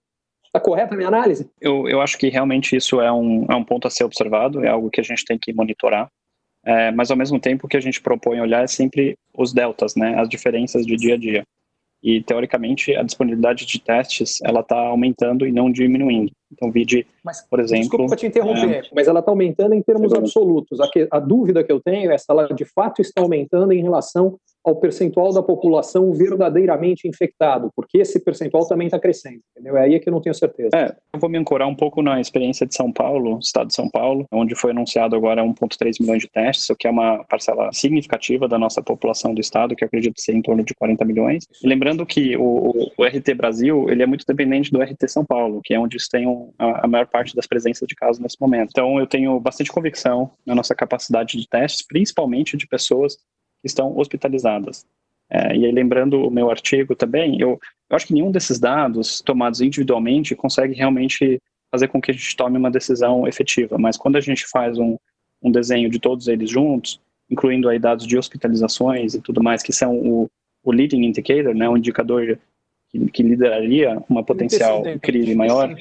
Está 0.44 0.60
correta 0.60 0.94
a 0.94 0.98
minha 0.98 1.08
análise? 1.08 1.50
Eu, 1.62 1.88
eu 1.88 2.02
acho 2.02 2.18
que 2.18 2.30
realmente 2.30 2.76
isso 2.76 3.00
é 3.00 3.12
um, 3.12 3.46
é 3.50 3.56
um 3.56 3.64
ponto 3.64 3.88
a 3.88 3.92
ser 3.92 4.04
observado, 4.04 4.64
é 4.64 4.70
algo 4.70 4.90
que 4.90 5.02
a 5.02 5.04
gente 5.04 5.24
tem 5.24 5.38
que 5.38 5.54
monitorar. 5.54 6.10
É, 6.66 6.92
mas 6.92 7.12
ao 7.12 7.18
mesmo 7.18 7.40
tempo 7.40 7.68
o 7.68 7.70
que 7.70 7.78
a 7.78 7.82
gente 7.82 8.02
propõe 8.02 8.42
olhar 8.42 8.64
é 8.64 8.68
sempre 8.68 9.16
os 9.38 9.54
deltas, 9.54 9.96
né, 9.96 10.20
as 10.20 10.28
diferenças 10.28 10.86
de 10.86 10.96
dia 10.96 11.14
a 11.14 11.18
dia. 11.18 11.44
E 12.04 12.22
teoricamente 12.22 12.96
a 12.96 13.04
disponibilidade 13.04 13.66
de 13.66 13.80
testes 13.80 14.40
ela 14.44 14.60
está 14.60 14.78
aumentando 14.78 15.46
e 15.48 15.52
não 15.52 15.72
diminuindo. 15.72 16.32
Então, 16.52 16.72
vide, 16.72 17.06
mas, 17.24 17.42
por 17.48 17.60
exemplo. 17.60 17.84
Desculpa 17.84 18.16
te 18.16 18.28
interromper, 18.28 18.70
é, 18.70 18.82
mas 18.94 19.08
ela 19.08 19.20
está 19.20 19.32
aumentando 19.32 19.74
em 19.74 19.82
termos 19.82 20.14
absolutos. 20.14 20.80
A, 20.80 20.90
que, 20.90 21.08
a, 21.10 21.20
dúvida 21.20 21.64
que 21.64 21.72
eu 21.72 21.82
tenho 21.82 22.12
é 22.12 22.18
se 22.18 22.26
ela 22.30 22.48
de 22.48 22.66
fato 22.66 23.02
está 23.02 23.22
aumentando 23.22 23.74
em 23.74 23.82
relação 23.82 24.38
ao 24.66 24.76
percentual 24.76 25.32
da 25.32 25.44
população 25.44 26.12
verdadeiramente 26.12 27.08
infectado, 27.08 27.70
porque 27.76 28.00
esse 28.00 28.20
percentual 28.20 28.68
também 28.68 28.88
está 28.88 29.00
crescendo, 29.00 29.40
entendeu? 29.52 29.78
É 29.78 29.84
aí 29.84 30.00
que 30.00 30.10
eu 30.10 30.14
não 30.14 30.20
tenho 30.20 30.34
certeza. 30.34 30.72
É, 30.76 30.96
eu 31.14 31.20
vou 31.20 31.30
me 31.30 31.38
ancorar 31.38 31.68
um 31.68 31.76
pouco 31.76 32.02
na 32.02 32.20
experiência 32.20 32.66
de 32.66 32.74
São 32.74 32.92
Paulo, 32.92 33.38
estado 33.40 33.68
de 33.68 33.76
São 33.76 33.88
Paulo, 33.88 34.26
onde 34.32 34.56
foi 34.56 34.72
anunciado 34.72 35.16
agora 35.16 35.44
1,3 35.44 35.98
milhões 36.02 36.24
de 36.24 36.30
testes, 36.30 36.68
o 36.70 36.76
que 36.76 36.88
é 36.88 36.90
uma 36.90 37.24
parcela 37.26 37.72
significativa 37.72 38.48
da 38.48 38.58
nossa 38.58 38.82
população 38.82 39.36
do 39.36 39.40
estado, 39.40 39.76
que 39.76 39.86
acredito 39.86 40.20
ser 40.20 40.34
em 40.34 40.42
torno 40.42 40.64
de 40.64 40.74
40 40.74 41.06
milhões. 41.06 41.46
Lembrando 41.64 42.04
que 42.04 42.36
o, 42.36 42.92
o, 42.98 43.04
RT 43.04 43.36
Brasil, 43.36 43.88
ele 43.90 44.02
é 44.02 44.08
muito 44.08 44.26
dependente 44.28 44.72
do 44.72 44.82
RT 44.82 45.08
São 45.08 45.24
Paulo, 45.24 45.62
que 45.64 45.76
é 45.76 45.80
onde 45.80 45.98
tem 46.10 46.26
a, 46.58 46.86
a 46.86 46.88
maior 46.88 47.06
parte 47.06 47.36
das 47.36 47.46
presenças 47.46 47.88
de 47.88 47.94
casos 47.94 48.20
nesse 48.20 48.38
momento. 48.42 48.70
Então, 48.72 49.00
eu 49.00 49.06
tenho 49.06 49.40
bastante 49.40 49.72
convicção 49.72 50.32
na 50.46 50.56
nossa 50.56 50.74
capacidade 50.74 51.38
de 51.38 51.48
testes, 51.48 51.86
principalmente 51.86 52.58
de 52.58 52.68
pessoas 52.68 53.18
estão 53.66 53.98
hospitalizadas. 53.98 54.86
É, 55.30 55.56
e 55.56 55.66
aí, 55.66 55.72
lembrando 55.72 56.22
o 56.22 56.32
meu 56.32 56.52
artigo 56.52 56.96
também, 56.96 57.40
eu, 57.42 57.60
eu 57.90 57.96
acho 57.96 58.08
que 58.08 58.14
nenhum 58.14 58.32
desses 58.32 58.60
dados 58.60 59.22
tomados 59.22 59.60
individualmente 59.60 60.36
consegue 60.36 60.76
realmente 60.76 61.42
fazer 61.72 61.88
com 61.88 62.00
que 62.00 62.12
a 62.12 62.14
gente 62.14 62.36
tome 62.36 62.58
uma 62.58 62.70
decisão 62.70 63.28
efetiva, 63.28 63.78
mas 63.78 63.98
quando 63.98 64.18
a 64.18 64.22
gente 64.22 64.46
faz 64.48 64.78
um, 64.78 64.98
um 65.42 65.52
desenho 65.52 65.90
de 65.90 66.00
todos 66.00 66.28
eles 66.28 66.50
juntos, 66.50 67.02
incluindo 67.30 67.68
aí 67.68 67.80
dados 67.80 68.06
de 68.06 68.18
hospitalizações 68.18 69.16
e 69.16 69.22
tudo 69.22 69.44
mais, 69.44 69.64
que 69.64 69.74
são 69.74 69.98
o, 69.98 70.30
o 70.64 70.72
leading 70.72 71.04
indicator, 71.04 71.56
né, 71.56 71.68
o 71.68 71.76
indicador 71.76 72.40
que, 72.90 73.00
que 73.08 73.24
lideraria 73.24 73.98
uma 74.08 74.24
potencial 74.24 74.84
crise 75.02 75.34
maior. 75.34 75.76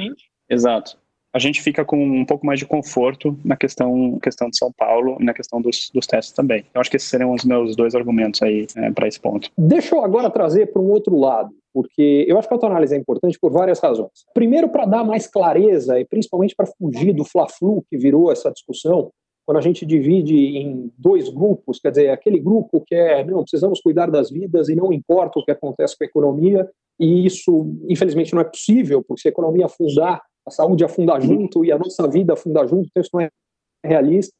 Exato 0.48 0.98
a 1.34 1.38
gente 1.40 1.60
fica 1.60 1.84
com 1.84 2.00
um 2.00 2.24
pouco 2.24 2.46
mais 2.46 2.60
de 2.60 2.64
conforto 2.64 3.36
na 3.44 3.56
questão, 3.56 4.20
questão 4.22 4.48
de 4.48 4.56
São 4.56 4.70
Paulo 4.72 5.16
e 5.20 5.24
na 5.24 5.34
questão 5.34 5.60
dos, 5.60 5.90
dos 5.92 6.06
testes 6.06 6.32
também. 6.32 6.64
Eu 6.72 6.80
acho 6.80 6.88
que 6.88 6.96
esses 6.96 7.08
seriam 7.08 7.34
os 7.34 7.44
meus 7.44 7.74
dois 7.74 7.96
argumentos 7.96 8.40
aí 8.40 8.68
é, 8.76 8.92
para 8.92 9.08
esse 9.08 9.18
ponto. 9.18 9.50
Deixa 9.58 9.96
eu 9.96 10.04
agora 10.04 10.30
trazer 10.30 10.72
para 10.72 10.80
um 10.80 10.88
outro 10.90 11.18
lado, 11.18 11.50
porque 11.72 12.24
eu 12.28 12.38
acho 12.38 12.46
que 12.46 12.54
a 12.54 12.56
autoanálise 12.56 12.94
é 12.94 12.98
importante 12.98 13.36
por 13.40 13.50
várias 13.50 13.80
razões. 13.80 14.12
Primeiro, 14.32 14.68
para 14.68 14.86
dar 14.86 15.02
mais 15.02 15.26
clareza 15.26 15.98
e 15.98 16.04
principalmente 16.04 16.54
para 16.54 16.66
fugir 16.66 17.12
do 17.12 17.24
fla-flu 17.24 17.84
que 17.90 17.98
virou 17.98 18.30
essa 18.30 18.52
discussão, 18.52 19.10
quando 19.44 19.58
a 19.58 19.60
gente 19.60 19.84
divide 19.84 20.36
em 20.36 20.92
dois 20.96 21.28
grupos, 21.28 21.80
quer 21.80 21.90
dizer, 21.90 22.10
aquele 22.10 22.38
grupo 22.38 22.80
que 22.86 22.94
é, 22.94 23.24
não, 23.24 23.42
precisamos 23.42 23.80
cuidar 23.80 24.08
das 24.08 24.30
vidas 24.30 24.68
e 24.68 24.76
não 24.76 24.92
importa 24.92 25.40
o 25.40 25.44
que 25.44 25.50
acontece 25.50 25.98
com 25.98 26.04
a 26.04 26.06
economia, 26.06 26.70
e 26.98 27.26
isso, 27.26 27.74
infelizmente, 27.88 28.32
não 28.32 28.40
é 28.40 28.44
possível, 28.44 29.02
porque 29.02 29.22
se 29.22 29.28
a 29.28 29.32
economia 29.32 29.66
afundar, 29.66 30.22
a 30.46 30.50
saúde 30.50 30.84
afunda 30.84 31.18
junto 31.20 31.64
e 31.64 31.72
a 31.72 31.78
nossa 31.78 32.06
vida 32.08 32.34
afunda 32.34 32.66
junto, 32.66 32.86
então 32.86 33.00
isso 33.00 33.10
não 33.12 33.20
é 33.20 33.30
realista. 33.84 34.34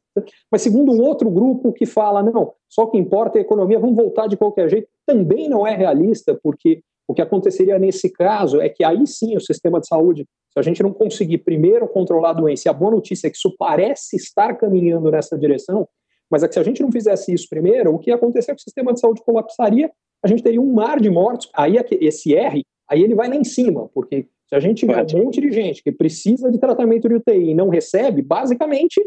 Mas 0.51 0.61
segundo 0.61 0.91
um 0.91 1.01
outro 1.01 1.29
grupo 1.29 1.73
que 1.73 1.85
fala, 1.85 2.23
não, 2.23 2.53
só 2.69 2.83
o 2.83 2.91
que 2.91 2.97
importa 2.97 3.37
é 3.37 3.41
a 3.41 3.43
economia, 3.43 3.79
vamos 3.79 3.95
voltar 3.95 4.27
de 4.27 4.37
qualquer 4.37 4.69
jeito, 4.69 4.87
também 5.05 5.49
não 5.49 5.67
é 5.67 5.75
realista, 5.75 6.37
porque 6.41 6.81
o 7.07 7.13
que 7.13 7.21
aconteceria 7.21 7.77
nesse 7.77 8.09
caso 8.09 8.61
é 8.61 8.69
que 8.69 8.83
aí 8.83 9.05
sim 9.05 9.35
o 9.35 9.41
sistema 9.41 9.79
de 9.79 9.87
saúde, 9.87 10.25
se 10.51 10.59
a 10.59 10.61
gente 10.61 10.81
não 10.81 10.93
conseguir 10.93 11.39
primeiro 11.39 11.87
controlar 11.87 12.31
a 12.31 12.33
doença, 12.33 12.67
e 12.67 12.69
a 12.69 12.73
boa 12.73 12.91
notícia 12.91 13.27
é 13.27 13.29
que 13.29 13.37
isso 13.37 13.53
parece 13.57 14.15
estar 14.15 14.55
caminhando 14.55 15.11
nessa 15.11 15.37
direção, 15.37 15.87
mas 16.29 16.43
é 16.43 16.47
que 16.47 16.53
se 16.53 16.59
a 16.59 16.63
gente 16.63 16.81
não 16.81 16.91
fizesse 16.91 17.33
isso 17.33 17.47
primeiro, 17.49 17.93
o 17.93 17.99
que 17.99 18.09
ia 18.09 18.15
acontecer 18.15 18.51
é 18.51 18.55
que 18.55 18.61
o 18.61 18.63
sistema 18.63 18.93
de 18.93 18.99
saúde 18.99 19.21
colapsaria, 19.21 19.91
a 20.23 20.27
gente 20.27 20.41
teria 20.41 20.61
um 20.61 20.73
mar 20.73 20.99
de 20.99 21.09
mortos, 21.09 21.49
aí 21.53 21.77
é 21.77 21.85
esse 22.01 22.33
R, 22.33 22.63
aí 22.89 23.03
ele 23.03 23.13
vai 23.13 23.27
lá 23.27 23.35
em 23.35 23.43
cima, 23.43 23.89
porque 23.93 24.27
se 24.47 24.55
a 24.55 24.59
gente 24.59 24.79
tiver 24.79 25.05
um 25.15 25.23
monte 25.23 25.41
de 25.41 25.51
gente 25.51 25.83
que 25.83 25.91
precisa 25.91 26.51
de 26.51 26.59
tratamento 26.59 27.09
de 27.09 27.15
UTI 27.15 27.49
e 27.49 27.55
não 27.55 27.69
recebe, 27.69 28.21
basicamente, 28.21 29.01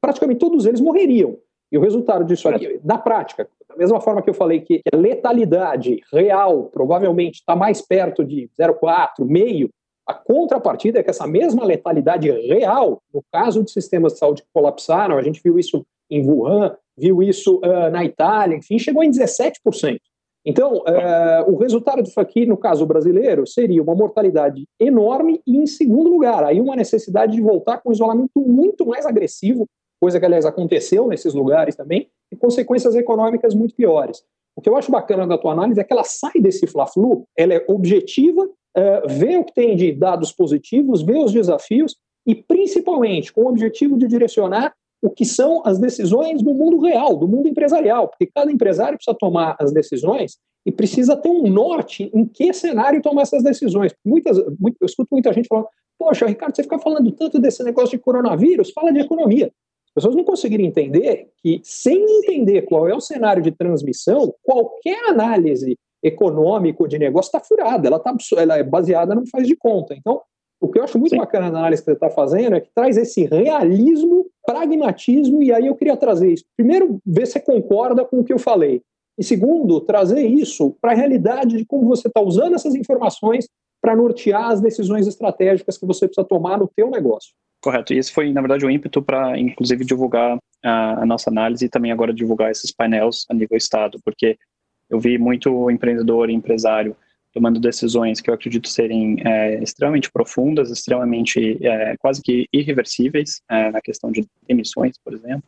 praticamente 0.00 0.40
todos 0.40 0.66
eles 0.66 0.80
morreriam. 0.80 1.38
E 1.70 1.78
o 1.78 1.80
resultado 1.80 2.24
disso 2.24 2.48
aqui, 2.48 2.78
da 2.84 2.96
prática, 2.96 3.48
da 3.68 3.76
mesma 3.76 4.00
forma 4.00 4.22
que 4.22 4.30
eu 4.30 4.34
falei 4.34 4.60
que 4.60 4.80
a 4.92 4.96
letalidade 4.96 6.00
real 6.12 6.64
provavelmente 6.64 7.36
está 7.36 7.56
mais 7.56 7.82
perto 7.82 8.24
de 8.24 8.48
0,4, 8.58 9.24
meio, 9.24 9.68
a 10.06 10.14
contrapartida 10.14 11.00
é 11.00 11.02
que 11.02 11.10
essa 11.10 11.26
mesma 11.26 11.64
letalidade 11.64 12.30
real, 12.30 13.02
no 13.12 13.22
caso 13.32 13.64
de 13.64 13.72
sistemas 13.72 14.12
de 14.12 14.20
saúde 14.20 14.42
que 14.42 14.48
colapsaram, 14.52 15.18
a 15.18 15.22
gente 15.22 15.40
viu 15.42 15.58
isso 15.58 15.84
em 16.08 16.24
Wuhan, 16.24 16.76
viu 16.96 17.22
isso 17.22 17.56
uh, 17.58 17.90
na 17.90 18.04
Itália, 18.04 18.56
enfim, 18.56 18.78
chegou 18.78 19.02
em 19.02 19.10
17%. 19.10 19.98
Então, 20.46 20.84
é, 20.86 21.44
o 21.48 21.56
resultado 21.56 22.00
disso 22.00 22.20
aqui, 22.20 22.46
no 22.46 22.56
caso 22.56 22.86
brasileiro, 22.86 23.44
seria 23.44 23.82
uma 23.82 23.96
mortalidade 23.96 24.64
enorme 24.78 25.42
e, 25.44 25.56
em 25.56 25.66
segundo 25.66 26.08
lugar, 26.08 26.44
aí 26.44 26.60
uma 26.60 26.76
necessidade 26.76 27.32
de 27.32 27.42
voltar 27.42 27.78
com 27.78 27.88
um 27.88 27.92
isolamento 27.92 28.40
muito 28.40 28.86
mais 28.86 29.04
agressivo, 29.04 29.66
coisa 30.00 30.20
que, 30.20 30.24
aliás, 30.24 30.46
aconteceu 30.46 31.08
nesses 31.08 31.34
lugares 31.34 31.74
também, 31.74 32.08
e 32.30 32.36
consequências 32.36 32.94
econômicas 32.94 33.56
muito 33.56 33.74
piores. 33.74 34.22
O 34.54 34.62
que 34.62 34.68
eu 34.68 34.76
acho 34.76 34.92
bacana 34.92 35.26
da 35.26 35.36
tua 35.36 35.50
análise 35.50 35.80
é 35.80 35.84
que 35.84 35.92
ela 35.92 36.04
sai 36.04 36.40
desse 36.40 36.64
fla-flu, 36.68 37.24
ela 37.36 37.54
é 37.54 37.64
objetiva, 37.66 38.48
é, 38.76 39.06
vê 39.08 39.36
o 39.36 39.44
que 39.44 39.52
tem 39.52 39.74
de 39.74 39.90
dados 39.90 40.30
positivos, 40.30 41.02
vê 41.02 41.18
os 41.18 41.32
desafios 41.32 41.96
e, 42.24 42.36
principalmente, 42.36 43.32
com 43.32 43.42
o 43.42 43.48
objetivo 43.48 43.98
de 43.98 44.06
direcionar 44.06 44.72
o 45.02 45.10
que 45.10 45.24
são 45.24 45.62
as 45.64 45.78
decisões 45.78 46.42
do 46.42 46.54
mundo 46.54 46.80
real, 46.80 47.16
do 47.16 47.28
mundo 47.28 47.48
empresarial, 47.48 48.08
porque 48.08 48.30
cada 48.34 48.50
empresário 48.50 48.96
precisa 48.96 49.16
tomar 49.18 49.56
as 49.60 49.72
decisões 49.72 50.38
e 50.64 50.72
precisa 50.72 51.16
ter 51.16 51.28
um 51.28 51.46
norte 51.48 52.10
em 52.12 52.26
que 52.26 52.52
cenário 52.52 53.00
tomar 53.00 53.22
essas 53.22 53.42
decisões. 53.42 53.94
Muitas, 54.04 54.36
muito, 54.58 54.76
eu 54.80 54.86
escuto 54.86 55.08
muita 55.12 55.32
gente 55.32 55.46
falando, 55.46 55.68
poxa, 55.98 56.26
Ricardo, 56.26 56.56
você 56.56 56.62
fica 56.62 56.78
falando 56.78 57.12
tanto 57.12 57.38
desse 57.38 57.62
negócio 57.62 57.96
de 57.96 58.02
coronavírus, 58.02 58.72
fala 58.72 58.92
de 58.92 59.00
economia. 59.00 59.52
As 59.86 59.92
pessoas 59.94 60.16
não 60.16 60.24
conseguiram 60.24 60.64
entender 60.64 61.28
que, 61.42 61.60
sem 61.62 62.02
entender 62.18 62.62
qual 62.62 62.88
é 62.88 62.94
o 62.94 63.00
cenário 63.00 63.42
de 63.42 63.52
transmissão, 63.52 64.34
qualquer 64.42 65.08
análise 65.08 65.78
econômico 66.02 66.86
de 66.86 66.98
negócio 66.98 67.28
está 67.28 67.40
furada, 67.40 67.86
ela, 67.86 67.98
tá, 67.98 68.14
ela 68.36 68.58
é 68.58 68.62
baseada 68.62 69.14
não 69.14 69.26
faz 69.26 69.46
de 69.46 69.56
conta. 69.56 69.94
Então, 69.94 70.20
o 70.60 70.68
que 70.68 70.78
eu 70.78 70.84
acho 70.84 70.98
muito 70.98 71.10
Sim. 71.10 71.18
bacana 71.18 71.50
na 71.50 71.58
análise 71.58 71.82
que 71.82 71.86
você 71.86 71.92
está 71.92 72.10
fazendo 72.10 72.56
é 72.56 72.60
que 72.60 72.70
traz 72.74 72.96
esse 72.96 73.24
realismo, 73.24 74.26
pragmatismo, 74.44 75.42
e 75.42 75.52
aí 75.52 75.66
eu 75.66 75.74
queria 75.74 75.96
trazer 75.96 76.32
isso. 76.32 76.44
Primeiro, 76.56 76.98
ver 77.04 77.26
se 77.26 77.34
você 77.34 77.40
concorda 77.40 78.04
com 78.04 78.20
o 78.20 78.24
que 78.24 78.32
eu 78.32 78.38
falei. 78.38 78.82
E 79.18 79.24
segundo, 79.24 79.80
trazer 79.80 80.26
isso 80.26 80.76
para 80.80 80.92
a 80.92 80.94
realidade 80.94 81.56
de 81.56 81.64
como 81.64 81.86
você 81.86 82.08
está 82.08 82.20
usando 82.20 82.54
essas 82.54 82.74
informações 82.74 83.48
para 83.80 83.96
nortear 83.96 84.50
as 84.50 84.60
decisões 84.60 85.06
estratégicas 85.06 85.78
que 85.78 85.86
você 85.86 86.06
precisa 86.06 86.26
tomar 86.26 86.58
no 86.58 86.68
teu 86.68 86.90
negócio. 86.90 87.32
Correto. 87.62 87.92
E 87.92 87.98
esse 87.98 88.12
foi, 88.12 88.32
na 88.32 88.40
verdade, 88.40 88.64
o 88.64 88.70
ímpeto 88.70 89.02
para, 89.02 89.38
inclusive, 89.38 89.84
divulgar 89.84 90.38
a, 90.64 91.02
a, 91.02 91.06
nossa 91.06 91.30
análise 91.30 91.64
e 91.64 91.68
também 91.68 91.92
agora 91.92 92.12
divulgar 92.12 92.50
esses 92.50 92.70
painéis 92.70 93.24
a 93.30 93.34
nível 93.34 93.56
Estado, 93.56 93.98
porque 94.04 94.36
eu 94.88 95.00
vi 95.00 95.18
muito 95.18 95.70
empreendedor 95.70 96.30
e 96.30 96.34
empresário 96.34 96.96
tomando 97.36 97.60
decisões 97.60 98.18
que 98.18 98.30
eu 98.30 98.34
acredito 98.34 98.66
serem 98.66 99.18
é, 99.22 99.62
extremamente 99.62 100.10
profundas, 100.10 100.70
extremamente 100.70 101.58
é, 101.62 101.94
quase 101.98 102.22
que 102.22 102.48
irreversíveis 102.50 103.42
é, 103.50 103.70
na 103.70 103.82
questão 103.82 104.10
de 104.10 104.26
emissões, 104.48 104.96
por 105.04 105.12
exemplo. 105.12 105.42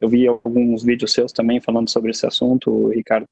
Eu 0.00 0.08
vi 0.08 0.28
alguns 0.28 0.84
vídeos 0.84 1.12
seus 1.12 1.32
também 1.32 1.60
falando 1.60 1.90
sobre 1.90 2.12
esse 2.12 2.24
assunto, 2.24 2.90
Ricardo. 2.90 3.26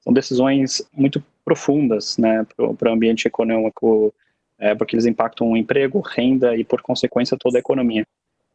São 0.00 0.12
decisões 0.12 0.86
muito 0.92 1.24
profundas 1.42 2.18
né, 2.18 2.46
para 2.54 2.90
o 2.90 2.92
ambiente 2.92 3.26
econômico, 3.26 4.12
é, 4.58 4.74
porque 4.74 4.94
eles 4.94 5.06
impactam 5.06 5.50
o 5.50 5.56
emprego, 5.56 6.00
renda 6.00 6.54
e, 6.54 6.64
por 6.64 6.82
consequência, 6.82 7.38
toda 7.40 7.56
a 7.56 7.60
economia. 7.60 8.06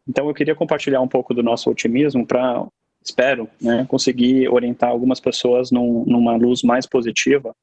Então, 0.07 0.27
eu 0.27 0.35
queria 0.35 0.53
compartilhar 0.53 1.01
um 1.01 1.07
pouco 1.07 1.33
do 1.33 1.41
nosso 1.41 1.67
otimismo 1.67 2.27
para, 2.27 2.63
espero, 3.03 3.49
né, 3.59 3.87
conseguir 3.89 4.47
orientar 4.49 4.91
algumas 4.91 5.19
pessoas 5.19 5.71
num, 5.71 6.05
numa 6.05 6.35
luz 6.35 6.61
mais 6.61 6.85
positiva 6.85 7.55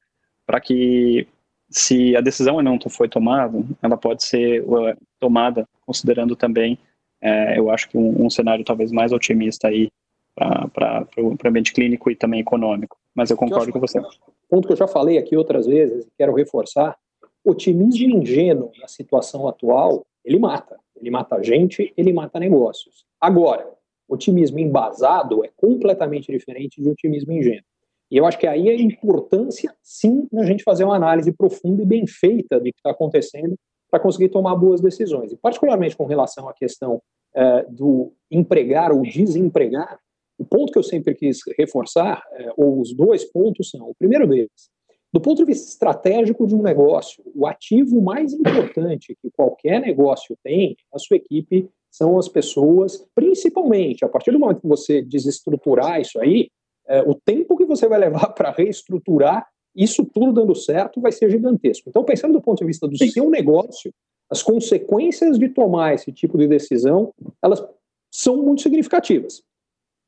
para 0.45 0.59
que 0.59 1.27
se 1.69 2.15
a 2.15 2.21
decisão 2.21 2.61
não 2.61 2.79
foi 2.89 3.09
tomada, 3.09 3.61
ela 3.81 3.97
pode 3.97 4.23
ser 4.23 4.61
uh, 4.63 4.95
tomada 5.19 5.67
considerando 5.85 6.35
também, 6.35 6.77
é, 7.21 7.57
eu 7.57 7.69
acho 7.71 7.89
que 7.89 7.97
um, 7.97 8.25
um, 8.25 8.29
cenário 8.29 8.63
talvez 8.63 8.91
mais 8.91 9.11
otimista 9.11 9.67
aí 9.67 9.89
para 10.35 11.07
o 11.17 11.35
ambiente 11.45 11.73
clínico 11.73 12.11
e 12.11 12.15
também 12.15 12.41
econômico. 12.41 12.97
Mas 13.15 13.31
eu 13.31 13.37
concordo 13.37 13.69
eu 13.69 13.73
com 13.73 13.79
você. 13.79 13.99
ponto 14.47 14.67
que 14.67 14.73
eu 14.73 14.77
já 14.77 14.87
falei 14.87 15.17
aqui 15.17 15.35
outras 15.35 15.65
vezes, 15.65 16.07
quero 16.17 16.33
reforçar, 16.35 16.95
otimismo 17.43 18.21
ingênuo 18.21 18.71
na 18.79 18.87
situação 18.87 19.47
atual, 19.47 20.05
ele 20.23 20.37
mata. 20.37 20.77
Ele 20.95 21.09
mata 21.09 21.37
a 21.37 21.43
gente, 21.43 21.93
ele 21.97 22.13
mata 22.13 22.39
negócios. 22.39 23.05
Agora, 23.19 23.67
otimismo 24.07 24.59
embasado 24.59 25.43
é 25.43 25.49
completamente 25.55 26.31
diferente 26.31 26.81
de 26.81 26.89
otimismo 26.89 27.31
ingênuo. 27.31 27.65
E 28.09 28.17
eu 28.17 28.25
acho 28.25 28.37
que 28.37 28.47
aí 28.47 28.69
é 28.69 28.71
a 28.71 28.81
importância, 28.81 29.73
sim, 29.83 30.27
na 30.31 30.43
gente 30.45 30.63
fazer 30.63 30.83
uma 30.83 30.95
análise 30.95 31.31
profunda 31.31 31.83
e 31.83 31.85
bem 31.85 32.07
feita 32.07 32.57
do 32.57 32.63
que 32.63 32.77
está 32.77 32.91
acontecendo 32.91 33.55
para 33.89 33.99
conseguir 33.99 34.29
tomar 34.29 34.55
boas 34.55 34.81
decisões. 34.81 35.31
E 35.31 35.37
particularmente 35.37 35.95
com 35.95 36.05
relação 36.05 36.47
à 36.47 36.53
questão 36.53 37.01
é, 37.35 37.63
do 37.69 38.13
empregar 38.31 38.91
ou 38.91 39.01
desempregar, 39.01 39.99
o 40.37 40.45
ponto 40.45 40.71
que 40.71 40.79
eu 40.79 40.83
sempre 40.83 41.15
quis 41.15 41.39
reforçar, 41.57 42.23
é, 42.33 42.51
ou 42.55 42.79
os 42.79 42.93
dois 42.93 43.25
pontos 43.25 43.69
são, 43.69 43.89
o 43.89 43.95
primeiro 43.95 44.27
deles, 44.27 44.69
do 45.11 45.21
ponto 45.21 45.37
de 45.37 45.45
vista 45.45 45.69
estratégico 45.69 46.45
de 46.45 46.53
um 46.53 46.61
negócio, 46.61 47.23
o 47.33 47.47
ativo 47.47 48.01
mais 48.01 48.33
importante 48.33 49.17
que 49.21 49.31
qualquer 49.31 49.79
negócio 49.81 50.37
tem, 50.43 50.75
a 50.93 50.99
sua 50.99 51.17
equipe, 51.17 51.69
são 51.89 52.19
as 52.19 52.27
pessoas, 52.27 53.07
principalmente, 53.15 54.05
a 54.05 54.09
partir 54.09 54.31
do 54.31 54.39
momento 54.39 54.61
que 54.61 54.67
você 54.67 55.01
desestruturar 55.01 55.99
isso 55.99 56.19
aí, 56.19 56.49
é, 56.87 57.01
o 57.01 57.13
tempo 57.13 57.57
que 57.57 57.65
você 57.65 57.87
vai 57.87 57.99
levar 57.99 58.29
para 58.33 58.51
reestruturar 58.51 59.47
isso 59.77 60.03
tudo 60.03 60.33
dando 60.33 60.55
certo 60.55 60.99
vai 60.99 61.11
ser 61.11 61.29
gigantesco. 61.29 61.87
Então, 61.87 62.03
pensando 62.03 62.33
do 62.33 62.41
ponto 62.41 62.57
de 62.57 62.65
vista 62.65 62.87
do 62.87 62.97
Sim. 62.97 63.11
seu 63.11 63.29
negócio, 63.29 63.93
as 64.29 64.41
consequências 64.41 65.37
de 65.37 65.49
tomar 65.49 65.93
esse 65.93 66.11
tipo 66.11 66.35
de 66.35 66.47
decisão, 66.47 67.13
elas 67.43 67.63
são 68.11 68.37
muito 68.37 68.63
significativas. 68.63 69.43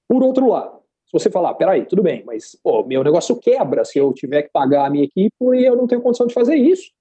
Por 0.07 0.23
outro 0.23 0.47
lado, 0.47 0.79
se 1.05 1.13
você 1.13 1.29
falar, 1.29 1.53
peraí, 1.53 1.85
tudo 1.85 2.01
bem, 2.01 2.23
mas 2.25 2.57
pô, 2.63 2.83
meu 2.83 3.03
negócio 3.03 3.35
quebra 3.35 3.85
se 3.85 3.99
eu 3.99 4.11
tiver 4.11 4.43
que 4.43 4.49
pagar 4.51 4.87
a 4.87 4.89
minha 4.89 5.05
equipe 5.05 5.35
e 5.53 5.65
eu 5.65 5.75
não 5.75 5.85
tenho 5.85 6.01
condição 6.01 6.25
de 6.25 6.33
fazer 6.33 6.55
isso. 6.55 6.91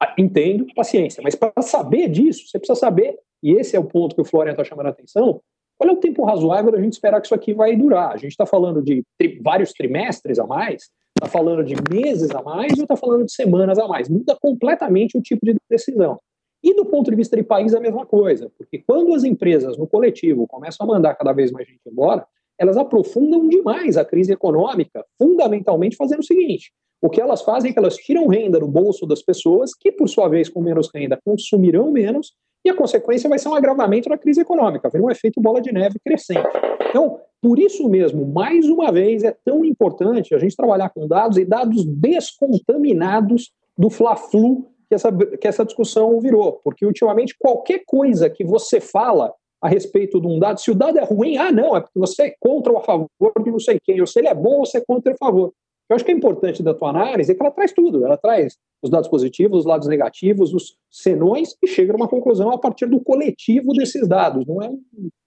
Ah, 0.00 0.14
entendo, 0.16 0.66
paciência, 0.74 1.22
mas 1.22 1.34
para 1.34 1.60
saber 1.60 2.08
disso, 2.08 2.48
você 2.48 2.58
precisa 2.58 2.78
saber, 2.78 3.18
e 3.42 3.52
esse 3.52 3.76
é 3.76 3.80
o 3.80 3.84
ponto 3.84 4.14
que 4.14 4.22
o 4.22 4.24
Florian 4.24 4.52
está 4.52 4.64
chamando 4.64 4.86
a 4.86 4.90
atenção, 4.90 5.42
qual 5.78 5.90
é 5.90 5.92
o 5.92 5.96
tempo 5.96 6.24
razoável 6.24 6.72
da 6.72 6.80
gente 6.80 6.94
esperar 6.94 7.20
que 7.20 7.28
isso 7.28 7.34
aqui 7.34 7.54
vai 7.54 7.76
durar? 7.76 8.12
A 8.12 8.16
gente 8.16 8.32
está 8.32 8.44
falando 8.44 8.82
de 8.82 9.04
tri 9.16 9.40
vários 9.40 9.72
trimestres 9.72 10.38
a 10.38 10.46
mais, 10.46 10.90
está 11.16 11.28
falando 11.28 11.64
de 11.64 11.74
meses 11.88 12.30
a 12.32 12.42
mais 12.42 12.76
ou 12.76 12.82
está 12.82 12.96
falando 12.96 13.24
de 13.24 13.32
semanas 13.32 13.78
a 13.78 13.86
mais? 13.86 14.08
Muda 14.08 14.36
completamente 14.40 15.16
o 15.16 15.22
tipo 15.22 15.46
de 15.46 15.54
decisão. 15.70 16.18
E 16.62 16.74
do 16.74 16.84
ponto 16.84 17.10
de 17.10 17.16
vista 17.16 17.36
de 17.36 17.44
país, 17.44 17.74
a 17.74 17.80
mesma 17.80 18.04
coisa, 18.04 18.50
porque 18.58 18.82
quando 18.84 19.14
as 19.14 19.22
empresas 19.22 19.78
no 19.78 19.86
coletivo 19.86 20.46
começam 20.48 20.84
a 20.84 20.92
mandar 20.92 21.14
cada 21.14 21.32
vez 21.32 21.52
mais 21.52 21.68
gente 21.68 21.80
embora, 21.86 22.26
elas 22.58 22.76
aprofundam 22.76 23.48
demais 23.48 23.96
a 23.96 24.04
crise 24.04 24.32
econômica, 24.32 25.04
fundamentalmente 25.16 25.94
fazendo 25.94 26.18
o 26.18 26.24
seguinte: 26.24 26.72
o 27.00 27.08
que 27.08 27.20
elas 27.20 27.42
fazem 27.42 27.70
é 27.70 27.72
que 27.72 27.78
elas 27.78 27.96
tiram 27.96 28.26
renda 28.26 28.58
do 28.58 28.66
bolso 28.66 29.06
das 29.06 29.22
pessoas, 29.22 29.72
que 29.72 29.92
por 29.92 30.08
sua 30.08 30.28
vez, 30.28 30.48
com 30.48 30.60
menos 30.60 30.90
renda, 30.92 31.18
consumirão 31.24 31.92
menos, 31.92 32.32
e 32.68 32.70
a 32.70 32.76
consequência 32.76 33.28
vai 33.28 33.38
ser 33.38 33.48
um 33.48 33.54
agravamento 33.54 34.08
da 34.08 34.18
crise 34.18 34.40
econômica, 34.40 34.88
vem 34.88 35.02
um 35.02 35.10
efeito 35.10 35.40
bola 35.40 35.60
de 35.60 35.72
neve 35.72 35.98
crescente. 36.04 36.48
Então, 36.88 37.20
por 37.40 37.58
isso 37.58 37.88
mesmo, 37.88 38.26
mais 38.26 38.68
uma 38.68 38.92
vez, 38.92 39.24
é 39.24 39.34
tão 39.44 39.64
importante 39.64 40.34
a 40.34 40.38
gente 40.38 40.56
trabalhar 40.56 40.90
com 40.90 41.06
dados 41.06 41.38
e 41.38 41.44
dados 41.44 41.84
descontaminados 41.84 43.52
do 43.76 43.90
Fla-Flu 43.90 44.66
que 44.88 44.94
essa, 44.94 45.12
que 45.12 45.46
essa 45.46 45.64
discussão 45.64 46.18
virou, 46.18 46.60
porque 46.64 46.86
ultimamente 46.86 47.36
qualquer 47.38 47.82
coisa 47.86 48.30
que 48.30 48.42
você 48.42 48.80
fala 48.80 49.34
a 49.60 49.68
respeito 49.68 50.20
de 50.20 50.26
um 50.26 50.38
dado, 50.38 50.60
se 50.60 50.70
o 50.70 50.74
dado 50.74 50.98
é 50.98 51.04
ruim, 51.04 51.36
ah, 51.36 51.52
não, 51.52 51.76
é 51.76 51.80
porque 51.80 51.98
você 51.98 52.28
é 52.28 52.34
contra 52.40 52.72
ou 52.72 52.78
a 52.78 52.82
favor 52.82 53.08
de 53.42 53.50
não 53.50 53.58
sei 53.60 53.78
quem, 53.82 54.00
ou 54.00 54.06
se 54.06 54.18
ele 54.18 54.28
é 54.28 54.34
bom, 54.34 54.60
você 54.60 54.78
é 54.78 54.84
contra 54.86 55.12
ou 55.12 55.14
a 55.14 55.18
favor. 55.18 55.52
Eu 55.88 55.96
acho 55.96 56.04
que 56.04 56.10
é 56.10 56.14
importante 56.14 56.62
da 56.62 56.74
tua 56.74 56.90
análise 56.90 57.32
é 57.32 57.34
que 57.34 57.42
ela 57.42 57.50
traz 57.50 57.72
tudo, 57.72 58.04
ela 58.04 58.16
traz 58.16 58.58
os 58.82 58.90
dados 58.90 59.08
positivos, 59.08 59.60
os 59.60 59.64
lados 59.64 59.88
negativos, 59.88 60.52
os 60.52 60.76
senões 60.90 61.56
e 61.62 61.66
chega 61.66 61.92
a 61.92 61.96
uma 61.96 62.06
conclusão 62.06 62.50
a 62.50 62.58
partir 62.58 62.86
do 62.86 63.00
coletivo 63.00 63.72
desses 63.72 64.06
dados. 64.06 64.44
Não 64.46 64.62
é, 64.62 64.70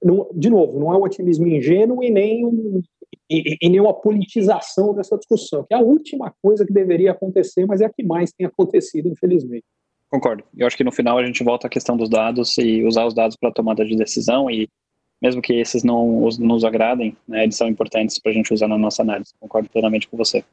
não, 0.03 0.29
de 0.33 0.49
novo, 0.49 0.79
não 0.79 0.93
é 0.93 0.97
um 0.97 1.03
otimismo 1.03 1.47
ingênuo 1.47 2.03
e 2.03 2.11
nem, 2.11 2.45
um, 2.45 2.81
e, 3.29 3.57
e 3.59 3.69
nem 3.69 3.79
uma 3.79 3.93
politização 3.93 4.93
dessa 4.93 5.17
discussão, 5.17 5.65
que 5.67 5.73
é 5.73 5.77
a 5.77 5.81
última 5.81 6.33
coisa 6.41 6.65
que 6.65 6.71
deveria 6.71 7.11
acontecer, 7.11 7.65
mas 7.65 7.81
é 7.81 7.85
a 7.85 7.89
que 7.89 8.03
mais 8.03 8.31
tem 8.31 8.45
acontecido, 8.45 9.09
infelizmente. 9.09 9.65
Concordo. 10.09 10.43
Eu 10.55 10.67
acho 10.67 10.77
que 10.77 10.83
no 10.83 10.91
final 10.91 11.17
a 11.17 11.25
gente 11.25 11.43
volta 11.43 11.67
à 11.67 11.69
questão 11.69 11.97
dos 11.97 12.09
dados 12.09 12.57
e 12.57 12.83
usar 12.83 13.05
os 13.05 13.13
dados 13.13 13.35
para 13.35 13.51
tomada 13.51 13.83
de 13.83 13.95
decisão 13.95 14.49
e 14.51 14.67
mesmo 15.21 15.41
que 15.41 15.53
esses 15.53 15.83
não 15.83 16.23
os, 16.25 16.37
nos 16.37 16.63
agradem, 16.63 17.15
né, 17.27 17.43
eles 17.43 17.55
são 17.55 17.67
importantes 17.67 18.17
para 18.17 18.31
a 18.31 18.33
gente 18.33 18.53
usar 18.53 18.67
na 18.67 18.77
nossa 18.77 19.01
análise. 19.01 19.33
Concordo 19.39 19.69
plenamente 19.69 20.07
com 20.07 20.17
você. 20.17 20.43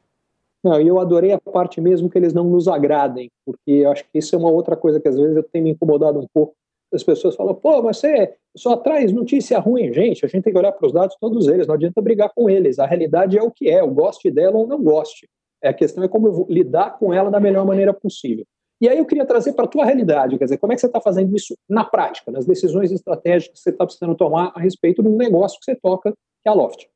Não, 0.63 0.79
e 0.79 0.87
eu 0.87 0.99
adorei 0.99 1.31
a 1.31 1.39
parte 1.39 1.79
mesmo 1.79 2.09
que 2.09 2.17
eles 2.17 2.33
não 2.33 2.43
nos 2.43 2.67
agradem, 2.67 3.31
porque 3.45 3.71
eu 3.71 3.91
acho 3.91 4.03
que 4.03 4.19
isso 4.19 4.35
é 4.35 4.37
uma 4.37 4.51
outra 4.51 4.75
coisa 4.75 4.99
que 4.99 5.07
às 5.07 5.15
vezes 5.15 5.35
eu 5.35 5.43
tenho 5.43 5.63
me 5.63 5.71
incomodado 5.71 6.19
um 6.19 6.27
pouco. 6.33 6.53
As 6.93 7.03
pessoas 7.03 7.35
falam, 7.35 7.53
pô, 7.53 7.81
mas 7.81 7.97
você 7.97 8.33
só 8.57 8.75
traz 8.75 9.11
notícia 9.11 9.59
ruim. 9.59 9.93
Gente, 9.93 10.25
a 10.25 10.27
gente 10.27 10.43
tem 10.43 10.51
que 10.51 10.59
olhar 10.59 10.71
para 10.71 10.85
os 10.85 10.91
dados 10.91 11.15
todos 11.19 11.47
eles, 11.47 11.67
não 11.67 11.75
adianta 11.75 12.01
brigar 12.01 12.31
com 12.35 12.49
eles. 12.49 12.79
A 12.79 12.85
realidade 12.85 13.37
é 13.37 13.43
o 13.43 13.51
que 13.51 13.69
é, 13.69 13.79
eu 13.79 13.89
goste 13.89 14.29
dela 14.29 14.57
ou 14.57 14.67
não 14.67 14.83
goste. 14.83 15.29
A 15.63 15.73
questão 15.73 16.03
é 16.03 16.07
como 16.07 16.27
eu 16.27 16.33
vou 16.33 16.47
lidar 16.49 16.97
com 16.97 17.13
ela 17.13 17.29
da 17.29 17.39
melhor 17.39 17.65
maneira 17.65 17.93
possível. 17.93 18.45
E 18.81 18.87
aí 18.87 18.97
eu 18.97 19.05
queria 19.05 19.25
trazer 19.25 19.53
para 19.53 19.65
a 19.65 19.67
tua 19.67 19.83
realidade, 19.83 20.37
quer 20.37 20.45
dizer, 20.45 20.57
como 20.57 20.71
é 20.71 20.75
que 20.75 20.79
você 20.79 20.87
está 20.87 21.01
fazendo 21.01 21.35
isso 21.35 21.57
na 21.67 21.83
prática, 21.83 22.31
nas 22.31 22.45
decisões 22.45 22.91
estratégicas 22.91 23.57
que 23.57 23.63
você 23.63 23.71
está 23.71 23.85
precisando 23.85 24.15
tomar 24.15 24.53
a 24.55 24.59
respeito 24.59 25.03
do 25.03 25.09
negócio 25.09 25.59
que 25.59 25.65
você 25.65 25.75
toca, 25.75 26.11
que 26.11 26.47
é 26.47 26.49
a 26.49 26.53
Loft? 26.53 26.87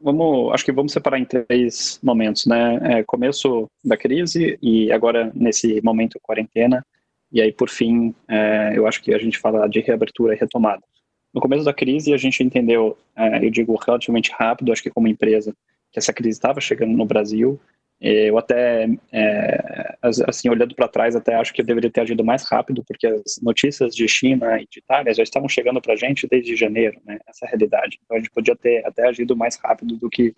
Vamos, 0.00 0.52
acho 0.52 0.64
que 0.64 0.72
vamos 0.72 0.92
separar 0.92 1.18
em 1.18 1.24
três 1.24 1.98
momentos, 2.02 2.46
né? 2.46 2.78
É, 2.82 3.04
começo 3.04 3.68
da 3.84 3.96
crise 3.96 4.58
e 4.62 4.90
agora 4.92 5.32
nesse 5.34 5.80
momento 5.82 6.18
quarentena, 6.22 6.84
e 7.32 7.40
aí 7.40 7.52
por 7.52 7.68
fim, 7.68 8.14
é, 8.28 8.72
eu 8.74 8.86
acho 8.86 9.02
que 9.02 9.12
a 9.12 9.18
gente 9.18 9.38
fala 9.38 9.68
de 9.68 9.80
reabertura 9.80 10.34
e 10.34 10.38
retomada. 10.38 10.82
No 11.34 11.40
começo 11.40 11.64
da 11.64 11.72
crise 11.72 12.12
a 12.12 12.16
gente 12.16 12.42
entendeu, 12.42 12.96
é, 13.16 13.44
eu 13.44 13.50
digo 13.50 13.76
relativamente 13.84 14.30
rápido, 14.32 14.72
acho 14.72 14.82
que 14.82 14.90
como 14.90 15.08
empresa, 15.08 15.52
que 15.90 15.98
essa 15.98 16.12
crise 16.12 16.38
estava 16.38 16.60
chegando 16.60 16.96
no 16.96 17.04
Brasil 17.04 17.60
eu 18.02 18.36
até, 18.36 18.88
é, 19.12 19.96
assim, 20.26 20.48
olhando 20.48 20.74
para 20.74 20.88
trás, 20.88 21.14
até 21.14 21.36
acho 21.36 21.54
que 21.54 21.60
eu 21.60 21.64
deveria 21.64 21.88
ter 21.88 22.00
agido 22.00 22.24
mais 22.24 22.42
rápido, 22.42 22.82
porque 22.84 23.06
as 23.06 23.38
notícias 23.40 23.94
de 23.94 24.08
China 24.08 24.60
e 24.60 24.66
de 24.68 24.80
Itália 24.80 25.14
já 25.14 25.22
estavam 25.22 25.48
chegando 25.48 25.80
para 25.80 25.92
a 25.92 25.96
gente 25.96 26.26
desde 26.26 26.56
janeiro, 26.56 27.00
né? 27.06 27.20
Essa 27.28 27.46
é 27.46 27.48
realidade. 27.50 28.00
Então 28.04 28.16
a 28.16 28.20
gente 28.20 28.32
podia 28.32 28.56
ter 28.56 28.84
até 28.84 29.06
agido 29.06 29.36
mais 29.36 29.56
rápido 29.56 29.96
do 29.96 30.10
que, 30.10 30.34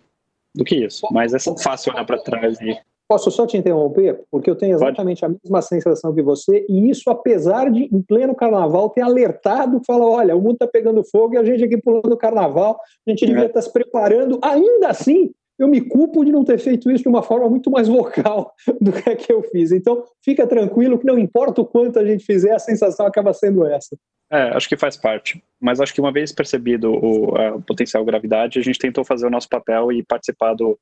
do 0.53 0.63
que 0.63 0.85
isso. 0.85 1.07
Mas 1.11 1.33
é 1.33 1.39
fácil 1.39 1.91
olhar 1.91 2.05
para 2.05 2.19
trás 2.19 2.61
e. 2.61 2.77
Posso 3.07 3.29
só 3.31 3.47
te 3.47 3.57
interromper? 3.57 4.23
Porque 4.31 4.49
eu 4.49 4.55
tenho 4.55 4.75
exatamente 4.75 5.21
Pode. 5.21 5.33
a 5.33 5.37
mesma 5.43 5.61
sensação 5.61 6.13
que 6.13 6.23
você, 6.23 6.65
e 6.69 6.89
isso 6.89 7.09
apesar 7.09 7.71
de, 7.71 7.83
em 7.83 8.01
pleno 8.01 8.35
carnaval, 8.35 8.89
ter 8.89 9.01
alertado, 9.01 9.81
falar, 9.85 10.07
olha, 10.07 10.35
o 10.35 10.41
mundo 10.41 10.53
está 10.53 10.67
pegando 10.67 11.03
fogo 11.03 11.35
e 11.35 11.37
a 11.37 11.43
gente 11.43 11.63
aqui 11.63 11.77
pulando 11.77 12.13
o 12.13 12.17
carnaval, 12.17 12.79
a 13.05 13.09
gente 13.09 13.25
devia 13.25 13.45
estar 13.45 13.59
é. 13.59 13.61
tá 13.61 13.61
se 13.61 13.71
preparando, 13.71 14.39
ainda 14.41 14.89
assim, 14.89 15.31
eu 15.57 15.67
me 15.67 15.81
culpo 15.81 16.23
de 16.25 16.31
não 16.31 16.43
ter 16.43 16.59
feito 16.59 16.91
isso 16.91 17.03
de 17.03 17.09
uma 17.09 17.23
forma 17.23 17.49
muito 17.49 17.71
mais 17.71 17.87
vocal 17.87 18.53
do 18.81 18.91
que 18.91 19.09
a 19.09 19.15
que 19.15 19.31
eu 19.31 19.41
fiz. 19.43 19.71
Então, 19.71 20.03
fica 20.23 20.45
tranquilo 20.45 20.99
que 20.99 21.05
não 21.05 21.17
importa 21.17 21.61
o 21.61 21.65
quanto 21.65 21.99
a 21.99 22.05
gente 22.05 22.25
fizer, 22.25 22.53
a 22.53 22.59
sensação 22.59 23.05
acaba 23.05 23.33
sendo 23.33 23.65
essa. 23.65 23.97
É, 24.31 24.49
acho 24.49 24.67
que 24.67 24.75
faz 24.75 24.97
parte. 24.97 25.41
Mas 25.61 25.79
acho 25.79 25.93
que 25.93 26.01
uma 26.01 26.11
vez 26.11 26.31
percebido 26.31 26.91
o, 26.91 27.35
a 27.35 27.61
potencial 27.61 28.03
gravidade, 28.03 28.59
a 28.59 28.61
gente 28.61 28.79
tentou 28.79 29.05
fazer 29.05 29.25
o 29.27 29.29
nosso 29.29 29.47
papel 29.47 29.91
e 29.91 30.03
participar 30.03 30.53
do, 30.55 30.77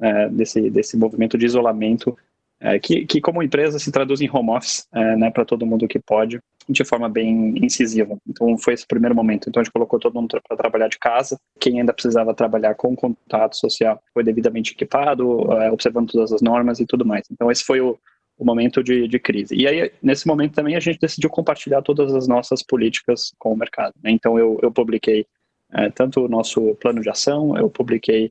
é, 0.00 0.28
desse, 0.28 0.70
desse 0.70 0.96
movimento 0.96 1.38
de 1.38 1.46
isolamento 1.46 2.16
é, 2.60 2.78
que, 2.78 3.04
que 3.06 3.20
como 3.20 3.42
empresa 3.42 3.78
se 3.78 3.92
traduz 3.92 4.20
em 4.20 4.30
home 4.30 4.50
office, 4.50 4.86
é, 4.94 5.16
né, 5.16 5.30
para 5.30 5.44
todo 5.44 5.66
mundo 5.66 5.86
que 5.86 5.98
pode, 5.98 6.40
de 6.68 6.84
forma 6.84 7.08
bem 7.08 7.54
incisiva. 7.62 8.16
Então 8.26 8.56
foi 8.58 8.74
esse 8.74 8.86
primeiro 8.86 9.14
momento. 9.14 9.48
Então 9.48 9.60
a 9.60 9.64
gente 9.64 9.72
colocou 9.72 9.98
todo 9.98 10.14
mundo 10.14 10.40
para 10.46 10.56
trabalhar 10.56 10.88
de 10.88 10.98
casa. 10.98 11.38
Quem 11.60 11.80
ainda 11.80 11.92
precisava 11.92 12.34
trabalhar 12.34 12.74
com 12.74 12.96
contato 12.96 13.56
social 13.56 14.00
foi 14.12 14.24
devidamente 14.24 14.72
equipado, 14.72 15.52
é, 15.52 15.70
observando 15.70 16.10
todas 16.10 16.32
as 16.32 16.42
normas 16.42 16.80
e 16.80 16.86
tudo 16.86 17.04
mais. 17.04 17.24
Então 17.30 17.50
esse 17.50 17.62
foi 17.62 17.80
o, 17.80 17.98
o 18.38 18.44
momento 18.44 18.82
de, 18.82 19.06
de, 19.06 19.18
crise. 19.18 19.54
E 19.54 19.66
aí, 19.66 19.90
nesse 20.02 20.26
momento 20.26 20.54
também, 20.54 20.76
a 20.76 20.80
gente 20.80 20.98
decidiu 20.98 21.30
compartilhar 21.30 21.82
todas 21.82 22.14
as 22.14 22.26
nossas 22.26 22.62
políticas 22.62 23.32
com 23.38 23.52
o 23.52 23.56
mercado. 23.56 23.94
Né? 24.02 24.10
Então, 24.10 24.38
eu, 24.38 24.58
eu 24.62 24.70
publiquei 24.70 25.26
é, 25.72 25.88
tanto 25.90 26.24
o 26.24 26.28
nosso 26.28 26.74
plano 26.76 27.00
de 27.00 27.08
ação, 27.08 27.56
eu 27.56 27.70
publiquei 27.70 28.30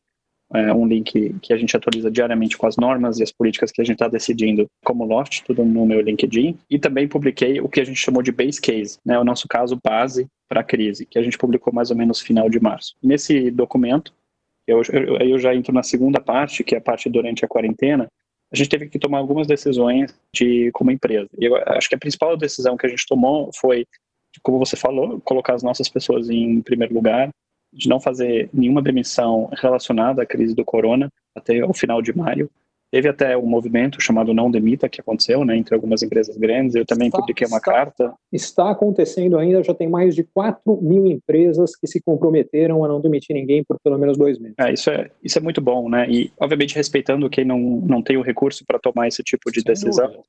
é, 0.54 0.74
um 0.74 0.86
link 0.86 1.36
que 1.42 1.54
a 1.54 1.58
gente 1.58 1.76
atualiza 1.76 2.12
diariamente 2.12 2.58
com 2.58 2.68
as 2.68 2.78
normas 2.78 3.20
e 3.20 3.24
as 3.24 3.32
políticas 3.32 3.72
que 3.72 3.82
a 3.82 3.84
gente 3.84 3.96
está 3.96 4.08
decidindo 4.08 4.68
como 4.84 5.06
Loft, 5.06 5.44
tudo 5.44 5.66
no 5.66 5.86
meu 5.86 6.02
LinkedIn. 6.02 6.58
E 6.70 6.78
também 6.78 7.08
publiquei 7.08 7.60
o 7.60 7.70
que 7.70 7.82
a 7.82 7.84
gente 7.84 8.00
chamou 8.00 8.22
de 8.22 8.32
base 8.32 8.62
case, 8.62 9.00
né, 9.06 9.18
o 9.18 9.24
nosso 9.24 9.48
caso 9.48 9.80
base 9.84 10.28
para 10.48 10.62
a 10.62 10.64
crise, 10.64 11.06
que 11.06 11.18
a 11.18 11.24
gente 11.24 11.38
publicou 11.38 11.74
mais 11.74 11.90
ou 11.90 11.98
menos 11.98 12.22
final 12.22 12.50
de 12.50 12.60
março. 12.60 12.96
Nesse 13.02 13.50
documento, 13.50 14.14
eu, 14.68 14.82
eu, 14.92 15.18
eu 15.18 15.40
já 15.40 15.54
entro 15.56 15.74
na 15.74 15.84
segunda 15.84 16.20
parte, 16.20 16.64
que 16.64 16.76
é 16.76 16.78
a 16.78 16.82
parte 16.82 17.10
durante 17.10 17.44
a 17.44 17.48
quarentena, 17.48 18.08
a 18.52 18.56
gente 18.56 18.70
teve 18.70 18.88
que 18.88 19.00
tomar 19.00 19.18
algumas 19.18 19.48
decisões 19.48 20.16
de 20.34 20.72
como 20.72 20.92
empresa. 20.92 21.30
E 21.38 21.46
eu 21.46 21.56
acho 21.56 21.90
que 21.90 21.96
a 21.96 22.00
principal 22.00 22.38
decisão 22.38 22.78
que 22.78 22.86
a 22.86 22.90
gente 22.90 23.06
tomou 23.08 23.50
foi, 23.54 23.86
como 24.42 24.60
você 24.60 24.76
falou, 24.76 25.20
colocar 25.22 25.56
as 25.56 25.64
nossas 25.64 25.90
pessoas 25.90 26.30
em 26.30 26.62
primeiro 26.62 26.94
lugar, 26.94 27.30
de 27.76 27.90
não 27.90 28.00
fazer 28.00 28.50
nenhuma 28.54 28.82
demissão 28.82 29.50
relacionada 29.54 30.22
à 30.22 30.26
crise 30.26 30.56
do 30.56 30.64
corona 30.64 31.10
até 31.36 31.64
o 31.64 31.74
final 31.74 32.02
de 32.02 32.16
maio. 32.16 32.50
Teve 32.92 33.10
até 33.10 33.36
um 33.36 33.46
movimento 33.46 34.02
chamado 34.02 34.34
Não 34.34 34.50
Demita 34.50 34.88
que 34.88 35.02
aconteceu, 35.02 35.44
né, 35.44 35.58
entre 35.58 35.76
algumas 35.76 36.02
empresas 36.02 36.38
grandes. 36.38 36.76
Eu 36.76 36.86
também 36.86 37.08
está, 37.08 37.18
publiquei 37.20 37.46
uma 37.46 37.58
está, 37.58 37.72
carta. 37.72 38.14
Está 38.32 38.70
acontecendo 38.70 39.38
ainda, 39.38 39.62
já 39.64 39.74
tem 39.74 39.90
mais 39.90 40.16
de 40.16 40.24
4 40.24 40.82
mil 40.82 41.06
empresas 41.06 41.76
que 41.76 41.88
se 41.88 42.00
comprometeram 42.02 42.86
a 42.86 42.88
não 42.88 43.02
demitir 43.02 43.36
ninguém 43.36 43.64
por 43.66 43.78
pelo 43.84 43.98
menos 43.98 44.18
dois 44.18 44.40
meses. 44.40 44.56
É, 44.58 44.72
isso, 44.72 44.90
é, 44.90 45.12
isso 45.22 45.38
é 45.38 45.42
muito 45.42 45.60
bom, 45.60 45.90
né? 45.90 46.08
E, 46.10 46.32
obviamente, 46.40 46.76
respeitando 46.76 47.30
quem 47.30 47.44
não, 47.44 47.60
não 47.60 48.02
tem 48.02 48.16
o 48.16 48.22
recurso 48.22 48.64
para 48.66 48.80
tomar 48.80 49.10
esse 49.10 49.22
tipo 49.24 49.52
de 49.52 49.60
Sem 49.60 49.66
decisão, 49.66 50.08
dúvida. 50.08 50.24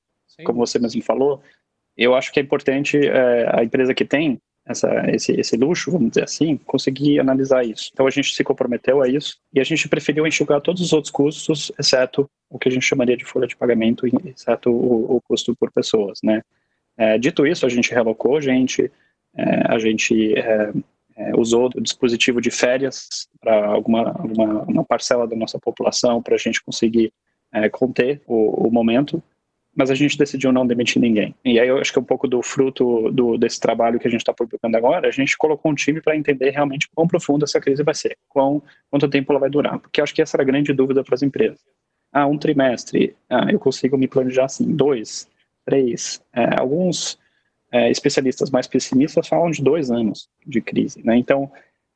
como 0.45 0.67
você 0.67 0.79
mesmo 0.81 1.03
falou, 1.03 1.41
eu 1.97 2.15
acho 2.15 2.33
que 2.33 2.41
é 2.41 2.43
importante 2.43 2.99
é, 2.99 3.49
a 3.55 3.63
empresa 3.63 3.95
que 3.95 4.05
tem 4.05 4.41
essa, 4.67 4.89
esse, 5.11 5.33
esse 5.33 5.57
luxo, 5.57 5.93
vamos 5.93 6.11
dizer 6.11 6.25
assim, 6.25 6.57
conseguir 6.67 7.21
analisar 7.21 7.65
isso. 7.65 7.91
Então 7.93 8.07
a 8.07 8.11
gente 8.11 8.35
se 8.35 8.43
comprometeu 8.43 9.01
a 9.01 9.09
isso 9.09 9.39
e 9.55 9.61
a 9.61 9.65
gente 9.65 9.89
preferiu 9.89 10.27
enxugar 10.27 10.61
todos 10.61 10.83
os 10.83 10.93
outros 10.93 11.11
custos, 11.11 11.71
exceto 11.79 12.29
o 12.51 12.59
que 12.59 12.69
a 12.69 12.73
gente 12.73 12.85
chamaria 12.85 13.17
de 13.17 13.25
folha 13.25 13.47
de 13.47 13.57
pagamento, 13.57 14.07
exceto 14.27 14.71
o, 14.71 15.17
o 15.17 15.21
custo 15.21 15.55
por 15.55 15.71
pessoas, 15.71 16.19
né? 16.23 16.43
É, 16.97 17.19
dito 17.19 17.47
isso, 17.47 17.65
a 17.65 17.69
gente 17.69 17.93
relocou 17.93 18.41
gente, 18.41 18.91
é, 19.37 19.73
a 19.73 19.79
gente 19.79 20.37
é, 20.37 20.73
é 21.17 21.37
usou 21.37 21.71
o 21.75 21.81
dispositivo 21.81 22.41
de 22.41 22.51
férias 22.51 23.29
para 23.41 23.67
alguma, 23.67 24.09
alguma 24.09 24.63
uma 24.63 24.85
parcela 24.85 25.27
da 25.29 25.37
nossa 25.37 25.59
população 25.59 26.23
para 26.23 26.35
a 26.35 26.39
gente 26.39 26.63
conseguir 26.65 27.13
é, 27.53 27.69
conter 27.69 28.21
o, 28.27 28.67
o 28.67 28.71
momento 28.73 29.23
mas 29.77 29.91
a 29.91 29.95
gente 29.95 30.17
decidiu 30.17 30.51
não 30.51 30.67
demitir 30.67 31.01
ninguém. 31.01 31.35
E 31.45 31.61
aí 31.61 31.69
eu 31.69 31.77
acho 31.77 31.93
que 31.93 31.99
é 31.99 32.03
um 32.03 32.05
pouco 32.05 32.27
do 32.27 32.43
fruto 32.43 33.13
do, 33.13 33.37
desse 33.37 33.61
trabalho 33.61 34.01
que 34.01 34.09
a 34.09 34.11
gente 34.11 34.23
está 34.23 34.33
publicando 34.33 34.75
agora, 34.75 35.07
a 35.07 35.11
gente 35.11 35.37
colocou 35.37 35.71
um 35.71 35.75
time 35.75 36.01
para 36.01 36.17
entender 36.17 36.51
realmente 36.51 36.89
quão 36.95 37.07
profunda 37.07 37.45
essa 37.45 37.61
crise 37.61 37.83
vai 37.83 37.95
ser, 37.95 38.17
quão, 38.27 38.63
quanto 38.91 39.07
tempo 39.07 39.31
ela 39.31 39.39
vai 39.39 39.51
durar, 39.51 39.79
porque 39.79 40.01
acho 40.01 40.15
que 40.15 40.23
essa 40.23 40.37
era 40.37 40.43
a 40.43 40.47
grande 40.47 40.73
dúvida 40.73 41.05
para 41.05 41.15
as 41.15 41.23
empresas. 41.23 41.61
Ah, 42.11 42.27
um 42.27 42.39
trimestre, 42.39 43.15
ah, 43.29 43.49
eu 43.53 43.59
consigo 43.59 43.99
me 43.99 44.09
planejar 44.09 44.47
assim, 44.47 44.75
dois, 44.75 45.29
três, 45.67 46.23
é, 46.33 46.59
alguns 46.59 47.19
é, 47.71 47.91
especialistas 47.91 48.51
mais 48.51 48.67
pessimistas 48.67 49.29
falam 49.29 49.51
de 49.51 49.63
dois 49.63 49.91
anos 49.91 50.31
de 50.47 50.63
crise, 50.63 51.05
né? 51.05 51.17
Então, 51.17 51.51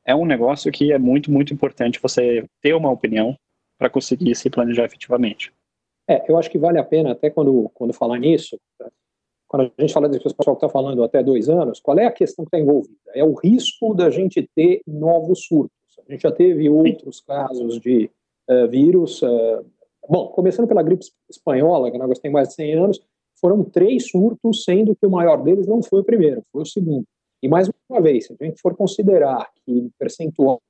é 0.05 0.13
um 0.13 0.25
negócio 0.25 0.71
que 0.71 0.91
é 0.91 0.99
muito, 0.99 1.31
muito 1.31 1.53
importante 1.53 1.99
você 2.01 2.45
ter 2.61 2.75
uma 2.75 2.91
opinião 2.91 3.35
para 3.79 3.89
conseguir 3.89 4.35
se 4.35 4.49
planejar 4.49 4.85
efetivamente. 4.85 5.51
É, 6.11 6.25
eu 6.27 6.37
acho 6.37 6.51
que 6.51 6.57
vale 6.57 6.77
a 6.77 6.83
pena, 6.83 7.13
até 7.13 7.29
quando, 7.29 7.71
quando 7.73 7.93
falar 7.93 8.19
nisso, 8.19 8.59
tá? 8.77 8.91
quando 9.47 9.71
a 9.77 9.81
gente 9.81 9.93
fala 9.93 10.09
desse 10.09 10.35
pessoal 10.35 10.57
que 10.57 10.65
está 10.65 10.67
falando 10.67 11.01
até 11.03 11.23
dois 11.23 11.47
anos, 11.47 11.79
qual 11.79 11.97
é 11.97 12.05
a 12.05 12.11
questão 12.11 12.43
que 12.43 12.49
está 12.49 12.59
envolvida? 12.59 12.97
É 13.13 13.23
o 13.23 13.33
risco 13.33 13.93
da 13.93 14.09
gente 14.09 14.45
ter 14.53 14.81
novos 14.85 15.45
surtos. 15.45 15.71
A 16.05 16.11
gente 16.11 16.23
já 16.23 16.31
teve 16.31 16.69
outros 16.69 17.21
casos 17.21 17.79
de 17.79 18.11
uh, 18.49 18.67
vírus. 18.67 19.21
Uh, 19.21 19.65
bom, 20.09 20.27
começando 20.27 20.67
pela 20.67 20.83
gripe 20.83 21.05
espanhola, 21.29 21.89
que 21.89 21.97
nós 21.97 22.19
tem 22.19 22.29
mais 22.29 22.49
de 22.49 22.55
100 22.55 22.73
anos, 22.73 23.01
foram 23.39 23.63
três 23.63 24.09
surtos, 24.09 24.65
sendo 24.65 24.93
que 24.93 25.05
o 25.05 25.11
maior 25.11 25.41
deles 25.41 25.65
não 25.65 25.81
foi 25.81 26.01
o 26.01 26.05
primeiro, 26.05 26.43
foi 26.51 26.63
o 26.63 26.65
segundo. 26.65 27.05
E 27.41 27.47
mais 27.47 27.69
uma 27.89 28.01
vez, 28.01 28.27
se 28.27 28.35
a 28.37 28.45
gente 28.45 28.61
for 28.61 28.75
considerar 28.75 29.49
que 29.65 29.71
o 29.71 29.91
percentual 29.97 30.61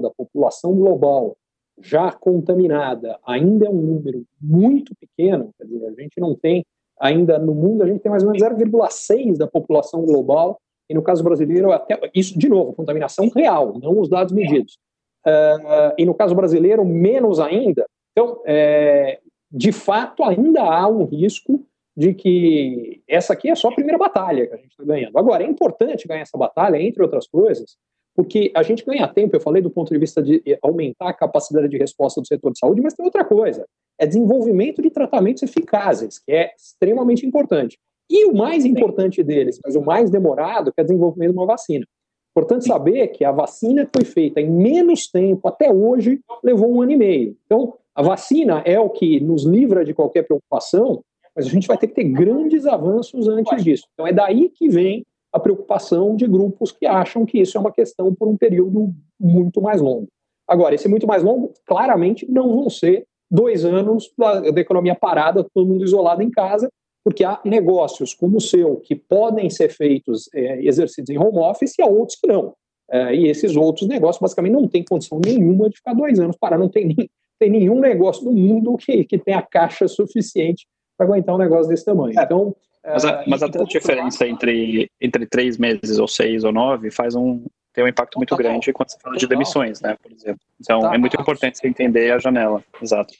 da 0.00 0.10
população 0.10 0.74
global 0.74 1.36
já 1.80 2.10
contaminada 2.12 3.18
ainda 3.26 3.66
é 3.66 3.70
um 3.70 3.80
número 3.80 4.24
muito 4.40 4.92
pequeno, 4.96 5.50
quer 5.58 5.64
dizer, 5.64 5.86
a 5.86 6.00
gente 6.00 6.18
não 6.18 6.34
tem 6.34 6.64
ainda 6.98 7.38
no 7.38 7.54
mundo, 7.54 7.82
a 7.82 7.86
gente 7.86 8.00
tem 8.00 8.10
mais 8.10 8.22
ou 8.22 8.30
menos 8.30 8.42
0,6 8.42 9.36
da 9.36 9.46
população 9.46 10.04
global, 10.04 10.58
e 10.88 10.94
no 10.94 11.02
caso 11.02 11.22
brasileiro, 11.22 11.72
até 11.72 11.98
isso, 12.14 12.38
de 12.38 12.48
novo, 12.48 12.72
contaminação 12.72 13.28
real, 13.28 13.78
não 13.78 14.00
os 14.00 14.08
dados 14.08 14.32
medidos. 14.32 14.78
Uh, 15.26 15.92
e 15.98 16.06
no 16.06 16.14
caso 16.14 16.34
brasileiro, 16.34 16.84
menos 16.84 17.40
ainda. 17.40 17.84
Então, 18.12 18.40
é, 18.46 19.18
de 19.50 19.72
fato, 19.72 20.22
ainda 20.22 20.62
há 20.62 20.86
um 20.86 21.04
risco 21.04 21.66
de 21.96 22.14
que 22.14 23.02
essa 23.08 23.32
aqui 23.32 23.50
é 23.50 23.54
só 23.54 23.68
a 23.68 23.74
primeira 23.74 23.98
batalha 23.98 24.46
que 24.46 24.54
a 24.54 24.56
gente 24.56 24.70
está 24.70 24.84
ganhando. 24.84 25.18
Agora, 25.18 25.42
é 25.42 25.46
importante 25.46 26.06
ganhar 26.06 26.20
essa 26.20 26.38
batalha, 26.38 26.80
entre 26.80 27.02
outras 27.02 27.26
coisas, 27.26 27.76
porque 28.16 28.50
a 28.54 28.62
gente 28.62 28.82
ganha 28.82 29.06
tempo, 29.06 29.36
eu 29.36 29.40
falei 29.40 29.60
do 29.60 29.70
ponto 29.70 29.92
de 29.92 29.98
vista 29.98 30.22
de 30.22 30.42
aumentar 30.62 31.10
a 31.10 31.12
capacidade 31.12 31.68
de 31.68 31.76
resposta 31.76 32.18
do 32.18 32.26
setor 32.26 32.50
de 32.50 32.58
saúde, 32.58 32.80
mas 32.80 32.94
tem 32.94 33.04
outra 33.04 33.24
coisa, 33.24 33.66
é 33.98 34.06
desenvolvimento 34.06 34.80
de 34.80 34.88
tratamentos 34.88 35.42
eficazes, 35.42 36.18
que 36.18 36.32
é 36.32 36.50
extremamente 36.56 37.26
importante. 37.26 37.78
E 38.08 38.24
o 38.24 38.34
mais 38.34 38.64
importante 38.64 39.22
deles, 39.22 39.60
mas 39.62 39.76
o 39.76 39.82
mais 39.82 40.08
demorado, 40.08 40.72
que 40.72 40.80
é 40.80 40.82
o 40.82 40.86
desenvolvimento 40.86 41.32
de 41.32 41.38
uma 41.38 41.46
vacina. 41.46 41.84
Importante 42.30 42.66
saber 42.66 43.08
que 43.08 43.24
a 43.24 43.32
vacina 43.32 43.84
que 43.84 43.98
foi 43.98 44.04
feita 44.04 44.40
em 44.40 44.50
menos 44.50 45.08
tempo, 45.08 45.46
até 45.46 45.70
hoje, 45.70 46.20
levou 46.42 46.72
um 46.72 46.80
ano 46.80 46.92
e 46.92 46.96
meio. 46.96 47.36
Então, 47.44 47.74
a 47.94 48.02
vacina 48.02 48.62
é 48.64 48.78
o 48.80 48.88
que 48.88 49.20
nos 49.20 49.44
livra 49.44 49.84
de 49.84 49.92
qualquer 49.92 50.22
preocupação, 50.22 51.02
mas 51.34 51.46
a 51.46 51.50
gente 51.50 51.66
vai 51.66 51.76
ter 51.76 51.88
que 51.88 51.94
ter 51.94 52.04
grandes 52.04 52.64
avanços 52.66 53.28
antes 53.28 53.62
disso. 53.62 53.86
Então, 53.92 54.06
é 54.06 54.12
daí 54.12 54.48
que 54.48 54.68
vem 54.68 55.04
a 55.36 55.40
preocupação 55.40 56.16
de 56.16 56.26
grupos 56.26 56.72
que 56.72 56.86
acham 56.86 57.26
que 57.26 57.38
isso 57.38 57.58
é 57.58 57.60
uma 57.60 57.70
questão 57.70 58.14
por 58.14 58.26
um 58.26 58.36
período 58.36 58.90
muito 59.20 59.60
mais 59.60 59.82
longo. 59.82 60.08
Agora, 60.48 60.74
esse 60.74 60.88
muito 60.88 61.06
mais 61.06 61.22
longo, 61.22 61.52
claramente, 61.66 62.26
não 62.30 62.48
vão 62.56 62.70
ser 62.70 63.04
dois 63.30 63.64
anos 63.64 64.10
da, 64.16 64.40
da 64.40 64.60
economia 64.60 64.94
parada, 64.94 65.44
todo 65.52 65.68
mundo 65.68 65.84
isolado 65.84 66.22
em 66.22 66.30
casa, 66.30 66.70
porque 67.04 67.22
há 67.22 67.38
negócios 67.44 68.14
como 68.14 68.38
o 68.38 68.40
seu 68.40 68.76
que 68.76 68.96
podem 68.96 69.50
ser 69.50 69.68
feitos, 69.68 70.28
é, 70.34 70.64
exercidos 70.64 71.10
em 71.10 71.18
home 71.18 71.38
office, 71.38 71.78
e 71.78 71.82
há 71.82 71.86
outros 71.86 72.18
que 72.18 72.26
não. 72.26 72.54
É, 72.90 73.14
e 73.14 73.28
esses 73.28 73.56
outros 73.56 73.86
negócios, 73.86 74.20
basicamente, 74.20 74.54
não 74.54 74.66
têm 74.66 74.84
condição 74.84 75.20
nenhuma 75.22 75.68
de 75.68 75.76
ficar 75.76 75.92
dois 75.92 76.18
anos 76.18 76.36
parados. 76.38 76.64
Não 76.64 76.70
tem, 76.70 76.86
nem, 76.86 77.10
tem 77.38 77.50
nenhum 77.50 77.78
negócio 77.78 78.24
no 78.24 78.32
mundo 78.32 78.74
que, 78.78 79.04
que 79.04 79.18
tenha 79.18 79.42
caixa 79.42 79.86
suficiente 79.86 80.66
para 80.96 81.06
aguentar 81.06 81.34
um 81.34 81.38
negócio 81.38 81.68
desse 81.68 81.84
tamanho. 81.84 82.18
É. 82.18 82.22
Então, 82.22 82.56
mas, 82.86 83.04
a, 83.04 83.24
mas 83.26 83.42
até 83.42 83.60
a 83.60 83.64
diferença 83.64 84.26
entre, 84.26 84.90
entre 85.00 85.26
três 85.26 85.58
meses 85.58 85.98
ou 85.98 86.06
seis 86.06 86.44
ou 86.44 86.52
nove 86.52 86.90
faz 86.90 87.14
um, 87.14 87.44
tem 87.72 87.84
um 87.84 87.88
impacto 87.88 88.16
muito 88.16 88.34
grande 88.36 88.72
quando 88.72 88.90
você 88.90 88.98
fala 88.98 89.16
de 89.16 89.26
demissões, 89.26 89.80
né, 89.80 89.96
por 90.02 90.10
exemplo. 90.10 90.40
Então, 90.60 90.92
é 90.92 90.96
muito 90.96 91.20
importante 91.20 91.58
você 91.58 91.68
entender 91.68 92.10
a 92.10 92.18
janela, 92.18 92.64
exato. 92.80 93.12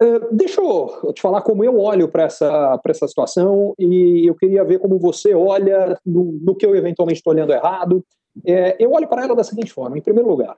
Uh, 0.00 0.28
deixa 0.30 0.60
eu 0.60 1.12
te 1.12 1.20
falar 1.20 1.42
como 1.42 1.64
eu 1.64 1.76
olho 1.80 2.06
para 2.06 2.22
essa, 2.22 2.80
essa 2.86 3.08
situação 3.08 3.74
e 3.76 4.30
eu 4.30 4.34
queria 4.36 4.62
ver 4.62 4.78
como 4.78 4.96
você 4.96 5.34
olha 5.34 5.98
no, 6.06 6.38
no 6.40 6.54
que 6.54 6.64
eu 6.64 6.76
eventualmente 6.76 7.18
estou 7.18 7.32
olhando 7.32 7.52
errado. 7.52 8.04
É, 8.46 8.76
eu 8.78 8.92
olho 8.92 9.08
para 9.08 9.24
ela 9.24 9.34
da 9.34 9.42
seguinte 9.42 9.72
forma: 9.72 9.98
em 9.98 10.00
primeiro 10.00 10.28
lugar, 10.28 10.56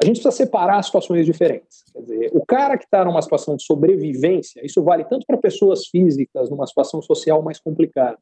a 0.00 0.06
gente 0.06 0.20
precisa 0.20 0.30
separar 0.30 0.82
situações 0.82 1.26
diferentes. 1.26 1.84
Quer 1.92 2.02
dizer, 2.02 2.30
o 2.32 2.44
cara 2.46 2.78
que 2.78 2.84
está 2.84 3.04
numa 3.04 3.20
situação 3.20 3.56
de 3.56 3.64
sobrevivência, 3.64 4.64
isso 4.64 4.82
vale 4.82 5.04
tanto 5.04 5.26
para 5.26 5.36
pessoas 5.36 5.86
físicas 5.88 6.48
numa 6.48 6.66
situação 6.66 7.02
social 7.02 7.42
mais 7.42 7.58
complicada, 7.58 8.18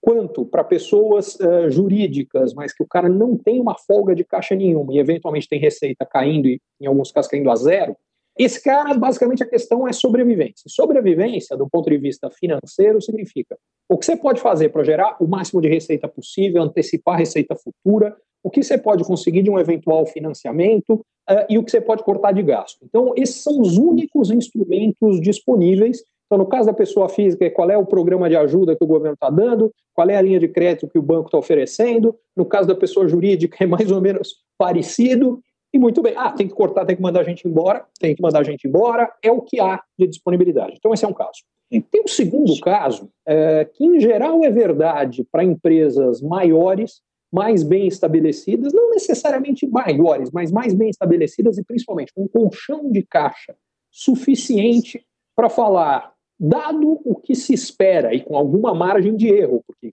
quanto 0.00 0.46
para 0.46 0.64
pessoas 0.64 1.34
uh, 1.36 1.70
jurídicas, 1.70 2.54
mas 2.54 2.72
que 2.72 2.82
o 2.82 2.86
cara 2.86 3.08
não 3.08 3.36
tem 3.36 3.60
uma 3.60 3.76
folga 3.76 4.14
de 4.14 4.24
caixa 4.24 4.54
nenhuma 4.54 4.94
e 4.94 4.98
eventualmente 4.98 5.48
tem 5.48 5.60
receita 5.60 6.06
caindo 6.06 6.48
e 6.48 6.60
em 6.80 6.86
alguns 6.86 7.12
casos 7.12 7.30
caindo 7.30 7.50
a 7.50 7.56
zero. 7.56 7.94
Esse 8.38 8.62
cara, 8.62 8.94
basicamente, 8.94 9.42
a 9.42 9.48
questão 9.48 9.86
é 9.86 9.92
sobrevivência. 9.92 10.62
Sobrevivência, 10.68 11.56
do 11.56 11.68
ponto 11.68 11.90
de 11.90 11.98
vista 11.98 12.30
financeiro, 12.30 13.02
significa 13.02 13.58
o 13.88 13.98
que 13.98 14.06
você 14.06 14.16
pode 14.16 14.40
fazer 14.40 14.68
para 14.68 14.84
gerar 14.84 15.16
o 15.20 15.26
máximo 15.26 15.60
de 15.60 15.68
receita 15.68 16.06
possível, 16.06 16.62
antecipar 16.62 17.14
a 17.14 17.18
receita 17.18 17.56
futura, 17.56 18.16
o 18.42 18.50
que 18.50 18.62
você 18.62 18.78
pode 18.78 19.04
conseguir 19.04 19.42
de 19.42 19.50
um 19.50 19.58
eventual 19.58 20.06
financiamento 20.06 20.94
uh, 21.30 21.44
e 21.48 21.58
o 21.58 21.64
que 21.64 21.70
você 21.70 21.80
pode 21.80 22.02
cortar 22.02 22.32
de 22.32 22.42
gasto. 22.42 22.78
Então, 22.84 23.12
esses 23.16 23.42
são 23.42 23.60
os 23.60 23.76
únicos 23.76 24.30
instrumentos 24.30 25.20
disponíveis. 25.20 26.02
Então, 26.26 26.38
no 26.38 26.46
caso 26.46 26.66
da 26.66 26.74
pessoa 26.74 27.08
física, 27.08 27.50
qual 27.50 27.70
é 27.70 27.76
o 27.76 27.86
programa 27.86 28.28
de 28.28 28.36
ajuda 28.36 28.76
que 28.76 28.84
o 28.84 28.86
governo 28.86 29.14
está 29.14 29.30
dando, 29.30 29.72
qual 29.94 30.08
é 30.08 30.16
a 30.16 30.22
linha 30.22 30.38
de 30.38 30.48
crédito 30.48 30.88
que 30.88 30.98
o 30.98 31.02
banco 31.02 31.26
está 31.26 31.38
oferecendo. 31.38 32.14
No 32.36 32.44
caso 32.44 32.68
da 32.68 32.74
pessoa 32.74 33.08
jurídica, 33.08 33.64
é 33.64 33.66
mais 33.66 33.90
ou 33.90 34.00
menos 34.00 34.36
parecido. 34.56 35.40
E 35.72 35.78
muito 35.78 36.00
bem, 36.00 36.14
ah, 36.16 36.30
tem 36.30 36.48
que 36.48 36.54
cortar, 36.54 36.86
tem 36.86 36.96
que 36.96 37.02
mandar 37.02 37.20
a 37.20 37.24
gente 37.24 37.46
embora, 37.46 37.84
tem 38.00 38.14
que 38.14 38.22
mandar 38.22 38.40
a 38.40 38.44
gente 38.44 38.66
embora, 38.66 39.10
é 39.22 39.30
o 39.30 39.42
que 39.42 39.60
há 39.60 39.82
de 39.98 40.06
disponibilidade. 40.06 40.74
Então, 40.78 40.94
esse 40.94 41.04
é 41.04 41.08
um 41.08 41.12
caso. 41.12 41.42
Tem 41.70 42.02
um 42.02 42.08
segundo 42.08 42.58
caso, 42.60 43.10
é, 43.26 43.66
que 43.66 43.84
em 43.84 44.00
geral 44.00 44.42
é 44.42 44.50
verdade 44.50 45.26
para 45.30 45.44
empresas 45.44 46.22
maiores, 46.22 47.02
mais 47.32 47.62
bem 47.62 47.86
estabelecidas, 47.86 48.72
não 48.72 48.90
necessariamente 48.90 49.66
maiores, 49.66 50.30
mas 50.30 50.50
mais 50.50 50.72
bem 50.72 50.88
estabelecidas 50.88 51.58
e 51.58 51.64
principalmente 51.64 52.12
com 52.12 52.22
um 52.22 52.28
colchão 52.28 52.90
de 52.90 53.02
caixa 53.02 53.54
suficiente 53.90 55.04
para 55.36 55.48
falar, 55.48 56.12
dado 56.38 57.00
o 57.04 57.14
que 57.16 57.34
se 57.34 57.52
espera 57.52 58.14
e 58.14 58.22
com 58.22 58.36
alguma 58.36 58.74
margem 58.74 59.14
de 59.16 59.28
erro, 59.28 59.62
porque 59.66 59.92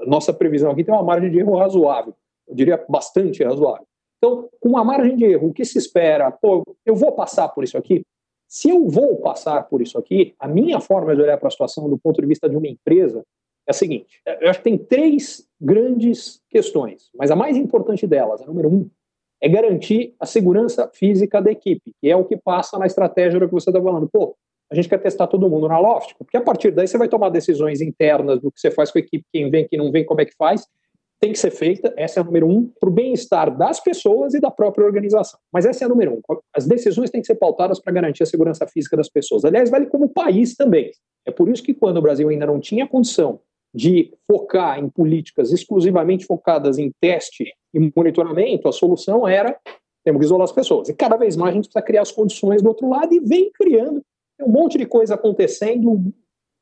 a 0.00 0.06
nossa 0.06 0.32
previsão 0.32 0.70
aqui 0.70 0.84
tem 0.84 0.94
uma 0.94 1.02
margem 1.02 1.30
de 1.30 1.38
erro 1.38 1.56
razoável, 1.56 2.14
eu 2.48 2.54
diria 2.54 2.84
bastante 2.88 3.44
razoável. 3.44 3.86
Então, 4.18 4.48
com 4.60 4.68
uma 4.68 4.84
margem 4.84 5.16
de 5.16 5.24
erro, 5.24 5.48
o 5.48 5.52
que 5.52 5.64
se 5.64 5.78
espera? 5.78 6.30
Pô, 6.30 6.62
eu 6.84 6.94
vou 6.94 7.12
passar 7.12 7.48
por 7.48 7.64
isso 7.64 7.76
aqui? 7.78 8.02
Se 8.46 8.68
eu 8.68 8.86
vou 8.88 9.16
passar 9.16 9.62
por 9.68 9.80
isso 9.80 9.96
aqui, 9.96 10.34
a 10.38 10.48
minha 10.48 10.80
forma 10.80 11.14
de 11.14 11.22
olhar 11.22 11.38
para 11.38 11.48
a 11.48 11.50
situação 11.50 11.88
do 11.88 11.96
ponto 11.96 12.20
de 12.20 12.26
vista 12.26 12.48
de 12.48 12.56
uma 12.56 12.66
empresa 12.66 13.24
é 13.70 13.72
a 13.72 13.74
seguinte: 13.74 14.20
eu 14.40 14.50
acho 14.50 14.60
que 14.60 14.64
tem 14.64 14.78
três 14.78 15.46
grandes 15.60 16.40
questões, 16.50 17.10
mas 17.14 17.30
a 17.30 17.36
mais 17.36 17.56
importante 17.56 18.06
delas, 18.06 18.42
a 18.42 18.46
número 18.46 18.68
um, 18.68 18.90
é 19.40 19.48
garantir 19.48 20.14
a 20.20 20.26
segurança 20.26 20.90
física 20.92 21.40
da 21.40 21.50
equipe, 21.50 21.94
que 22.00 22.10
é 22.10 22.16
o 22.16 22.24
que 22.24 22.36
passa 22.36 22.78
na 22.78 22.86
estratégia 22.86 23.40
do 23.40 23.46
que 23.46 23.54
você 23.54 23.70
está 23.70 23.82
falando. 23.82 24.08
Pô, 24.12 24.36
a 24.70 24.74
gente 24.74 24.88
quer 24.88 24.98
testar 24.98 25.26
todo 25.26 25.48
mundo 25.48 25.66
na 25.66 25.78
Loft, 25.78 26.14
porque 26.18 26.36
a 26.36 26.40
partir 26.40 26.70
daí 26.70 26.86
você 26.86 26.98
vai 26.98 27.08
tomar 27.08 27.30
decisões 27.30 27.80
internas 27.80 28.40
do 28.40 28.52
que 28.52 28.60
você 28.60 28.70
faz 28.70 28.90
com 28.90 28.98
a 28.98 29.00
equipe, 29.00 29.24
quem 29.32 29.50
vem, 29.50 29.66
quem 29.66 29.78
não 29.78 29.90
vem, 29.90 30.04
como 30.04 30.20
é 30.20 30.24
que 30.24 30.34
faz, 30.36 30.66
tem 31.18 31.32
que 31.32 31.38
ser 31.38 31.50
feita, 31.50 31.92
essa 31.96 32.20
é 32.20 32.22
a 32.22 32.24
número 32.24 32.48
um, 32.48 32.66
para 32.80 32.88
o 32.88 32.92
bem-estar 32.92 33.54
das 33.54 33.78
pessoas 33.78 34.32
e 34.32 34.40
da 34.40 34.50
própria 34.50 34.86
organização. 34.86 35.38
Mas 35.52 35.66
essa 35.66 35.84
é 35.84 35.86
a 35.86 35.88
número 35.88 36.14
um. 36.14 36.20
As 36.54 36.66
decisões 36.66 37.10
têm 37.10 37.20
que 37.20 37.26
ser 37.26 37.34
pautadas 37.34 37.78
para 37.78 37.92
garantir 37.92 38.22
a 38.22 38.26
segurança 38.26 38.66
física 38.66 38.96
das 38.96 39.08
pessoas. 39.08 39.44
Aliás, 39.44 39.68
vale 39.68 39.86
como 39.86 40.08
país 40.08 40.54
também. 40.54 40.90
É 41.26 41.30
por 41.30 41.50
isso 41.50 41.62
que 41.62 41.74
quando 41.74 41.98
o 41.98 42.02
Brasil 42.02 42.28
ainda 42.30 42.46
não 42.46 42.58
tinha 42.58 42.88
condição 42.88 43.40
de 43.74 44.12
focar 44.26 44.78
em 44.78 44.88
políticas 44.88 45.52
exclusivamente 45.52 46.26
focadas 46.26 46.78
em 46.78 46.90
teste 47.00 47.52
e 47.72 47.92
monitoramento, 47.96 48.68
a 48.68 48.72
solução 48.72 49.26
era 49.26 49.56
temos 50.04 50.20
que 50.20 50.24
isolar 50.24 50.44
as 50.44 50.52
pessoas. 50.52 50.88
E 50.88 50.94
cada 50.94 51.16
vez 51.16 51.36
mais 51.36 51.52
a 51.52 51.54
gente 51.54 51.64
precisa 51.64 51.82
criar 51.82 52.02
as 52.02 52.12
condições 52.12 52.62
do 52.62 52.68
outro 52.68 52.88
lado 52.88 53.12
e 53.12 53.20
vem 53.20 53.50
criando. 53.52 54.02
Tem 54.38 54.46
um 54.46 54.50
monte 54.50 54.78
de 54.78 54.86
coisa 54.86 55.14
acontecendo. 55.14 56.12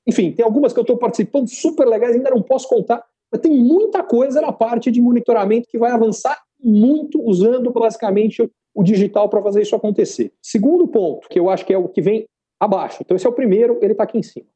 Enfim, 0.06 0.32
tem 0.32 0.44
algumas 0.44 0.72
que 0.72 0.78
eu 0.78 0.82
estou 0.82 0.96
participando 0.96 1.48
super 1.48 1.86
legais, 1.86 2.16
ainda 2.16 2.30
não 2.30 2.42
posso 2.42 2.68
contar, 2.68 3.04
mas 3.30 3.40
tem 3.40 3.52
muita 3.52 4.02
coisa 4.02 4.40
na 4.40 4.52
parte 4.52 4.90
de 4.90 5.00
monitoramento 5.00 5.68
que 5.68 5.78
vai 5.78 5.90
avançar 5.90 6.40
muito 6.60 7.22
usando 7.22 7.70
basicamente 7.70 8.50
o 8.74 8.82
digital 8.82 9.28
para 9.28 9.42
fazer 9.42 9.62
isso 9.62 9.76
acontecer. 9.76 10.32
Segundo 10.42 10.88
ponto, 10.88 11.28
que 11.28 11.38
eu 11.38 11.48
acho 11.48 11.64
que 11.64 11.72
é 11.72 11.78
o 11.78 11.88
que 11.88 12.00
vem 12.00 12.26
abaixo. 12.60 12.98
Então, 13.00 13.16
esse 13.16 13.26
é 13.26 13.28
o 13.28 13.32
primeiro, 13.32 13.78
ele 13.80 13.92
está 13.92 14.04
aqui 14.04 14.18
em 14.18 14.22
cima. 14.22 14.46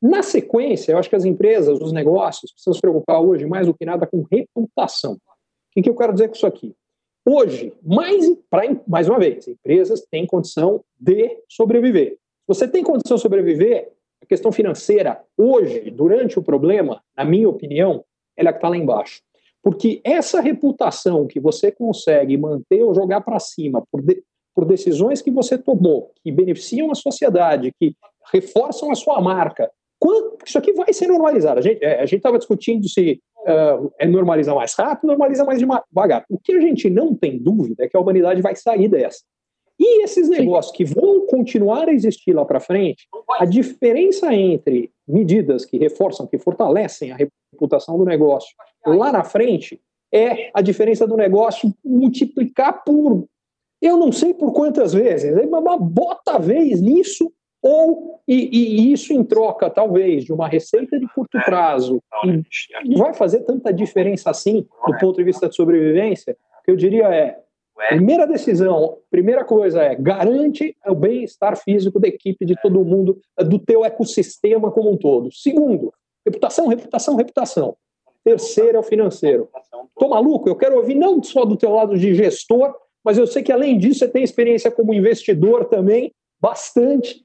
Na 0.00 0.22
sequência, 0.22 0.92
eu 0.92 0.98
acho 0.98 1.10
que 1.10 1.16
as 1.16 1.24
empresas, 1.24 1.78
os 1.78 1.92
negócios, 1.92 2.52
precisam 2.52 2.72
se 2.72 2.80
preocupar 2.80 3.20
hoje 3.20 3.44
mais 3.44 3.66
do 3.66 3.74
que 3.74 3.84
nada 3.84 4.06
com 4.06 4.24
reputação. 4.30 5.14
O 5.14 5.18
que, 5.72 5.82
que 5.82 5.90
eu 5.90 5.94
quero 5.94 6.12
dizer 6.12 6.28
com 6.28 6.34
isso 6.34 6.46
aqui? 6.46 6.74
Hoje, 7.28 7.72
mais, 7.82 8.26
pra, 8.48 8.62
mais 8.88 9.08
uma 9.08 9.18
vez, 9.18 9.46
empresas 9.46 10.00
têm 10.10 10.26
condição 10.26 10.82
de 10.98 11.38
sobreviver. 11.48 12.12
Se 12.12 12.48
você 12.48 12.66
tem 12.66 12.82
condição 12.82 13.16
de 13.16 13.22
sobreviver, 13.22 13.92
a 14.22 14.26
questão 14.26 14.50
financeira, 14.50 15.22
hoje, 15.36 15.90
durante 15.90 16.38
o 16.38 16.42
problema, 16.42 17.02
na 17.16 17.24
minha 17.24 17.48
opinião, 17.48 18.02
ela 18.36 18.48
é 18.48 18.52
que 18.52 18.58
está 18.58 18.68
lá 18.68 18.76
embaixo. 18.76 19.20
Porque 19.62 20.00
essa 20.02 20.40
reputação 20.40 21.26
que 21.26 21.38
você 21.38 21.70
consegue 21.70 22.38
manter 22.38 22.82
ou 22.82 22.94
jogar 22.94 23.20
para 23.20 23.38
cima 23.38 23.84
por, 23.92 24.00
de, 24.00 24.22
por 24.54 24.64
decisões 24.64 25.20
que 25.20 25.30
você 25.30 25.58
tomou, 25.58 26.12
que 26.22 26.32
beneficiam 26.32 26.90
a 26.90 26.94
sociedade, 26.94 27.72
que 27.78 27.94
reforçam 28.32 28.90
a 28.90 28.94
sua 28.94 29.20
marca, 29.20 29.70
quando, 30.00 30.38
isso 30.46 30.56
aqui 30.56 30.72
vai 30.72 30.92
ser 30.94 31.08
normalizado. 31.08 31.58
A 31.58 31.62
gente 31.62 31.84
é, 31.84 32.02
estava 32.04 32.38
discutindo 32.38 32.88
se 32.88 33.20
uh, 33.40 33.92
é 33.98 34.06
normalizar 34.06 34.54
mais 34.54 34.74
rápido, 34.74 35.08
normalizar 35.08 35.46
mais 35.46 35.58
devagar. 35.58 36.24
O 36.30 36.38
que 36.38 36.52
a 36.52 36.60
gente 36.60 36.88
não 36.88 37.14
tem 37.14 37.38
dúvida 37.38 37.84
é 37.84 37.88
que 37.88 37.96
a 37.96 38.00
humanidade 38.00 38.40
vai 38.40 38.56
sair 38.56 38.88
dessa. 38.88 39.20
E 39.78 40.02
esses 40.02 40.28
negócios 40.28 40.74
que 40.74 40.84
vão 40.84 41.26
continuar 41.26 41.88
a 41.88 41.92
existir 41.92 42.32
lá 42.32 42.44
para 42.44 42.60
frente, 42.60 43.06
a 43.38 43.44
diferença 43.44 44.32
entre 44.34 44.90
medidas 45.06 45.64
que 45.64 45.78
reforçam, 45.78 46.26
que 46.26 46.38
fortalecem 46.38 47.12
a 47.12 47.16
reputação 47.16 47.96
do 47.96 48.04
negócio 48.04 48.50
lá 48.84 49.12
na 49.12 49.24
frente, 49.24 49.80
é 50.12 50.50
a 50.52 50.60
diferença 50.60 51.06
do 51.06 51.16
negócio 51.16 51.72
multiplicar 51.84 52.84
por, 52.84 53.26
eu 53.80 53.96
não 53.96 54.12
sei 54.12 54.34
por 54.34 54.52
quantas 54.52 54.92
vezes, 54.92 55.32
uma 55.46 55.78
bota 55.78 56.38
vez 56.38 56.80
nisso 56.80 57.32
ou 57.62 58.20
e, 58.26 58.88
e, 58.88 58.92
isso 58.92 59.12
em 59.12 59.24
troca, 59.24 59.68
talvez, 59.68 60.24
de 60.24 60.32
uma 60.32 60.48
receita 60.48 60.98
de 60.98 61.06
curto 61.12 61.36
é, 61.36 61.42
prazo, 61.42 62.02
e 62.84 62.96
vai 62.96 63.12
fazer 63.12 63.40
tanta 63.40 63.72
diferença 63.72 64.30
assim, 64.30 64.66
do 64.86 64.98
ponto 64.98 65.16
de 65.16 65.24
vista 65.24 65.48
de 65.48 65.54
sobrevivência, 65.54 66.36
que 66.64 66.70
eu 66.70 66.76
diria 66.76 67.08
é, 67.08 67.38
primeira 67.88 68.26
decisão, 68.26 68.98
primeira 69.10 69.44
coisa 69.44 69.82
é, 69.82 69.94
garante 69.94 70.76
o 70.86 70.94
bem-estar 70.94 71.56
físico 71.56 71.98
da 71.98 72.08
equipe, 72.08 72.44
de 72.44 72.54
todo 72.60 72.84
mundo, 72.84 73.18
do 73.38 73.58
teu 73.58 73.84
ecossistema 73.84 74.70
como 74.70 74.90
um 74.90 74.96
todo. 74.96 75.32
Segundo, 75.32 75.92
reputação, 76.24 76.68
reputação, 76.68 77.16
reputação. 77.16 77.76
Terceiro 78.22 78.76
é 78.76 78.80
o 78.80 78.82
financeiro. 78.82 79.48
Tô 79.98 80.08
maluco? 80.08 80.48
Eu 80.48 80.56
quero 80.56 80.76
ouvir 80.76 80.94
não 80.94 81.22
só 81.22 81.44
do 81.44 81.56
teu 81.56 81.70
lado 81.70 81.98
de 81.98 82.14
gestor, 82.14 82.74
mas 83.02 83.16
eu 83.16 83.26
sei 83.26 83.42
que 83.42 83.52
além 83.52 83.78
disso 83.78 84.00
você 84.00 84.08
tem 84.08 84.22
experiência 84.22 84.70
como 84.70 84.94
investidor 84.94 85.64
também, 85.64 86.12
bastante. 86.40 87.24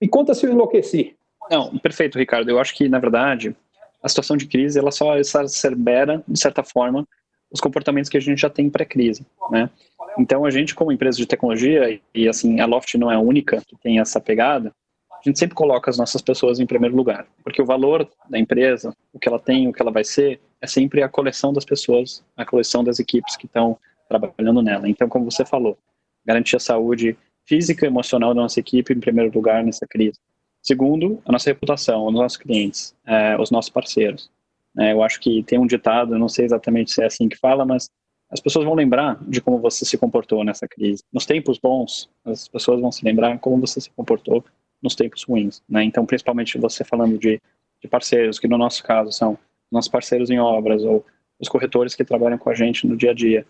Me 0.00 0.08
conta 0.08 0.34
se 0.34 0.46
eu 0.46 0.52
enlouqueci. 0.52 1.16
Não, 1.50 1.78
perfeito, 1.78 2.18
Ricardo. 2.18 2.50
Eu 2.50 2.58
acho 2.58 2.74
que, 2.74 2.88
na 2.88 2.98
verdade, 2.98 3.54
a 4.02 4.08
situação 4.08 4.36
de 4.36 4.46
crise 4.46 4.78
ela 4.78 4.90
só 4.90 5.16
exacerbera, 5.16 6.22
de 6.26 6.38
certa 6.38 6.62
forma, 6.62 7.06
os 7.50 7.60
comportamentos 7.60 8.10
que 8.10 8.16
a 8.16 8.20
gente 8.20 8.40
já 8.40 8.50
tem 8.50 8.68
pré-crise, 8.68 9.24
né? 9.50 9.70
Então, 10.18 10.44
a 10.44 10.50
gente, 10.50 10.74
como 10.74 10.92
empresa 10.92 11.18
de 11.18 11.26
tecnologia, 11.26 12.00
e 12.14 12.28
assim, 12.28 12.60
a 12.60 12.66
Loft 12.66 12.94
não 12.94 13.10
é 13.10 13.14
a 13.14 13.20
única 13.20 13.62
que 13.66 13.76
tem 13.76 14.00
essa 14.00 14.20
pegada, 14.20 14.72
a 15.12 15.20
gente 15.24 15.38
sempre 15.38 15.54
coloca 15.54 15.90
as 15.90 15.98
nossas 15.98 16.22
pessoas 16.22 16.58
em 16.60 16.66
primeiro 16.66 16.96
lugar, 16.96 17.26
porque 17.42 17.60
o 17.60 17.66
valor 17.66 18.08
da 18.28 18.38
empresa, 18.38 18.94
o 19.12 19.18
que 19.18 19.28
ela 19.28 19.38
tem, 19.38 19.68
o 19.68 19.72
que 19.72 19.82
ela 19.82 19.90
vai 19.90 20.04
ser, 20.04 20.40
é 20.60 20.66
sempre 20.66 21.02
a 21.02 21.08
coleção 21.08 21.52
das 21.52 21.64
pessoas, 21.64 22.24
a 22.36 22.44
coleção 22.44 22.82
das 22.82 22.98
equipes 22.98 23.36
que 23.36 23.46
estão 23.46 23.78
trabalhando 24.08 24.62
nela. 24.62 24.88
Então, 24.88 25.08
como 25.08 25.30
você 25.30 25.44
falou, 25.44 25.76
garantir 26.24 26.56
a 26.56 26.60
saúde 26.60 27.16
física 27.46 27.84
e 27.84 27.88
emocional 27.88 28.34
da 28.34 28.42
nossa 28.42 28.60
equipe 28.60 28.92
em 28.92 29.00
primeiro 29.00 29.32
lugar 29.32 29.64
nessa 29.64 29.86
crise. 29.86 30.18
Segundo, 30.62 31.22
a 31.24 31.32
nossa 31.32 31.48
reputação, 31.50 32.06
os 32.06 32.14
nossos 32.14 32.36
clientes, 32.36 32.94
é, 33.06 33.40
os 33.40 33.50
nossos 33.50 33.70
parceiros. 33.70 34.30
É, 34.78 34.92
eu 34.92 35.02
acho 35.02 35.20
que 35.20 35.42
tem 35.44 35.58
um 35.58 35.66
ditado, 35.66 36.18
não 36.18 36.28
sei 36.28 36.44
exatamente 36.44 36.92
se 36.92 37.02
é 37.02 37.06
assim 37.06 37.28
que 37.28 37.36
fala, 37.36 37.64
mas 37.64 37.88
as 38.28 38.40
pessoas 38.40 38.64
vão 38.64 38.74
lembrar 38.74 39.18
de 39.26 39.40
como 39.40 39.58
você 39.58 39.84
se 39.84 39.96
comportou 39.96 40.44
nessa 40.44 40.66
crise. 40.66 41.02
Nos 41.12 41.24
tempos 41.24 41.58
bons, 41.58 42.10
as 42.24 42.48
pessoas 42.48 42.80
vão 42.80 42.90
se 42.90 43.04
lembrar 43.04 43.38
como 43.38 43.60
você 43.60 43.80
se 43.80 43.90
comportou 43.90 44.44
nos 44.82 44.94
tempos 44.94 45.22
ruins. 45.22 45.62
Né? 45.68 45.84
Então, 45.84 46.04
principalmente 46.04 46.58
você 46.58 46.84
falando 46.84 47.16
de, 47.18 47.40
de 47.80 47.88
parceiros, 47.88 48.38
que 48.38 48.48
no 48.48 48.58
nosso 48.58 48.82
caso 48.82 49.12
são 49.12 49.38
nossos 49.70 49.90
parceiros 49.90 50.30
em 50.30 50.38
obras 50.38 50.84
ou 50.84 51.04
os 51.38 51.48
corretores 51.48 51.94
que 51.94 52.04
trabalham 52.04 52.38
com 52.38 52.50
a 52.50 52.54
gente 52.54 52.86
no 52.86 52.96
dia 52.96 53.10
a 53.10 53.14
dia. 53.14 53.46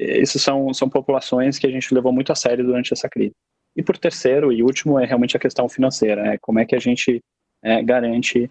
Essas 0.00 0.42
são, 0.42 0.72
são 0.72 0.88
populações 0.88 1.58
que 1.58 1.66
a 1.66 1.70
gente 1.70 1.92
levou 1.94 2.12
muito 2.12 2.32
a 2.32 2.34
sério 2.34 2.64
durante 2.64 2.92
essa 2.92 3.08
crise. 3.08 3.32
E 3.76 3.82
por 3.82 3.98
terceiro 3.98 4.52
e 4.52 4.62
último 4.62 4.98
é 4.98 5.04
realmente 5.04 5.36
a 5.36 5.40
questão 5.40 5.68
financeira, 5.68 6.34
é 6.34 6.38
como 6.38 6.58
é 6.58 6.64
que 6.64 6.74
a 6.74 6.80
gente 6.80 7.20
é, 7.62 7.82
garante 7.82 8.50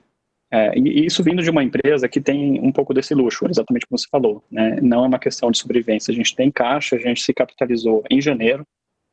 é, 0.51 0.75
e 0.77 1.05
isso 1.05 1.23
vindo 1.23 1.43
de 1.43 1.49
uma 1.49 1.63
empresa 1.63 2.09
que 2.09 2.19
tem 2.19 2.59
um 2.59 2.71
pouco 2.71 2.91
desse 2.91 3.13
luxo, 3.13 3.45
exatamente 3.47 3.85
como 3.85 3.99
você 3.99 4.07
falou, 4.09 4.43
né? 4.49 4.79
Não 4.81 5.03
é 5.03 5.07
uma 5.07 5.19
questão 5.19 5.51
de 5.51 5.59
sobrevivência. 5.59 6.11
A 6.11 6.15
gente 6.15 6.35
tem 6.35 6.49
caixa, 6.51 6.95
a 6.95 6.99
gente 6.99 7.21
se 7.21 7.31
capitalizou 7.33 8.03
em 8.09 8.19
janeiro, 8.19 8.65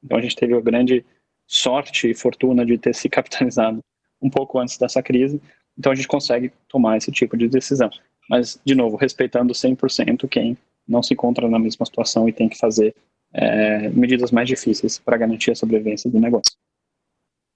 então 0.02 0.16
a 0.16 0.22
gente 0.22 0.34
teve 0.34 0.54
a 0.54 0.60
grande 0.60 1.04
sorte 1.46 2.10
e 2.10 2.14
fortuna 2.14 2.64
de 2.64 2.78
ter 2.78 2.94
se 2.94 3.08
capitalizado 3.10 3.80
um 4.20 4.30
pouco 4.30 4.58
antes 4.58 4.78
dessa 4.78 5.02
crise, 5.02 5.40
então 5.78 5.92
a 5.92 5.94
gente 5.94 6.08
consegue 6.08 6.50
tomar 6.68 6.96
esse 6.96 7.12
tipo 7.12 7.36
de 7.36 7.48
decisão. 7.48 7.90
Mas, 8.30 8.58
de 8.64 8.74
novo, 8.74 8.96
respeitando 8.96 9.52
100% 9.52 10.26
quem 10.28 10.56
não 10.86 11.02
se 11.02 11.14
encontra 11.14 11.48
na 11.48 11.58
mesma 11.58 11.84
situação 11.84 12.28
e 12.28 12.32
tem 12.32 12.48
que 12.48 12.58
fazer 12.58 12.94
é, 13.32 13.88
medidas 13.90 14.30
mais 14.30 14.48
difíceis 14.48 14.98
para 14.98 15.16
garantir 15.16 15.50
a 15.50 15.54
sobrevivência 15.54 16.10
do 16.10 16.20
negócio. 16.20 16.56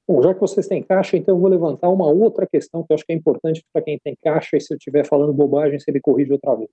Bom, 0.08 0.22
já 0.22 0.34
que 0.34 0.40
vocês 0.40 0.66
têm 0.66 0.82
caixa, 0.82 1.16
então 1.16 1.36
eu 1.36 1.40
vou 1.40 1.48
levantar 1.48 1.88
uma 1.88 2.06
outra 2.06 2.46
questão 2.46 2.82
que 2.82 2.92
eu 2.92 2.94
acho 2.94 3.06
que 3.06 3.12
é 3.12 3.16
importante 3.16 3.64
para 3.72 3.82
quem 3.82 3.98
tem 3.98 4.16
caixa, 4.20 4.56
e 4.56 4.60
se 4.60 4.74
eu 4.74 4.76
estiver 4.76 5.06
falando 5.06 5.32
bobagem, 5.32 5.78
você 5.78 5.92
me 5.92 6.00
corrige 6.00 6.32
outra 6.32 6.56
vez. 6.56 6.70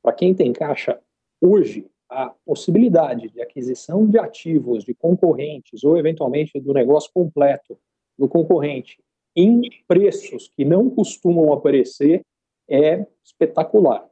Para 0.00 0.12
quem 0.12 0.32
tem 0.34 0.52
caixa, 0.52 1.00
hoje, 1.40 1.86
a 2.08 2.32
possibilidade 2.44 3.30
de 3.30 3.40
aquisição 3.40 4.06
de 4.06 4.18
ativos 4.18 4.84
de 4.84 4.94
concorrentes 4.94 5.82
ou, 5.82 5.96
eventualmente, 5.96 6.60
do 6.60 6.72
negócio 6.72 7.10
completo 7.12 7.78
do 8.18 8.28
concorrente 8.28 9.02
em 9.34 9.62
preços 9.88 10.48
que 10.54 10.64
não 10.64 10.90
costumam 10.90 11.52
aparecer 11.52 12.22
é 12.68 13.06
espetacular. 13.24 14.06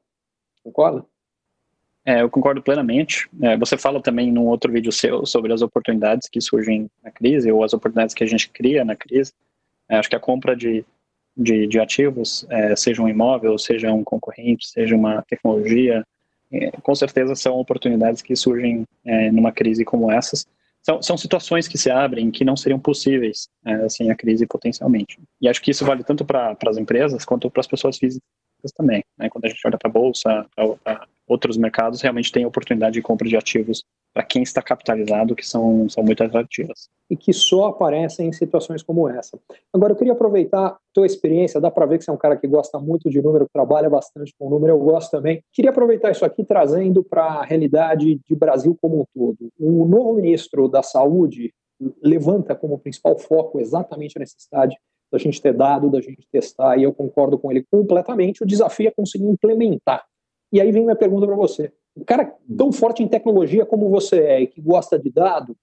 Concorda? 0.65 1.05
É, 2.05 2.23
eu 2.23 2.31
concordo 2.31 2.63
plenamente. 2.63 3.29
É, 3.43 3.57
você 3.57 3.77
fala 3.77 4.01
também 4.01 4.33
num 4.33 4.47
outro 4.47 4.73
vídeo 4.73 4.91
seu 4.91 5.27
sobre 5.27 5.53
as 5.53 5.63
oportunidades 5.63 6.29
que 6.29 6.41
surgem 6.41 6.91
na 7.03 7.11
crise 7.11 7.53
ou 7.53 7.63
as 7.63 7.75
oportunidades 7.75 8.15
que 8.15 8.25
a 8.25 8.27
gente 8.27 8.49
cria 8.49 8.85
na 8.85 8.97
crise. 8.97 9.33
É, 9.89 9.97
acho 9.97 10.09
que 10.09 10.17
a 10.17 10.21
compra 10.21 10.57
de, 10.57 10.85
de, 11.37 11.67
de 11.67 11.79
ativos, 11.79 12.47
é, 12.49 12.75
seja 12.75 13.03
um 13.03 13.09
imóvel, 13.09 13.59
seja 13.59 13.93
um 13.93 14.03
concorrente, 14.03 14.69
seja 14.69 14.97
uma 14.97 15.23
tecnologia, 15.23 16.05
é, 16.53 16.71
com 16.83 16.95
certeza 16.95 17.35
são 17.35 17.59
oportunidades 17.59 18.23
que 18.23 18.35
surgem 18.35 18.85
é, 19.05 19.31
numa 19.31 19.53
crise 19.53 19.85
como 19.85 20.11
essas. 20.11 20.47
São, 20.83 21.03
são 21.03 21.17
situações 21.19 21.69
que 21.69 21.77
se 21.77 21.91
abrem 21.91 22.31
que 22.31 22.43
não 22.43 22.57
seriam 22.57 22.81
possíveis 22.81 23.51
sem 23.91 24.11
a 24.11 24.15
crise 24.15 24.47
potencialmente. 24.47 25.21
E 25.39 25.47
acho 25.47 25.61
que 25.61 25.71
isso 25.71 25.85
vale 25.85 26.03
tanto 26.03 26.25
para 26.25 26.57
as 26.67 26.79
empresas 26.79 27.23
quanto 27.23 27.51
para 27.51 27.61
as 27.61 27.67
pessoas 27.67 27.99
físicas 27.99 28.25
também. 28.75 29.05
Né? 29.19 29.29
Quando 29.29 29.45
a 29.45 29.49
gente 29.49 29.61
olha 29.67 29.77
para 29.77 29.91
a 29.91 29.93
bolsa, 29.93 30.47
para 30.83 31.07
outros 31.31 31.57
mercados, 31.57 32.01
realmente 32.01 32.33
tem 32.33 32.45
oportunidade 32.45 32.95
de 32.95 33.03
compra 33.03 33.29
de 33.29 33.37
ativos 33.37 33.85
para 34.13 34.25
quem 34.25 34.43
está 34.43 34.61
capitalizado 34.61 35.37
que 35.37 35.47
são, 35.47 35.89
são 35.89 36.03
muito 36.03 36.23
atrativas. 36.25 36.89
E 37.09 37.17
que 37.17 37.33
só 37.33 37.67
aparecem 37.67 38.29
em 38.29 38.33
situações 38.33 38.83
como 38.83 39.09
essa. 39.09 39.39
Agora, 39.73 39.93
eu 39.93 39.97
queria 39.97 40.13
aproveitar 40.13 40.77
tua 40.93 41.07
experiência, 41.07 41.61
dá 41.61 41.71
para 41.71 41.87
ver 41.87 41.99
que 41.99 42.05
você 42.05 42.11
é 42.11 42.15
um 42.15 42.19
cara 42.19 42.37
que 42.37 42.49
gosta 42.49 42.79
muito 42.81 43.09
de 43.09 43.23
número, 43.23 43.47
trabalha 43.53 43.89
bastante 43.89 44.35
com 44.37 44.51
número, 44.51 44.73
eu 44.73 44.79
gosto 44.79 45.13
também. 45.13 45.43
Queria 45.53 45.71
aproveitar 45.71 46.11
isso 46.11 46.25
aqui 46.25 46.45
trazendo 46.45 47.05
para 47.05 47.25
a 47.25 47.45
realidade 47.45 48.21
de 48.29 48.35
Brasil 48.35 48.77
como 48.83 49.03
um 49.03 49.05
todo. 49.15 49.49
O 49.59 49.87
novo 49.87 50.15
ministro 50.15 50.67
da 50.67 50.83
Saúde, 50.83 51.53
levanta 52.03 52.55
como 52.55 52.79
principal 52.79 53.19
foco 53.19 53.59
exatamente 53.59 54.17
a 54.17 54.21
necessidade 54.21 54.77
da 55.11 55.19
gente 55.19 55.41
ter 55.43 55.53
dado, 55.53 55.91
da 55.91 56.01
gente 56.01 56.27
testar, 56.31 56.77
e 56.77 56.85
eu 56.85 56.93
concordo 56.93 57.39
com 57.39 57.51
ele 57.51 57.65
completamente. 57.71 58.43
O 58.43 58.47
desafio 58.47 58.89
é 58.89 58.93
conseguir 58.93 59.27
implementar. 59.27 60.05
E 60.53 60.61
aí 60.61 60.71
vem 60.73 60.83
minha 60.83 60.97
pergunta 60.97 61.27
para 61.27 61.37
você. 61.37 61.73
Um 61.97 62.05
cara 62.05 62.35
tão 62.57 62.73
forte 62.73 63.03
em 63.03 63.09
tecnologia 63.09 63.67
como 63.67 63.89
você 63.89 64.21
é 64.21 64.41
e 64.43 64.47
que 64.47 64.61
gosta 64.61 64.99
de 64.99 65.11
dado, 65.11 65.57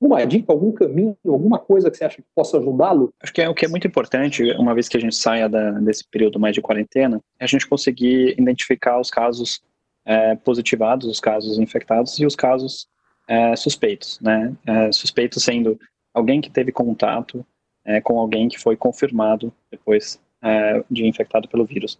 alguma 0.00 0.24
dica, 0.24 0.52
algum 0.52 0.72
caminho, 0.72 1.16
alguma 1.26 1.58
coisa 1.58 1.90
que 1.90 1.96
você 1.96 2.04
acha 2.04 2.16
que 2.16 2.28
possa 2.34 2.58
ajudá-lo? 2.58 3.12
Acho 3.20 3.32
que 3.32 3.42
é 3.42 3.48
o 3.48 3.54
que 3.54 3.64
é 3.64 3.68
muito 3.68 3.86
importante, 3.86 4.44
uma 4.52 4.74
vez 4.74 4.88
que 4.88 4.96
a 4.96 5.00
gente 5.00 5.16
saia 5.16 5.48
da, 5.48 5.72
desse 5.72 6.04
período 6.08 6.38
mais 6.38 6.54
de 6.54 6.62
quarentena, 6.62 7.20
é 7.38 7.44
a 7.44 7.48
gente 7.48 7.68
conseguir 7.68 8.34
identificar 8.38 9.00
os 9.00 9.10
casos 9.10 9.60
é, 10.04 10.36
positivados, 10.36 11.06
os 11.08 11.20
casos 11.20 11.58
infectados 11.58 12.18
e 12.18 12.24
os 12.24 12.36
casos 12.36 12.88
é, 13.28 13.54
suspeitos, 13.56 14.18
né? 14.20 14.54
É, 14.66 14.90
suspeitos 14.92 15.42
sendo 15.42 15.78
alguém 16.14 16.40
que 16.40 16.50
teve 16.50 16.72
contato 16.72 17.44
é, 17.84 18.00
com 18.00 18.18
alguém 18.18 18.48
que 18.48 18.58
foi 18.58 18.76
confirmado 18.76 19.52
depois 19.70 20.20
é, 20.42 20.82
de 20.90 21.06
infectado 21.06 21.48
pelo 21.48 21.64
vírus. 21.64 21.98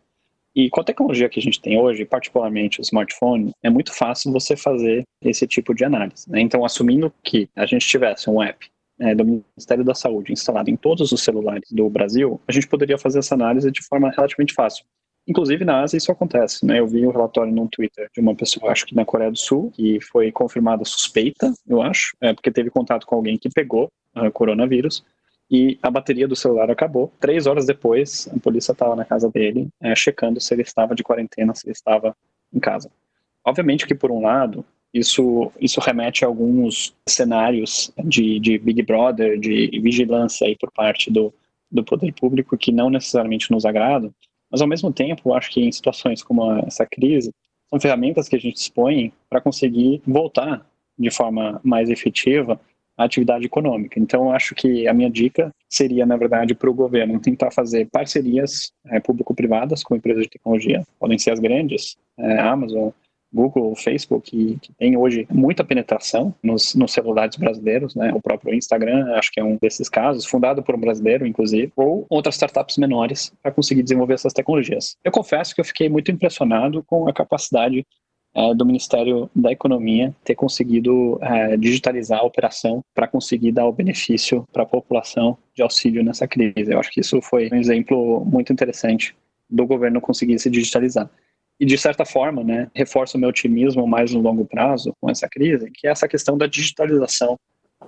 E 0.59 0.69
com 0.69 0.81
a 0.81 0.85
tecnologia 0.85 1.29
que 1.29 1.39
a 1.39 1.43
gente 1.43 1.61
tem 1.61 1.79
hoje, 1.79 2.05
particularmente 2.05 2.81
o 2.81 2.83
smartphone, 2.83 3.53
é 3.63 3.71
muito 3.71 3.95
fácil 3.95 4.33
você 4.33 4.57
fazer 4.57 5.05
esse 5.23 5.47
tipo 5.47 5.73
de 5.73 5.85
análise. 5.85 6.29
Né? 6.29 6.41
Então, 6.41 6.65
assumindo 6.65 7.15
que 7.23 7.49
a 7.55 7.65
gente 7.65 7.87
tivesse 7.87 8.29
um 8.29 8.43
app 8.43 8.67
é, 8.99 9.15
do 9.15 9.25
Ministério 9.25 9.85
da 9.85 9.95
Saúde 9.95 10.33
instalado 10.33 10.69
em 10.69 10.75
todos 10.75 11.13
os 11.13 11.23
celulares 11.23 11.71
do 11.71 11.89
Brasil, 11.89 12.41
a 12.49 12.51
gente 12.51 12.67
poderia 12.67 12.99
fazer 12.99 13.21
essa 13.21 13.37
análise 13.37 13.71
de 13.71 13.87
forma 13.87 14.11
relativamente 14.11 14.53
fácil. 14.53 14.85
Inclusive 15.29 15.65
na 15.65 15.83
Ásia 15.83 15.97
isso 15.97 16.11
acontece, 16.11 16.67
né? 16.67 16.81
Eu 16.81 16.89
vi 16.89 17.07
um 17.07 17.13
relatório 17.13 17.53
no 17.53 17.69
Twitter 17.69 18.11
de 18.13 18.21
uma 18.21 18.35
pessoa, 18.35 18.73
acho 18.73 18.85
que 18.85 18.97
na 18.97 19.05
Coreia 19.05 19.31
do 19.31 19.39
Sul, 19.39 19.71
que 19.71 20.01
foi 20.01 20.33
confirmada 20.33 20.85
suspeita, 20.85 21.53
eu 21.69 21.81
acho, 21.81 22.17
é, 22.21 22.35
porque 22.35 22.51
teve 22.51 22.69
contato 22.69 23.07
com 23.07 23.15
alguém 23.15 23.39
que 23.39 23.49
pegou 23.49 23.87
uh, 24.17 24.29
coronavírus 24.33 25.05
e 25.51 25.79
a 25.83 25.91
bateria 25.91 26.29
do 26.29 26.37
celular 26.37 26.71
acabou. 26.71 27.13
Três 27.19 27.47
horas 27.47 27.67
depois, 27.67 28.29
a 28.35 28.39
polícia 28.39 28.73
estava 28.73 28.95
na 28.95 29.05
casa 29.05 29.31
dele, 29.31 29.69
é, 29.81 29.95
checando 29.95 30.41
se 30.41 30.53
ele 30.55 30.63
estava 30.63 30.95
de 30.95 31.03
quarentena, 31.03 31.55
se 31.55 31.67
ele 31.67 31.73
estava 31.73 32.17
em 32.53 32.61
casa. 32.61 32.91
Obviamente 33.45 33.87
que 33.87 33.95
por 33.95 34.11
um 34.11 34.21
lado 34.21 34.65
isso, 34.93 35.53
isso 35.61 35.81
remete 35.81 36.25
a 36.25 36.29
alguns 36.29 36.95
cenários 37.07 37.93
de, 38.05 38.41
de 38.41 38.59
Big 38.59 38.83
Brother, 38.83 39.39
de 39.39 39.79
vigilância 39.81 40.47
aí 40.47 40.57
por 40.57 40.71
parte 40.73 41.11
do, 41.11 41.33
do 41.71 41.85
poder 41.85 42.13
público 42.13 42.57
que 42.57 42.73
não 42.73 42.91
necessariamente 42.91 43.51
nos 43.51 43.65
agradam, 43.65 44.13
mas, 44.51 44.63
ao 44.63 44.69
mesmo 44.69 44.93
tempo, 44.93 45.35
acho 45.35 45.51
que 45.51 45.61
em 45.61 45.71
situações 45.71 46.23
como 46.23 46.51
essa 46.67 46.87
crise, 46.87 47.33
são 47.69 47.79
ferramentas 47.79 48.29
que 48.29 48.37
a 48.37 48.39
gente 48.39 48.55
dispõe 48.55 49.13
para 49.29 49.41
conseguir 49.41 50.01
voltar 50.07 50.67
de 50.99 51.11
forma 51.11 51.61
mais 51.63 51.91
efetiva 51.91 52.59
atividade 53.05 53.47
econômica. 53.47 53.99
Então, 53.99 54.33
acho 54.33 54.55
que 54.55 54.87
a 54.89 54.93
minha 54.93 55.11
dica 55.11 55.53
seria, 55.69 56.05
na 56.05 56.17
verdade, 56.17 56.55
para 56.55 56.71
o 56.71 56.75
governo 56.75 57.21
tentar 57.21 57.51
fazer 57.51 57.89
parcerias 57.91 58.73
é, 58.87 58.99
público-privadas 59.01 59.83
com 59.83 59.95
empresas 59.95 60.25
de 60.25 60.31
tecnologia, 60.31 60.85
podem 60.99 61.19
ser 61.19 61.31
as 61.31 61.39
grandes, 61.39 61.97
é, 62.19 62.39
Amazon, 62.41 62.91
Google, 63.33 63.75
Facebook, 63.77 64.31
que, 64.31 64.59
que 64.59 64.73
tem 64.75 64.97
hoje 64.97 65.27
muita 65.31 65.63
penetração 65.63 66.35
nos, 66.43 66.75
nos, 66.75 66.93
celulares 66.93 67.37
brasileiros, 67.37 67.95
né? 67.95 68.11
O 68.15 68.23
próprio 68.23 68.55
Instagram, 68.55 69.13
acho 69.17 69.31
que 69.31 69.39
é 69.39 69.45
um 69.45 69.59
desses 69.61 69.89
casos, 69.89 70.25
fundado 70.25 70.63
por 70.63 70.75
um 70.75 70.81
brasileiro, 70.81 71.27
inclusive, 71.27 71.71
ou 71.77 72.07
outras 72.09 72.37
startups 72.37 72.79
menores 72.79 73.33
para 73.43 73.53
conseguir 73.53 73.83
desenvolver 73.83 74.15
essas 74.15 74.33
tecnologias. 74.33 74.97
Eu 75.05 75.13
confesso 75.13 75.55
que 75.55 75.61
eu 75.61 75.65
fiquei 75.65 75.89
muito 75.89 76.11
impressionado 76.11 76.83
com 76.85 77.09
a 77.09 77.13
capacidade 77.13 77.87
é, 78.39 78.55
do 78.55 78.65
Ministério 78.65 79.29
da 79.35 79.51
Economia 79.51 80.15
ter 80.25 80.35
conseguido 80.35 81.19
é, 81.21 81.57
digitalizar 81.57 82.21
a 82.21 82.25
operação 82.25 82.85
para 82.95 83.09
conseguir 83.09 83.53
dar 83.53 83.67
o 83.67 83.73
benefício 83.73 84.47
para 84.53 84.63
a 84.63 84.67
população 84.67 85.37
de 85.55 85.63
auxílio 85.63 86.05
nessa 86.05 86.29
crise. 86.29 86.73
Eu 86.73 86.79
acho 86.79 86.91
que 86.91 87.01
isso 87.01 87.21
foi 87.21 87.51
um 87.53 87.57
exemplo 87.57 88.25
muito 88.25 88.53
interessante 88.53 89.17
do 89.51 89.67
governo 89.67 90.01
conseguir 90.01 90.39
se 90.39 90.49
digitalizar 90.49 91.11
e 91.61 91.67
de 91.67 91.77
certa 91.77 92.05
forma, 92.05 92.45
né, 92.45 92.71
reforça 92.73 93.17
o 93.17 93.21
meu 93.21 93.31
otimismo 93.31 93.87
mais 93.87 94.13
no 94.13 94.21
longo 94.21 94.45
prazo 94.45 94.95
com 95.01 95.11
essa 95.11 95.29
crise, 95.29 95.71
que 95.73 95.89
é 95.89 95.91
essa 95.91 96.07
questão 96.07 96.39
da 96.39 96.47
digitalização 96.47 97.37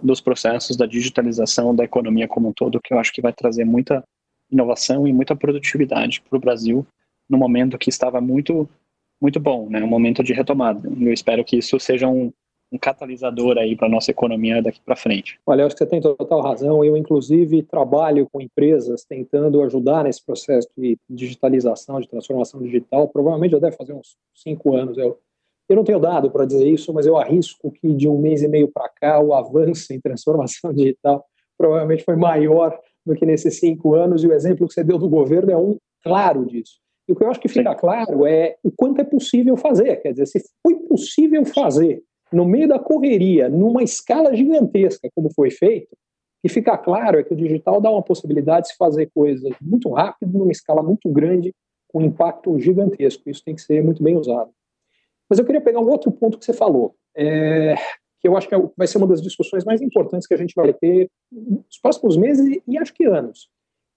dos 0.02 0.20
processos, 0.20 0.76
da 0.76 0.86
digitalização 0.86 1.74
da 1.74 1.84
economia 1.84 2.26
como 2.26 2.48
um 2.48 2.52
todo, 2.52 2.80
que 2.82 2.92
eu 2.92 2.98
acho 2.98 3.12
que 3.12 3.22
vai 3.22 3.32
trazer 3.32 3.64
muita 3.64 4.02
inovação 4.50 5.06
e 5.06 5.12
muita 5.12 5.36
produtividade 5.36 6.20
para 6.28 6.36
o 6.36 6.40
Brasil 6.40 6.84
no 7.28 7.38
momento 7.38 7.78
que 7.78 7.88
estava 7.88 8.20
muito 8.20 8.68
muito 9.20 9.38
bom, 9.38 9.68
né, 9.68 9.82
um 9.82 9.88
momento 9.88 10.22
de 10.22 10.32
retomada. 10.32 10.88
Eu 10.88 11.12
espero 11.12 11.44
que 11.44 11.58
isso 11.58 11.78
seja 11.78 12.08
um, 12.08 12.32
um 12.72 12.78
catalisador 12.78 13.58
aí 13.58 13.76
para 13.76 13.88
nossa 13.88 14.10
economia 14.10 14.62
daqui 14.62 14.80
para 14.84 14.96
frente. 14.96 15.38
Olha, 15.46 15.66
acho 15.66 15.74
que 15.74 15.84
você 15.84 15.90
tem 15.90 16.00
total 16.00 16.40
razão. 16.40 16.84
Eu, 16.84 16.96
inclusive, 16.96 17.62
trabalho 17.62 18.28
com 18.30 18.40
empresas 18.40 19.04
tentando 19.04 19.62
ajudar 19.62 20.04
nesse 20.04 20.24
processo 20.24 20.68
de 20.76 20.96
digitalização, 21.08 22.00
de 22.00 22.08
transformação 22.08 22.62
digital. 22.62 23.08
Provavelmente 23.08 23.52
já 23.52 23.58
deve 23.58 23.76
fazer 23.76 23.92
uns 23.92 24.16
cinco 24.34 24.74
anos. 24.74 24.96
Eu, 24.96 25.18
eu 25.68 25.76
não 25.76 25.84
tenho 25.84 25.98
dado 25.98 26.30
para 26.30 26.46
dizer 26.46 26.68
isso, 26.68 26.92
mas 26.92 27.06
eu 27.06 27.16
arrisco 27.16 27.70
que 27.72 27.92
de 27.92 28.08
um 28.08 28.18
mês 28.18 28.42
e 28.42 28.48
meio 28.48 28.68
para 28.68 28.88
cá 28.88 29.20
o 29.20 29.34
avanço 29.34 29.92
em 29.92 30.00
transformação 30.00 30.72
digital 30.74 31.24
provavelmente 31.58 32.04
foi 32.04 32.16
maior 32.16 32.78
do 33.04 33.14
que 33.14 33.26
nesses 33.26 33.58
cinco 33.58 33.94
anos. 33.94 34.24
E 34.24 34.26
o 34.26 34.32
exemplo 34.32 34.66
que 34.66 34.72
você 34.72 34.82
deu 34.82 34.96
do 34.96 35.08
governo 35.08 35.50
é 35.50 35.56
um 35.56 35.76
claro 36.02 36.46
disso. 36.46 36.78
E 37.10 37.12
o 37.12 37.16
que 37.16 37.24
eu 37.24 37.28
acho 37.28 37.40
que 37.40 37.48
fica 37.48 37.72
Sim. 37.72 37.76
claro 37.76 38.24
é 38.24 38.56
o 38.62 38.70
quanto 38.70 39.00
é 39.00 39.04
possível 39.04 39.56
fazer. 39.56 39.96
Quer 39.96 40.12
dizer, 40.12 40.26
se 40.26 40.40
foi 40.62 40.76
possível 40.76 41.44
fazer 41.44 42.04
no 42.32 42.44
meio 42.44 42.68
da 42.68 42.78
correria, 42.78 43.48
numa 43.48 43.82
escala 43.82 44.32
gigantesca, 44.32 45.10
como 45.12 45.28
foi 45.34 45.50
feito, 45.50 45.88
e 46.44 46.48
fica 46.48 46.78
claro 46.78 47.18
é 47.18 47.24
que 47.24 47.34
o 47.34 47.36
digital 47.36 47.80
dá 47.80 47.90
uma 47.90 48.00
possibilidade 48.00 48.66
de 48.66 48.72
se 48.72 48.76
fazer 48.76 49.10
coisas 49.12 49.50
muito 49.60 49.90
rápido, 49.90 50.38
numa 50.38 50.52
escala 50.52 50.84
muito 50.84 51.08
grande, 51.10 51.52
com 51.88 52.00
impacto 52.00 52.56
gigantesco. 52.60 53.28
Isso 53.28 53.42
tem 53.44 53.56
que 53.56 53.62
ser 53.62 53.82
muito 53.82 54.00
bem 54.04 54.16
usado. 54.16 54.52
Mas 55.28 55.40
eu 55.40 55.44
queria 55.44 55.60
pegar 55.60 55.80
um 55.80 55.90
outro 55.90 56.12
ponto 56.12 56.38
que 56.38 56.44
você 56.44 56.52
falou, 56.52 56.94
é, 57.16 57.74
que 58.20 58.28
eu 58.28 58.36
acho 58.36 58.48
que 58.48 58.54
é 58.54 58.58
vai 58.76 58.86
ser 58.86 58.98
uma 58.98 59.08
das 59.08 59.20
discussões 59.20 59.64
mais 59.64 59.82
importantes 59.82 60.28
que 60.28 60.34
a 60.34 60.36
gente 60.36 60.54
vai 60.54 60.72
ter 60.72 61.10
nos 61.32 61.76
próximos 61.82 62.16
meses 62.16 62.62
e 62.68 62.78
acho 62.78 62.94
que 62.94 63.04
anos, 63.04 63.48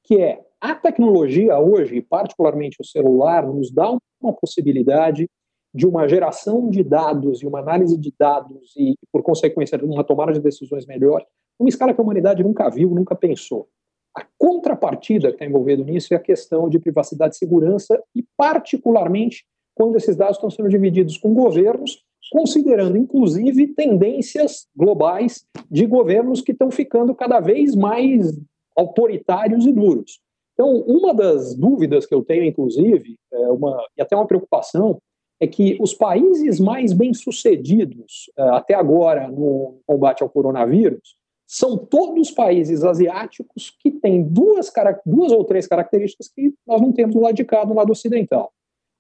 que 0.04 0.20
é 0.20 0.44
a 0.64 0.74
tecnologia 0.74 1.60
hoje, 1.60 2.02
particularmente 2.02 2.78
o 2.80 2.86
celular, 2.86 3.46
nos 3.46 3.70
dá 3.70 3.98
uma 4.22 4.32
possibilidade 4.32 5.30
de 5.76 5.86
uma 5.86 6.08
geração 6.08 6.70
de 6.70 6.82
dados 6.82 7.42
e 7.42 7.46
uma 7.46 7.60
análise 7.60 7.98
de 7.98 8.14
dados 8.18 8.74
e, 8.78 8.96
por 9.12 9.22
consequência, 9.22 9.78
de 9.78 9.84
uma 9.84 10.06
tomada 10.06 10.32
de 10.32 10.40
decisões 10.40 10.86
melhor, 10.86 11.22
uma 11.60 11.68
escala 11.68 11.94
que 11.94 12.00
a 12.00 12.04
humanidade 12.04 12.42
nunca 12.44 12.70
viu, 12.70 12.92
nunca 12.92 13.14
pensou. 13.14 13.68
A 14.16 14.26
contrapartida 14.38 15.28
que 15.28 15.34
está 15.34 15.46
envolvida 15.46 15.84
nisso 15.84 16.14
é 16.14 16.18
a 16.18 16.22
questão 16.22 16.70
de 16.70 16.80
privacidade 16.80 17.36
e 17.36 17.40
segurança 17.40 18.02
e, 18.16 18.24
particularmente, 18.38 19.46
quando 19.76 19.98
esses 19.98 20.16
dados 20.16 20.38
estão 20.38 20.50
sendo 20.50 20.70
divididos 20.70 21.18
com 21.18 21.34
governos, 21.34 22.06
considerando, 22.32 22.96
inclusive, 22.96 23.68
tendências 23.74 24.66
globais 24.74 25.46
de 25.70 25.86
governos 25.86 26.40
que 26.40 26.54
estão 26.54 26.72
ficando 26.72 27.14
cada 27.14 27.42
vez 27.42 27.76
mais 27.76 28.40
autoritários 28.78 29.66
e 29.66 29.74
duros. 29.74 30.24
Então, 30.54 30.82
uma 30.82 31.14
das 31.14 31.56
dúvidas 31.56 32.06
que 32.06 32.14
eu 32.14 32.24
tenho, 32.24 32.44
inclusive, 32.44 33.16
é 33.32 33.50
uma, 33.50 33.84
e 33.98 34.02
até 34.02 34.16
uma 34.16 34.28
preocupação, 34.28 35.00
é 35.40 35.48
que 35.48 35.78
os 35.82 35.94
países 35.94 36.60
mais 36.60 36.94
bem-sucedidos 36.94 38.32
uh, 38.38 38.54
até 38.54 38.76
agora 38.76 39.28
no 39.28 39.80
combate 39.86 40.22
ao 40.22 40.30
coronavírus 40.30 41.16
são 41.46 41.78
todos 41.78 42.32
países 42.32 42.84
asiáticos 42.84 43.76
que 43.80 43.92
têm 43.92 44.24
duas, 44.24 44.72
duas 45.06 45.32
ou 45.32 45.44
três 45.44 45.68
características 45.68 46.30
que 46.30 46.54
nós 46.66 46.80
não 46.80 46.94
temos 46.94 47.16
do 47.16 47.22
lado 47.22 47.36
de 47.36 47.44
cá, 47.44 47.64
do 47.64 47.74
lado 47.74 47.92
ocidental. 47.92 48.52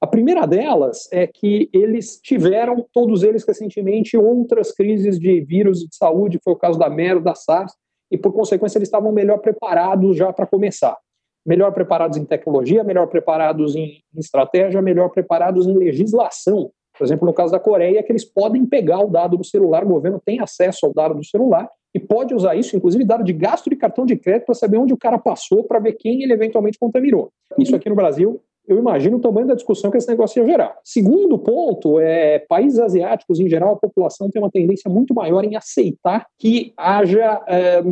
A 0.02 0.08
primeira 0.08 0.46
delas 0.46 1.08
é 1.14 1.26
que 1.26 1.70
eles 1.72 2.20
tiveram, 2.22 2.86
todos 2.92 3.24
eles 3.24 3.46
recentemente, 3.46 4.18
outras 4.18 4.72
crises 4.72 5.18
de 5.18 5.40
vírus 5.42 5.80
de 5.80 5.96
saúde, 5.96 6.40
foi 6.44 6.54
o 6.54 6.58
caso 6.58 6.78
da 6.78 6.90
MERS, 6.90 7.24
da 7.24 7.36
SARS, 7.36 7.74
e 8.12 8.18
por 8.18 8.34
consequência 8.34 8.78
eles 8.78 8.90
estavam 8.90 9.14
melhor 9.14 9.38
preparados 9.38 10.18
já 10.18 10.34
para 10.34 10.46
começar 10.46 10.98
melhor 11.46 11.72
preparados 11.72 12.18
em 12.18 12.26
tecnologia, 12.26 12.84
melhor 12.84 13.08
preparados 13.08 13.76
em, 13.76 14.02
estratégia, 14.18 14.82
melhor 14.82 15.10
preparados 15.10 15.68
em 15.68 15.78
legislação. 15.78 16.72
Por 16.98 17.04
exemplo, 17.04 17.26
no 17.26 17.34
caso 17.34 17.52
da 17.52 17.60
Coreia, 17.60 18.04
que 18.04 18.12
eles 18.12 18.24
podem 18.24 18.66
pegar 18.66 19.00
o 19.00 19.10
dado 19.10 19.36
do 19.36 19.44
celular, 19.44 19.84
o 19.84 19.90
governo 19.90 20.22
tem 20.24 20.40
acesso 20.40 20.86
ao 20.86 20.94
dado 20.94 21.16
do 21.16 21.26
celular 21.26 21.68
e 21.94 22.00
pode 22.00 22.34
usar 22.34 22.56
isso, 22.56 22.76
inclusive 22.76 23.04
dado 23.04 23.24
de 23.24 23.34
gasto 23.34 23.70
de 23.70 23.76
cartão 23.76 24.06
de 24.06 24.16
crédito, 24.16 24.46
para 24.46 24.56
saber 24.56 24.78
onde 24.78 24.94
o 24.94 24.98
cara 24.98 25.18
passou, 25.18 25.64
para 25.64 25.80
ver 25.80 25.94
quem 25.94 26.24
ele 26.24 26.34
eventualmente 26.34 26.78
contaminou. 26.80 27.32
Isso 27.58 27.76
aqui 27.76 27.90
no 27.90 27.96
Brasil, 27.96 28.42
eu 28.68 28.80
imagino 28.80 29.18
o 29.18 29.20
tamanho 29.20 29.46
da 29.46 29.56
discussão 29.56 29.92
que 29.92 29.98
esse 29.98 30.08
negócio 30.08 30.42
ia 30.42 30.50
gerar. 30.50 30.78
Segundo 30.84 31.38
ponto, 31.38 32.00
é 32.00 32.40
países 32.40 32.80
asiáticos, 32.80 33.40
em 33.40 33.50
geral, 33.50 33.74
a 33.74 33.78
população 33.78 34.30
tem 34.30 34.42
uma 34.42 34.50
tendência 34.50 34.90
muito 34.90 35.14
maior 35.14 35.44
em 35.44 35.56
aceitar 35.56 36.26
que 36.40 36.74
haja 36.78 37.42
é, 37.48 37.84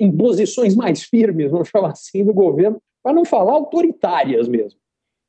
imposições 0.00 0.74
mais 0.74 1.02
firmes, 1.02 1.50
vamos 1.50 1.68
chamar 1.70 1.90
assim, 1.90 2.24
do 2.24 2.32
governo 2.32 2.80
para 3.06 3.14
não 3.14 3.24
falar 3.24 3.52
autoritárias 3.52 4.48
mesmo. 4.48 4.80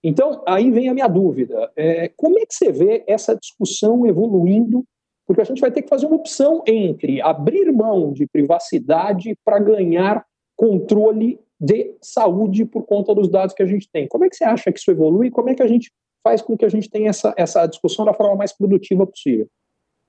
Então, 0.04 0.42
aí 0.48 0.72
vem 0.72 0.90
a 0.90 0.96
minha 0.96 1.08
dúvida. 1.08 1.72
É, 1.76 2.10
como 2.18 2.40
é 2.40 2.44
que 2.44 2.56
você 2.56 2.72
vê 2.72 3.04
essa 3.06 3.36
discussão 3.36 4.04
evoluindo 4.08 4.84
porque 5.28 5.42
a 5.42 5.44
gente 5.44 5.62
vai 5.62 5.70
ter 5.70 5.84
que 5.84 5.90
fazer 5.90 6.08
uma 6.08 6.16
opção 6.16 6.64
entre 6.66 7.22
abrir 7.22 7.72
mão 7.72 8.12
de 8.14 8.26
privacidade 8.26 9.38
para 9.46 9.60
ganhar 9.60 10.26
controle 10.56 11.40
de 11.60 11.96
saúde 12.02 12.66
por 12.66 12.84
conta 12.84 13.14
dos 13.14 13.30
dados 13.30 13.54
que 13.54 13.62
a 13.62 13.68
gente 13.68 13.88
tem. 13.92 14.08
Como 14.08 14.26
é 14.26 14.30
que 14.30 14.38
você 14.38 14.46
acha 14.46 14.72
que 14.72 14.80
isso 14.80 14.90
evolui? 14.90 15.30
Como 15.30 15.50
é 15.50 15.54
que 15.54 15.62
a 15.62 15.68
gente 15.68 15.92
faz 16.24 16.42
com 16.42 16.58
que 16.58 16.66
a 16.66 16.70
gente 16.70 16.90
tenha 16.90 17.10
essa, 17.10 17.32
essa 17.38 17.68
discussão 17.68 18.06
da 18.06 18.14
forma 18.14 18.36
mais 18.36 18.52
produtiva 18.52 19.06
possível? 19.06 19.48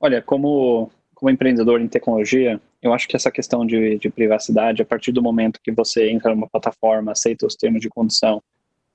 Olha, 0.00 0.22
como, 0.22 0.90
como 1.14 1.30
empreendedor 1.30 1.82
em 1.82 1.88
tecnologia, 1.88 2.58
eu 2.80 2.92
acho 2.92 3.08
que 3.08 3.16
essa 3.16 3.30
questão 3.30 3.66
de, 3.66 3.98
de 3.98 4.08
privacidade, 4.08 4.82
a 4.82 4.84
partir 4.84 5.12
do 5.12 5.22
momento 5.22 5.60
que 5.62 5.72
você 5.72 6.10
entra 6.10 6.34
numa 6.34 6.48
plataforma, 6.48 7.12
aceita 7.12 7.46
os 7.46 7.56
termos 7.56 7.80
de 7.80 7.88
condição 7.88 8.42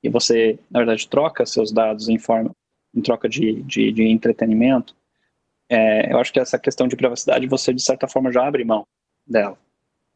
e 0.02 0.10
você, 0.10 0.60
na 0.70 0.80
verdade, 0.80 1.08
troca 1.08 1.46
seus 1.46 1.72
dados 1.72 2.10
em 2.10 2.18
forma, 2.18 2.52
em 2.94 3.02
troca 3.02 3.28
de, 3.28 3.62
de, 3.64 3.92
de 3.92 4.04
entretenimento, 4.04 4.96
é, 5.70 6.12
eu 6.12 6.20
acho 6.20 6.32
que 6.32 6.40
essa 6.40 6.60
questão 6.60 6.88
de 6.88 6.96
privacidade 6.96 7.48
você, 7.48 7.74
de 7.74 7.82
certa 7.82 8.08
forma, 8.08 8.32
já 8.32 8.46
abre 8.46 8.64
mão 8.64 8.86
dela. 9.26 9.58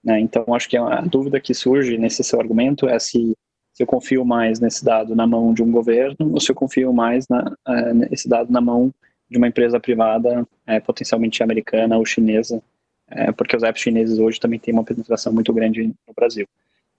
Né? 0.04 0.20
Então, 0.20 0.54
acho 0.54 0.70
que 0.70 0.78
a 0.78 1.02
dúvida 1.02 1.40
que 1.40 1.54
surge 1.54 1.98
nesse 1.98 2.24
seu 2.24 2.40
argumento 2.40 2.88
é 2.88 3.00
se, 3.00 3.36
se 3.74 3.84
eu 3.84 3.88
confio 3.88 4.24
mais 4.24 4.60
nesse 4.60 4.84
dado 4.84 5.16
na 5.16 5.26
mão 5.26 5.54
de 5.54 5.64
um 5.64 5.72
governo 5.72 6.34
ou 6.34 6.40
se 6.40 6.52
eu 6.52 6.56
confio 6.56 6.94
mais 6.94 7.28
na, 7.28 7.52
uh, 7.68 7.94
nesse 7.94 8.28
dado 8.28 8.52
na 8.52 8.62
mão 8.62 8.94
de 9.30 9.38
uma 9.38 9.48
empresa 9.48 9.80
privada, 9.80 10.48
é, 10.66 10.80
potencialmente 10.80 11.44
americana 11.44 11.98
ou 11.98 12.06
chinesa, 12.06 12.62
é, 13.10 13.32
porque 13.32 13.56
os 13.56 13.64
apps 13.64 13.82
chineses 13.82 14.20
hoje 14.20 14.40
também 14.40 14.60
têm 14.60 14.74
uma 14.74 14.84
penetração 14.84 15.32
muito 15.32 15.54
grande 15.54 15.84
no 15.84 16.14
Brasil. 16.16 16.48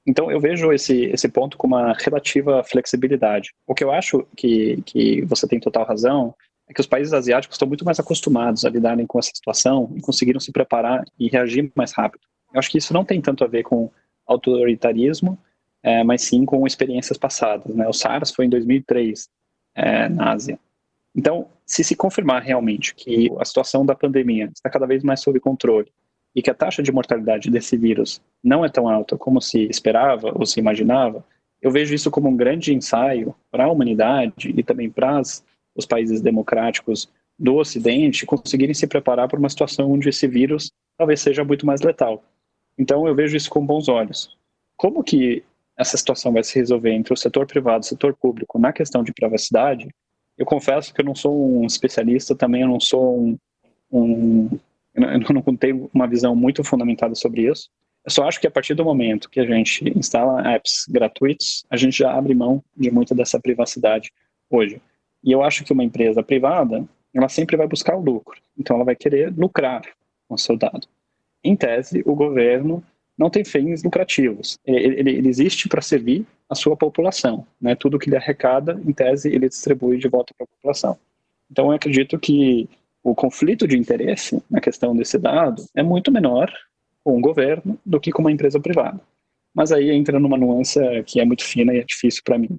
Então, 0.07 0.31
eu 0.31 0.41
vejo 0.41 0.73
esse, 0.73 1.05
esse 1.07 1.29
ponto 1.29 1.59
com 1.59 1.67
uma 1.67 1.93
relativa 1.93 2.65
flexibilidade. 2.65 3.53
O 3.67 3.75
que 3.75 3.85
eu 3.85 3.93
acho 3.93 4.27
que, 4.35 4.81
que 4.87 5.23
você 5.27 5.47
tem 5.47 5.61
total 5.61 5.85
razão 5.85 6.35
é 6.67 6.73
que 6.73 6.81
os 6.81 6.87
países 6.87 7.13
asiáticos 7.13 7.57
estão 7.57 7.69
muito 7.69 7.85
mais 7.85 8.01
acostumados 8.01 8.65
a 8.65 8.71
lidarem 8.71 9.07
com 9.07 9.19
essa 9.19 9.31
situação 9.35 9.93
e 9.95 10.01
conseguiram 10.01 10.41
se 10.41 10.51
preparar 10.51 11.05
e 11.19 11.29
reagir 11.29 11.71
mais 11.75 11.93
rápido. 11.93 12.23
Eu 12.53 12.59
acho 12.59 12.71
que 12.71 12.79
isso 12.79 12.95
não 12.95 13.05
tem 13.05 13.21
tanto 13.21 13.45
a 13.45 13.47
ver 13.47 13.65
com 13.65 13.91
autoritarismo, 14.27 15.39
é, 15.83 16.03
mas 16.03 16.23
sim 16.23 16.45
com 16.45 16.67
experiências 16.67 17.19
passadas. 17.19 17.75
Né? 17.75 17.87
O 17.87 17.93
SARS 17.93 18.31
foi 18.31 18.47
em 18.47 18.51
2003 18.51 19.29
é, 19.75 20.09
na 20.09 20.33
Ásia. 20.33 20.59
Então, 21.15 21.49
se 21.69 21.85
se 21.85 21.95
confirmar 21.95 22.43
realmente 22.43 22.95
que 22.95 23.31
a 23.39 23.45
situação 23.45 23.85
da 23.85 23.95
pandemia 23.95 24.51
está 24.55 24.71
cada 24.71 24.87
vez 24.87 25.05
mais 25.05 25.21
sob 25.21 25.39
controle 25.39 25.93
e 26.35 26.41
que 26.41 26.51
a 26.51 26.55
taxa 26.55 26.83
de 26.83 26.91
mortalidade 26.91 27.51
desse 27.51 27.77
vírus 27.77 28.23
não 28.43 28.65
é 28.65 28.71
tão 28.71 28.89
alta 28.89 29.19
como 29.19 29.39
se 29.39 29.69
esperava 29.69 30.33
ou 30.35 30.47
se 30.47 30.59
imaginava, 30.59 31.23
eu 31.61 31.71
vejo 31.71 31.95
isso 31.95 32.11
como 32.11 32.29
um 32.29 32.37
grande 32.37 32.75
ensaio 32.75 33.35
para 33.51 33.65
a 33.65 33.71
humanidade 33.71 34.55
e 34.57 34.63
também 34.63 34.89
para 34.89 35.21
os 35.77 35.85
países 35.87 36.23
democráticos 36.23 37.11
do 37.39 37.57
Ocidente 37.57 38.25
conseguirem 38.25 38.75
se 38.75 38.87
preparar 38.87 39.29
para 39.29 39.39
uma 39.39 39.49
situação 39.51 39.93
onde 39.93 40.09
esse 40.09 40.27
vírus 40.27 40.73
talvez 40.97 41.21
seja 41.21 41.45
muito 41.45 41.67
mais 41.67 41.83
letal. 41.83 42.25
Então 42.79 43.07
eu 43.07 43.15
vejo 43.15 43.37
isso 43.37 43.51
com 43.51 43.65
bons 43.65 43.89
olhos. 43.89 44.37
Como 44.77 45.05
que 45.05 45.45
essa 45.77 45.97
situação 45.97 46.33
vai 46.33 46.43
se 46.43 46.59
resolver 46.59 46.93
entre 46.93 47.13
o 47.13 47.17
setor 47.17 47.47
privado 47.47 47.85
e 47.85 47.87
o 47.87 47.89
setor 47.89 48.17
público 48.17 48.59
na 48.59 48.73
questão 48.73 49.03
de 49.05 49.13
privacidade? 49.13 49.89
Eu 50.39 50.47
confesso 50.47 50.95
que 50.95 51.01
eu 51.01 51.05
não 51.05 51.15
sou 51.15 51.61
um 51.61 51.67
especialista, 51.67 52.35
também 52.35 52.63
eu 52.63 52.69
não 52.69 52.79
sou 52.81 53.19
um, 53.19 53.39
um 53.91 54.59
eu 54.95 55.35
não 55.35 55.57
tenho 55.57 55.91
uma 55.93 56.07
visão 56.07 56.35
muito 56.35 56.63
fundamentada 56.65 57.15
sobre 57.15 57.51
isso. 57.51 57.69
Eu 58.05 58.11
só 58.11 58.27
acho 58.27 58.41
que 58.41 58.47
a 58.47 58.51
partir 58.51 58.75
do 58.75 58.85
momento 58.85 59.29
que 59.29 59.41
a 59.41 59.45
gente 59.45 59.87
instala 59.97 60.55
apps 60.55 60.87
gratuitos, 60.89 61.65
a 61.69 61.77
gente 61.77 61.99
já 61.99 62.13
abre 62.13 62.35
mão 62.35 62.63
de 62.77 62.91
muita 62.91 63.15
dessa 63.15 63.39
privacidade 63.39 64.11
hoje. 64.49 64.81
E 65.23 65.33
eu 65.33 65.43
acho 65.43 65.65
que 65.65 65.73
uma 65.73 65.85
empresa 65.85 66.23
privada, 66.23 66.85
ela 67.13 67.29
sempre 67.29 67.57
vai 67.57 67.67
buscar 67.67 67.97
o 67.97 68.01
lucro. 68.01 68.41
Então 68.57 68.77
ela 68.77 68.85
vai 68.85 68.97
querer 68.97 69.33
lucrar 69.37 69.83
com 70.29 70.35
o 70.35 70.39
seu 70.39 70.57
dado. 70.57 70.87
Em 71.43 71.55
tese, 71.55 72.03
o 72.07 72.15
governo 72.15 72.83
não 73.19 73.29
tem 73.29 73.45
fins 73.45 73.83
lucrativos. 73.83 74.59
Ele, 74.65 75.01
ele, 75.01 75.11
ele 75.11 75.29
existe 75.29 75.69
para 75.69 75.83
servir 75.83 76.25
a 76.49 76.55
sua 76.55 76.77
população. 76.77 77.47
Né? 77.61 77.75
Tudo 77.75 77.99
que 77.99 78.09
ele 78.09 78.17
arrecada, 78.17 78.81
em 78.87 78.93
tese, 78.93 79.29
ele 79.29 79.49
distribui 79.49 79.99
de 79.99 80.09
volta 80.09 80.33
para 80.37 80.45
a 80.45 80.49
população. 80.49 80.97
Então, 81.51 81.67
eu 81.67 81.73
acredito 81.73 82.19
que 82.19 82.69
o 83.03 83.15
conflito 83.15 83.67
de 83.67 83.77
interesse 83.77 84.43
na 84.51 84.61
questão 84.61 84.95
desse 84.95 85.19
dado 85.19 85.65
é 85.75 85.83
muito 85.83 86.13
menor 86.13 86.53
com 87.03 87.17
o 87.17 87.21
governo 87.21 87.79
do 87.85 87.99
que 87.99 88.13
com 88.13 88.23
uma 88.23 88.33
empresa 88.33 88.61
privada. 88.61 89.01
Mas 89.55 89.73
aí 89.73 89.91
entra 89.91 90.21
numa 90.21 90.37
nuance 90.37 90.79
que 91.05 91.21
é 91.21 91.25
muito 91.25 91.43
fina 91.43 91.75
e 91.75 91.79
é 91.79 91.85
difícil 91.85 92.23
para 92.25 92.39
mim 92.39 92.59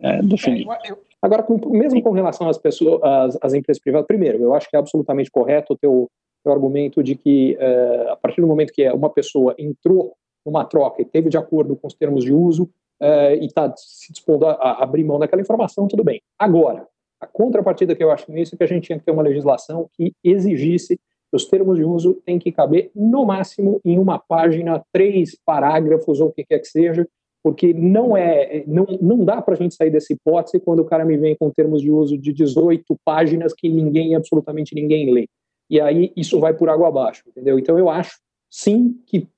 é, 0.00 0.22
definir. 0.22 0.66
É, 0.84 0.94
Agora, 1.20 1.42
com, 1.42 1.58
mesmo 1.70 2.00
com 2.00 2.12
relação 2.12 2.48
às 2.48 2.58
pessoas, 2.58 3.02
às, 3.02 3.38
às, 3.42 3.54
empresas 3.54 3.82
privadas, 3.82 4.06
primeiro, 4.06 4.40
eu 4.40 4.54
acho 4.54 4.70
que 4.70 4.76
é 4.76 4.78
absolutamente 4.78 5.30
correto 5.30 5.72
o 5.72 5.76
teu, 5.76 6.08
teu 6.48 6.52
argumento 6.52 7.02
de 7.02 7.14
que 7.14 7.56
uh, 7.56 8.12
a 8.12 8.16
partir 8.16 8.40
do 8.40 8.46
momento 8.46 8.72
que 8.72 8.88
uma 8.90 9.10
pessoa 9.10 9.54
entrou 9.58 10.14
numa 10.44 10.64
troca 10.64 11.02
e 11.02 11.04
teve 11.04 11.28
de 11.28 11.36
acordo 11.36 11.76
com 11.76 11.86
os 11.86 11.94
termos 11.94 12.24
de 12.24 12.32
uso 12.32 12.64
uh, 13.02 13.34
e 13.38 13.46
está 13.46 13.72
se 13.76 14.12
dispondo 14.12 14.46
a, 14.46 14.52
a, 14.52 14.82
abrir 14.82 15.04
mão 15.04 15.18
daquela 15.18 15.42
informação, 15.42 15.86
tudo 15.86 16.02
bem. 16.02 16.22
Agora, 16.38 16.86
a 17.20 17.26
contrapartida 17.26 17.94
que 17.94 18.02
eu 18.02 18.10
acho 18.10 18.30
nisso 18.32 18.54
é 18.54 18.58
que 18.58 18.64
a 18.64 18.68
gente 18.68 18.84
tinha 18.84 18.98
que 18.98 19.04
ter 19.04 19.10
uma 19.10 19.22
legislação 19.22 19.88
que 19.92 20.12
exigisse 20.24 20.96
que 20.96 21.36
os 21.36 21.44
termos 21.44 21.76
de 21.76 21.84
uso 21.84 22.14
têm 22.24 22.38
que 22.38 22.50
caber 22.50 22.90
no 22.94 23.26
máximo 23.26 23.80
em 23.84 23.98
uma 23.98 24.18
página, 24.18 24.82
três 24.90 25.36
parágrafos 25.44 26.20
ou 26.20 26.28
o 26.28 26.32
que 26.32 26.44
quer 26.44 26.60
que 26.60 26.68
seja, 26.68 27.06
porque 27.42 27.74
não 27.74 28.16
é, 28.16 28.64
não, 28.66 28.86
não 29.00 29.24
dá 29.24 29.42
para 29.42 29.54
a 29.54 29.56
gente 29.56 29.74
sair 29.74 29.90
dessa 29.90 30.12
hipótese 30.12 30.60
quando 30.60 30.80
o 30.80 30.84
cara 30.84 31.04
me 31.04 31.16
vem 31.18 31.36
com 31.36 31.50
termos 31.50 31.82
de 31.82 31.90
uso 31.90 32.16
de 32.16 32.32
18 32.32 32.96
páginas 33.04 33.52
que 33.52 33.68
ninguém, 33.68 34.14
absolutamente 34.14 34.74
ninguém 34.74 35.12
lê. 35.12 35.28
E 35.70 35.80
aí 35.80 36.12
isso 36.16 36.40
vai 36.40 36.54
por 36.54 36.68
água 36.68 36.88
abaixo, 36.88 37.24
entendeu? 37.26 37.58
Então 37.58 37.78
eu 37.78 37.90
acho, 37.90 38.18
sim, 38.50 39.00
que 39.06 39.28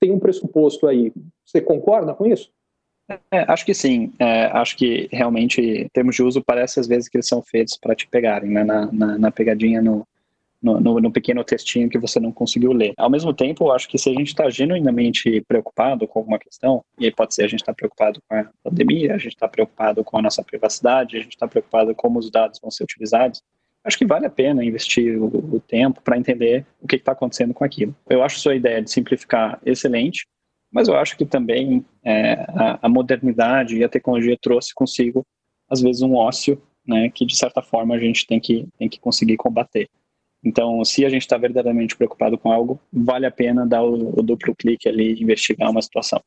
tem 0.00 0.12
um 0.12 0.18
pressuposto 0.18 0.86
aí. 0.86 1.12
Você 1.44 1.60
concorda 1.60 2.14
com 2.14 2.26
isso? 2.26 2.50
É, 3.30 3.40
acho 3.50 3.64
que 3.64 3.72
sim. 3.72 4.12
É, 4.18 4.46
acho 4.46 4.76
que 4.76 5.08
realmente 5.10 5.88
termos 5.92 6.14
de 6.14 6.22
uso 6.22 6.42
parece 6.44 6.78
às 6.78 6.86
vezes 6.86 7.08
que 7.08 7.16
eles 7.16 7.26
são 7.26 7.42
feitos 7.42 7.76
para 7.76 7.94
te 7.94 8.06
pegarem, 8.06 8.50
né? 8.50 8.62
na, 8.62 8.92
na, 8.92 9.18
na 9.18 9.30
pegadinha 9.30 9.80
no, 9.80 10.06
no, 10.62 10.78
no, 10.78 11.00
no, 11.00 11.10
pequeno 11.10 11.42
textinho 11.42 11.88
que 11.88 11.98
você 11.98 12.20
não 12.20 12.30
conseguiu 12.30 12.72
ler. 12.72 12.92
Ao 12.98 13.08
mesmo 13.08 13.32
tempo, 13.32 13.64
eu 13.64 13.72
acho 13.72 13.88
que 13.88 13.96
se 13.96 14.10
a 14.10 14.12
gente 14.12 14.28
está 14.28 14.50
genuinamente 14.50 15.40
preocupado 15.48 16.06
com 16.06 16.18
alguma 16.18 16.38
questão, 16.38 16.84
e 16.98 17.06
aí 17.06 17.10
pode 17.10 17.34
ser 17.34 17.44
a 17.44 17.48
gente 17.48 17.60
está 17.60 17.72
preocupado 17.72 18.20
com 18.28 18.36
a 18.36 18.46
pandemia, 18.62 19.14
a 19.14 19.18
gente 19.18 19.34
está 19.34 19.48
preocupado 19.48 20.04
com 20.04 20.18
a 20.18 20.22
nossa 20.22 20.42
privacidade, 20.42 21.16
a 21.16 21.20
gente 21.20 21.32
está 21.32 21.48
preocupado 21.48 21.94
com 21.94 22.02
como 22.02 22.18
os 22.18 22.30
dados 22.30 22.60
vão 22.60 22.70
ser 22.70 22.84
utilizados, 22.84 23.42
acho 23.84 23.98
que 23.98 24.06
vale 24.06 24.26
a 24.26 24.30
pena 24.30 24.64
investir 24.64 25.20
o, 25.20 25.26
o 25.26 25.60
tempo 25.60 26.00
para 26.02 26.18
entender 26.18 26.66
o 26.80 26.86
que 26.86 26.96
está 26.96 27.12
acontecendo 27.12 27.54
com 27.54 27.64
aquilo. 27.64 27.94
Eu 28.08 28.22
acho 28.22 28.40
sua 28.40 28.54
ideia 28.54 28.82
de 28.82 28.90
simplificar 28.90 29.60
excelente, 29.64 30.26
mas 30.70 30.88
eu 30.88 30.96
acho 30.96 31.16
que 31.16 31.24
também 31.24 31.84
é, 32.04 32.32
a, 32.48 32.78
a 32.82 32.88
modernidade 32.88 33.76
e 33.76 33.84
a 33.84 33.88
tecnologia 33.88 34.36
trouxe 34.40 34.74
consigo, 34.74 35.26
às 35.68 35.80
vezes, 35.80 36.02
um 36.02 36.14
ócio 36.14 36.60
né, 36.86 37.10
que 37.10 37.26
de 37.26 37.36
certa 37.36 37.62
forma 37.62 37.94
a 37.94 37.98
gente 37.98 38.26
tem 38.26 38.40
que, 38.40 38.66
tem 38.78 38.88
que 38.88 38.98
conseguir 38.98 39.36
combater. 39.36 39.88
Então, 40.42 40.84
se 40.84 41.04
a 41.04 41.08
gente 41.08 41.22
está 41.22 41.36
verdadeiramente 41.36 41.96
preocupado 41.96 42.38
com 42.38 42.52
algo, 42.52 42.80
vale 42.92 43.26
a 43.26 43.30
pena 43.30 43.66
dar 43.66 43.82
o, 43.82 44.18
o 44.18 44.22
duplo 44.22 44.54
clique 44.54 44.88
ali 44.88 45.14
e 45.14 45.22
investigar 45.22 45.70
uma 45.70 45.82
situação. 45.82 46.22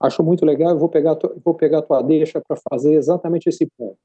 Acho 0.00 0.22
muito 0.22 0.44
legal, 0.44 0.70
eu 0.70 0.78
vou 0.78 0.88
pegar, 0.88 1.16
vou 1.42 1.54
pegar 1.54 1.78
a 1.78 1.82
tua 1.82 2.02
deixa 2.02 2.40
para 2.40 2.58
fazer 2.70 2.94
exatamente 2.94 3.48
esse 3.48 3.66
ponto. 3.78 3.96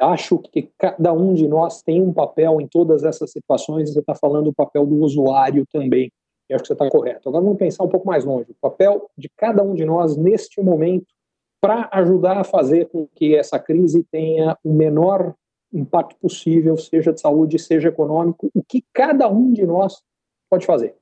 Acho 0.00 0.38
que 0.38 0.70
cada 0.78 1.12
um 1.12 1.34
de 1.34 1.46
nós 1.48 1.82
tem 1.82 2.00
um 2.00 2.12
papel 2.12 2.60
em 2.60 2.66
todas 2.66 3.04
essas 3.04 3.30
situações, 3.30 3.92
você 3.92 4.00
está 4.00 4.14
falando 4.14 4.46
do 4.46 4.54
papel 4.54 4.86
do 4.86 5.02
usuário 5.02 5.64
também, 5.72 6.10
e 6.48 6.54
acho 6.54 6.62
que 6.62 6.68
você 6.68 6.72
está 6.72 6.88
correto. 6.88 7.28
Agora 7.28 7.44
vamos 7.44 7.58
pensar 7.58 7.84
um 7.84 7.88
pouco 7.88 8.06
mais 8.06 8.24
longe, 8.24 8.50
o 8.50 8.54
papel 8.60 9.10
de 9.16 9.30
cada 9.36 9.62
um 9.62 9.74
de 9.74 9.84
nós 9.84 10.16
neste 10.16 10.60
momento 10.62 11.06
para 11.60 11.88
ajudar 11.92 12.38
a 12.38 12.44
fazer 12.44 12.88
com 12.88 13.08
que 13.14 13.34
essa 13.34 13.58
crise 13.58 14.04
tenha 14.10 14.56
o 14.62 14.72
menor 14.72 15.34
impacto 15.72 16.16
possível, 16.16 16.76
seja 16.76 17.12
de 17.12 17.20
saúde, 17.20 17.58
seja 17.58 17.88
econômico, 17.88 18.50
o 18.54 18.62
que 18.62 18.84
cada 18.92 19.28
um 19.28 19.52
de 19.52 19.66
nós 19.66 20.02
pode 20.48 20.64
fazer? 20.64 20.94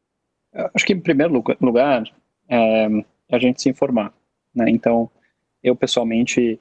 Acho 0.74 0.86
que, 0.86 0.94
em 0.94 1.00
primeiro 1.00 1.44
lugar, 1.60 2.02
é 2.48 2.88
a 3.30 3.38
gente 3.38 3.60
se 3.60 3.68
informar. 3.68 4.14
Né? 4.54 4.70
Então, 4.70 5.10
eu 5.62 5.74
pessoalmente, 5.74 6.60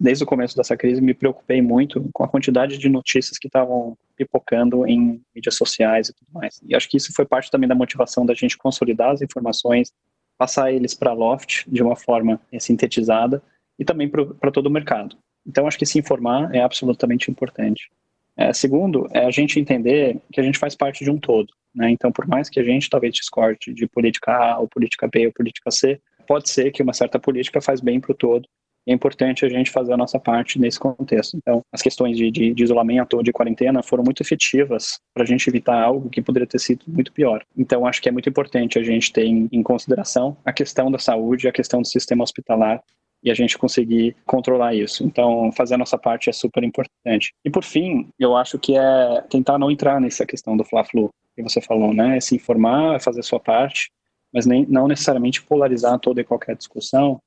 desde 0.00 0.24
o 0.24 0.26
começo 0.26 0.56
dessa 0.56 0.76
crise, 0.76 1.00
me 1.00 1.14
preocupei 1.14 1.62
muito 1.62 2.08
com 2.12 2.24
a 2.24 2.28
quantidade 2.28 2.78
de 2.78 2.88
notícias 2.88 3.38
que 3.38 3.46
estavam 3.46 3.96
pipocando 4.16 4.86
em 4.86 5.22
mídias 5.34 5.54
sociais 5.54 6.08
e 6.08 6.14
tudo 6.14 6.28
mais. 6.32 6.60
E 6.66 6.74
acho 6.74 6.88
que 6.88 6.96
isso 6.96 7.12
foi 7.14 7.24
parte 7.24 7.50
também 7.50 7.68
da 7.68 7.74
motivação 7.74 8.26
da 8.26 8.34
gente 8.34 8.58
consolidar 8.58 9.12
as 9.12 9.22
informações, 9.22 9.92
passar 10.36 10.72
eles 10.72 10.94
para 10.94 11.10
a 11.10 11.14
Loft 11.14 11.64
de 11.68 11.80
uma 11.80 11.94
forma 11.94 12.40
sintetizada 12.58 13.40
e 13.78 13.84
também 13.84 14.08
para 14.08 14.50
todo 14.50 14.66
o 14.66 14.70
mercado. 14.70 15.16
Então, 15.46 15.66
acho 15.66 15.78
que 15.78 15.86
se 15.86 15.98
informar 15.98 16.52
é 16.54 16.60
absolutamente 16.60 17.30
importante. 17.30 17.88
É, 18.36 18.52
segundo, 18.52 19.08
é 19.12 19.26
a 19.26 19.30
gente 19.30 19.60
entender 19.60 20.18
que 20.32 20.40
a 20.40 20.42
gente 20.42 20.58
faz 20.58 20.74
parte 20.74 21.04
de 21.04 21.10
um 21.10 21.18
todo. 21.18 21.52
Né? 21.74 21.90
Então, 21.90 22.10
por 22.10 22.26
mais 22.26 22.48
que 22.48 22.58
a 22.58 22.64
gente 22.64 22.90
talvez 22.90 23.14
discorde 23.14 23.72
de 23.72 23.86
política 23.86 24.32
A 24.32 24.58
ou 24.58 24.68
política 24.68 25.06
B 25.06 25.26
ou 25.26 25.32
política 25.32 25.70
C, 25.70 26.00
pode 26.26 26.48
ser 26.48 26.72
que 26.72 26.82
uma 26.82 26.92
certa 26.92 27.18
política 27.18 27.60
faz 27.60 27.80
bem 27.80 28.00
para 28.00 28.12
o 28.12 28.14
todo 28.14 28.48
é 28.86 28.92
importante 28.92 29.44
a 29.44 29.48
gente 29.48 29.70
fazer 29.70 29.92
a 29.92 29.96
nossa 29.96 30.18
parte 30.18 30.58
nesse 30.58 30.78
contexto. 30.78 31.36
Então, 31.36 31.62
as 31.72 31.80
questões 31.80 32.16
de, 32.16 32.30
de, 32.30 32.52
de 32.52 32.62
isolamento 32.62 33.16
ou 33.16 33.22
de 33.22 33.32
quarentena 33.32 33.82
foram 33.82 34.02
muito 34.02 34.22
efetivas 34.22 34.98
para 35.14 35.22
a 35.22 35.26
gente 35.26 35.48
evitar 35.48 35.80
algo 35.80 36.10
que 36.10 36.20
poderia 36.20 36.46
ter 36.46 36.58
sido 36.58 36.84
muito 36.88 37.12
pior. 37.12 37.44
Então, 37.56 37.86
acho 37.86 38.02
que 38.02 38.08
é 38.08 38.12
muito 38.12 38.28
importante 38.28 38.78
a 38.78 38.82
gente 38.82 39.12
ter 39.12 39.24
em, 39.24 39.62
consideração 39.62 40.36
a 40.44 40.52
questão 40.52 40.90
da 40.90 40.98
saúde, 40.98 41.46
a 41.46 41.52
questão 41.52 41.80
do 41.80 41.86
sistema 41.86 42.24
hospitalar 42.24 42.82
e 43.22 43.30
a 43.30 43.34
gente 43.34 43.56
conseguir 43.56 44.16
controlar 44.26 44.74
isso. 44.74 45.04
Então, 45.04 45.52
fazer 45.52 45.74
a 45.74 45.78
nossa 45.78 45.96
parte 45.96 46.28
é 46.28 46.32
super 46.32 46.64
importante. 46.64 47.32
E 47.44 47.50
por 47.50 47.62
fim, 47.62 48.08
eu 48.18 48.36
acho 48.36 48.58
que 48.58 48.76
é 48.76 49.22
tentar 49.30 49.58
não 49.58 49.70
entrar 49.70 50.00
nessa 50.00 50.26
questão 50.26 50.56
do 50.56 50.64
fla-flu 50.64 51.08
que 51.36 51.42
você 51.42 51.60
falou, 51.60 51.94
né? 51.94 52.16
É 52.16 52.20
se 52.20 52.34
informar, 52.34 52.96
é 52.96 52.98
fazer 52.98 53.20
a 53.20 53.22
sua 53.22 53.38
parte, 53.38 53.90
mas 54.34 54.44
nem, 54.44 54.66
não 54.66 54.88
necessariamente 54.88 55.42
polarizar 55.42 55.98
toda 56.00 56.20
e 56.20 56.24
qualquer 56.24 56.56
discussão, 56.56 57.20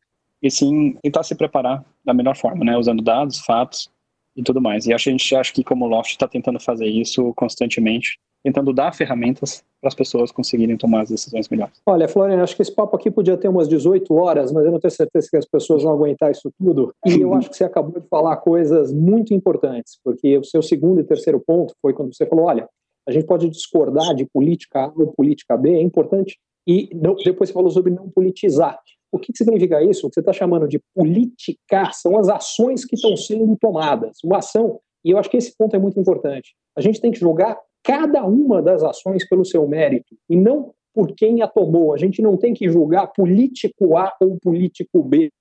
e 0.46 0.52
sim 0.52 0.96
tentar 1.02 1.24
se 1.24 1.34
preparar 1.34 1.84
da 2.06 2.14
melhor 2.14 2.38
forma, 2.38 2.64
né? 2.64 2.78
Usando 2.78 3.02
dados, 3.02 3.40
fatos 3.40 3.90
e 4.36 4.44
tudo 4.44 4.62
mais. 4.62 4.86
E 4.86 4.94
a 4.94 4.98
gente 4.98 5.36
acha 5.36 5.52
que 5.52 5.64
como 5.64 5.88
Loft 5.88 6.12
está 6.12 6.28
tentando 6.28 6.60
fazer 6.60 6.86
isso 6.86 7.34
constantemente, 7.34 8.20
tentando 8.44 8.72
dar 8.72 8.94
ferramentas 8.94 9.64
para 9.82 9.88
as 9.88 9.96
pessoas 9.96 10.32
conseguirem 10.32 10.78
tomar 10.78 11.02
as 11.02 11.10
decisões 11.10 11.50
melhores. 11.50 11.82
Olha, 11.84 12.08
Florian, 12.08 12.44
acho 12.44 12.56
que 12.56 12.62
esse 12.62 12.72
papo 12.72 12.96
aqui 12.96 13.10
podia 13.10 13.36
ter 13.38 13.48
umas 13.48 13.68
18 13.68 14.14
horas, 14.14 14.52
mas 14.52 14.64
eu 14.66 14.72
não 14.72 14.80
tenho 14.80 14.92
certeza 14.92 15.28
que 15.32 15.38
as 15.38 15.48
pessoas 15.48 15.82
vão 15.82 15.94
aguentar 15.94 16.30
isso 16.30 16.52
tudo. 16.60 16.94
E 17.04 17.22
eu 17.22 17.34
acho 17.34 17.50
que 17.50 17.58
você 17.58 17.64
acabou 17.64 18.00
de 18.00 18.08
falar 18.08 18.38
coisas 18.38 18.94
muito 18.94 19.34
importantes, 19.34 19.98
porque 20.04 20.38
o 20.38 20.44
seu 20.44 20.62
segundo 20.62 21.02
e 21.02 21.04
terceiro 21.04 21.40
ponto 21.40 21.74
foi 21.82 21.92
quando 21.92 22.16
você 22.16 22.28
falou, 22.28 22.46
olha, 22.46 22.70
a 23.08 23.12
gente 23.12 23.26
pode 23.26 23.50
discordar 23.50 24.14
de 24.14 24.26
política 24.26 24.86
A 24.86 24.94
ou 24.96 25.08
política 25.08 25.58
B, 25.58 25.74
é 25.74 25.82
importante, 25.82 26.38
e 26.68 26.90
não, 26.94 27.16
depois 27.16 27.50
você 27.50 27.54
falou 27.54 27.72
sobre 27.72 27.92
não 27.92 28.10
politizar. 28.10 28.80
O 29.16 29.20
que, 29.20 29.32
que 29.32 29.38
significa 29.38 29.82
isso? 29.82 30.06
O 30.06 30.10
que 30.10 30.16
você 30.16 30.20
está 30.20 30.34
chamando 30.34 30.68
de 30.68 30.80
politicar 30.94 31.94
são 31.94 32.18
as 32.18 32.28
ações 32.28 32.84
que 32.84 32.96
estão 32.96 33.16
sendo 33.16 33.56
tomadas. 33.56 34.18
Uma 34.24 34.40
ação, 34.40 34.80
e 35.04 35.12
eu 35.12 35.18
acho 35.18 35.30
que 35.30 35.38
esse 35.38 35.56
ponto 35.58 35.76
é 35.76 35.80
muito 35.80 36.00
importante. 36.00 36.54
A 36.76 36.82
gente 36.82 37.00
tem 37.00 37.12
que 37.12 37.20
jogar 37.20 37.58
cada 37.82 38.26
uma 38.26 38.62
das 38.62 38.84
ações 38.84 39.28
pelo 39.28 39.46
seu 39.46 39.68
mérito 39.68 40.16
e 40.30 40.36
não 40.36 40.74
por 40.94 41.14
quem 41.16 41.42
a 41.42 41.48
tomou. 41.48 41.94
A 41.94 41.98
gente 41.98 42.22
não 42.22 42.36
tem 42.36 42.54
que 42.54 42.68
julgar 42.70 43.08
político 43.08 43.98
A 43.98 44.12
ou 44.20 44.38
político 44.38 45.02
B, 45.02 45.32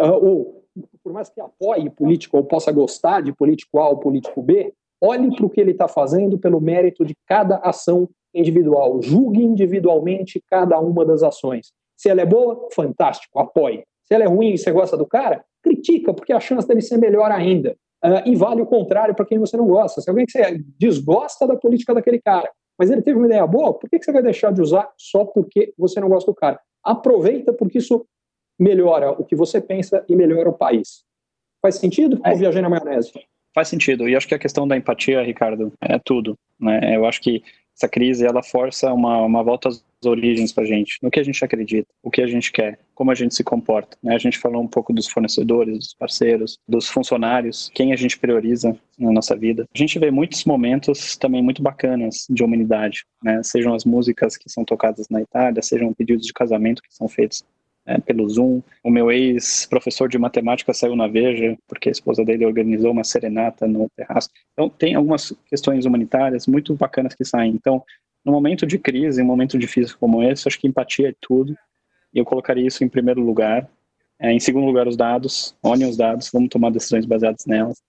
uh, 0.00 0.12
ou 0.12 0.64
por 1.02 1.12
mais 1.12 1.28
que 1.28 1.40
apoie 1.40 1.88
político 1.90 2.36
ou 2.36 2.44
possa 2.44 2.72
gostar 2.72 3.22
de 3.22 3.32
político 3.32 3.78
A 3.78 3.88
ou 3.88 3.98
político 3.98 4.42
B, 4.42 4.72
olhe 5.00 5.34
para 5.34 5.46
o 5.46 5.50
que 5.50 5.60
ele 5.60 5.70
está 5.70 5.88
fazendo 5.88 6.38
pelo 6.38 6.60
mérito 6.60 7.04
de 7.04 7.14
cada 7.26 7.56
ação 7.58 8.08
individual. 8.34 9.00
Julgue 9.00 9.42
individualmente 9.42 10.42
cada 10.50 10.78
uma 10.80 11.04
das 11.04 11.22
ações. 11.22 11.72
Se 11.96 12.08
ela 12.08 12.20
é 12.20 12.26
boa, 12.26 12.68
fantástico, 12.72 13.38
apoie. 13.38 13.84
Se 14.04 14.14
ela 14.14 14.24
é 14.24 14.26
ruim 14.26 14.52
e 14.52 14.58
você 14.58 14.70
gosta 14.70 14.96
do 14.96 15.06
cara, 15.06 15.44
critica, 15.62 16.12
porque 16.12 16.32
a 16.32 16.40
chance 16.40 16.66
dele 16.68 16.82
ser 16.82 16.98
melhor 16.98 17.30
ainda. 17.30 17.76
Uh, 18.04 18.20
e 18.26 18.36
vale 18.36 18.60
o 18.60 18.66
contrário 18.66 19.14
para 19.14 19.24
quem 19.24 19.38
você 19.38 19.56
não 19.56 19.66
gosta. 19.66 20.00
Se 20.00 20.10
alguém 20.10 20.26
que 20.26 20.32
você 20.32 20.62
desgosta 20.78 21.46
da 21.46 21.56
política 21.56 21.94
daquele 21.94 22.20
cara, 22.20 22.50
mas 22.78 22.90
ele 22.90 23.00
teve 23.00 23.16
uma 23.16 23.26
ideia 23.26 23.46
boa, 23.46 23.72
por 23.72 23.88
que 23.88 24.02
você 24.02 24.12
vai 24.12 24.22
deixar 24.22 24.52
de 24.52 24.60
usar 24.60 24.92
só 24.98 25.24
porque 25.24 25.72
você 25.78 26.00
não 26.00 26.08
gosta 26.08 26.30
do 26.30 26.34
cara? 26.34 26.60
Aproveita, 26.82 27.52
porque 27.52 27.78
isso 27.78 28.06
melhora 28.58 29.12
o 29.12 29.24
que 29.24 29.34
você 29.34 29.60
pensa 29.60 30.04
e 30.08 30.14
melhora 30.14 30.50
o 30.50 30.52
país. 30.52 31.04
Faz 31.62 31.76
sentido? 31.76 32.20
É. 32.24 32.32
Ou 32.32 32.36
viajei 32.36 32.60
na 32.60 32.68
maionese? 32.68 33.12
Faz 33.54 33.68
sentido. 33.68 34.08
E 34.08 34.14
acho 34.14 34.28
que 34.28 34.34
a 34.34 34.38
questão 34.38 34.66
da 34.66 34.76
empatia, 34.76 35.22
Ricardo, 35.22 35.72
é 35.80 35.98
tudo. 35.98 36.36
Né? 36.60 36.96
Eu 36.96 37.06
acho 37.06 37.22
que 37.22 37.42
essa 37.76 37.88
crise 37.88 38.24
ela 38.24 38.42
força 38.42 38.92
uma, 38.92 39.22
uma 39.22 39.42
volta 39.42 39.68
às 39.68 39.84
origens 40.04 40.52
para 40.52 40.64
a 40.64 40.66
gente, 40.66 40.98
no 41.02 41.10
que 41.10 41.18
a 41.18 41.22
gente 41.22 41.44
acredita, 41.44 41.88
o 42.02 42.10
que 42.10 42.20
a 42.20 42.26
gente 42.26 42.52
quer, 42.52 42.78
como 42.94 43.10
a 43.10 43.14
gente 43.14 43.34
se 43.34 43.42
comporta. 43.42 43.96
Né? 44.02 44.14
A 44.14 44.18
gente 44.18 44.38
falou 44.38 44.62
um 44.62 44.68
pouco 44.68 44.92
dos 44.92 45.08
fornecedores, 45.08 45.78
dos 45.78 45.94
parceiros, 45.94 46.58
dos 46.68 46.88
funcionários, 46.88 47.70
quem 47.74 47.92
a 47.92 47.96
gente 47.96 48.18
prioriza 48.18 48.76
na 48.98 49.10
nossa 49.10 49.34
vida. 49.36 49.66
A 49.74 49.78
gente 49.78 49.98
vê 49.98 50.10
muitos 50.10 50.44
momentos 50.44 51.16
também 51.16 51.42
muito 51.42 51.62
bacanas 51.62 52.26
de 52.30 52.44
humanidade, 52.44 53.04
né? 53.22 53.42
sejam 53.42 53.74
as 53.74 53.84
músicas 53.84 54.36
que 54.36 54.48
são 54.48 54.64
tocadas 54.64 55.08
na 55.08 55.20
Itália, 55.20 55.62
sejam 55.62 55.92
pedidos 55.92 56.26
de 56.26 56.32
casamento 56.32 56.82
que 56.82 56.94
são 56.94 57.08
feitos 57.08 57.42
é, 57.86 57.98
pelo 57.98 58.28
Zoom. 58.28 58.62
O 58.82 58.90
meu 58.90 59.10
ex-professor 59.10 60.08
de 60.08 60.18
matemática 60.18 60.72
saiu 60.72 60.96
na 60.96 61.06
Veja, 61.06 61.56
porque 61.68 61.88
a 61.88 61.92
esposa 61.92 62.24
dele 62.24 62.46
organizou 62.46 62.92
uma 62.92 63.04
serenata 63.04 63.66
no 63.66 63.88
terraço. 63.96 64.28
Então, 64.52 64.68
tem 64.68 64.94
algumas 64.94 65.32
questões 65.48 65.84
humanitárias 65.84 66.46
muito 66.46 66.74
bacanas 66.74 67.14
que 67.14 67.24
saem. 67.24 67.52
Então, 67.52 67.82
no 68.24 68.32
momento 68.32 68.66
de 68.66 68.78
crise, 68.78 69.20
um 69.20 69.26
momento 69.26 69.58
difícil 69.58 69.96
como 69.98 70.22
esse, 70.22 70.48
acho 70.48 70.58
que 70.58 70.66
empatia 70.66 71.10
é 71.10 71.14
tudo. 71.20 71.54
E 72.12 72.18
eu 72.18 72.24
colocaria 72.24 72.66
isso 72.66 72.82
em 72.82 72.88
primeiro 72.88 73.20
lugar. 73.20 73.68
É, 74.18 74.32
em 74.32 74.40
segundo 74.40 74.64
lugar, 74.64 74.88
os 74.88 74.96
dados. 74.96 75.54
Olhem 75.62 75.88
os 75.88 75.96
dados, 75.96 76.30
vamos 76.32 76.48
tomar 76.48 76.70
decisões 76.70 77.04
baseadas 77.04 77.44
nelas. 77.46 77.82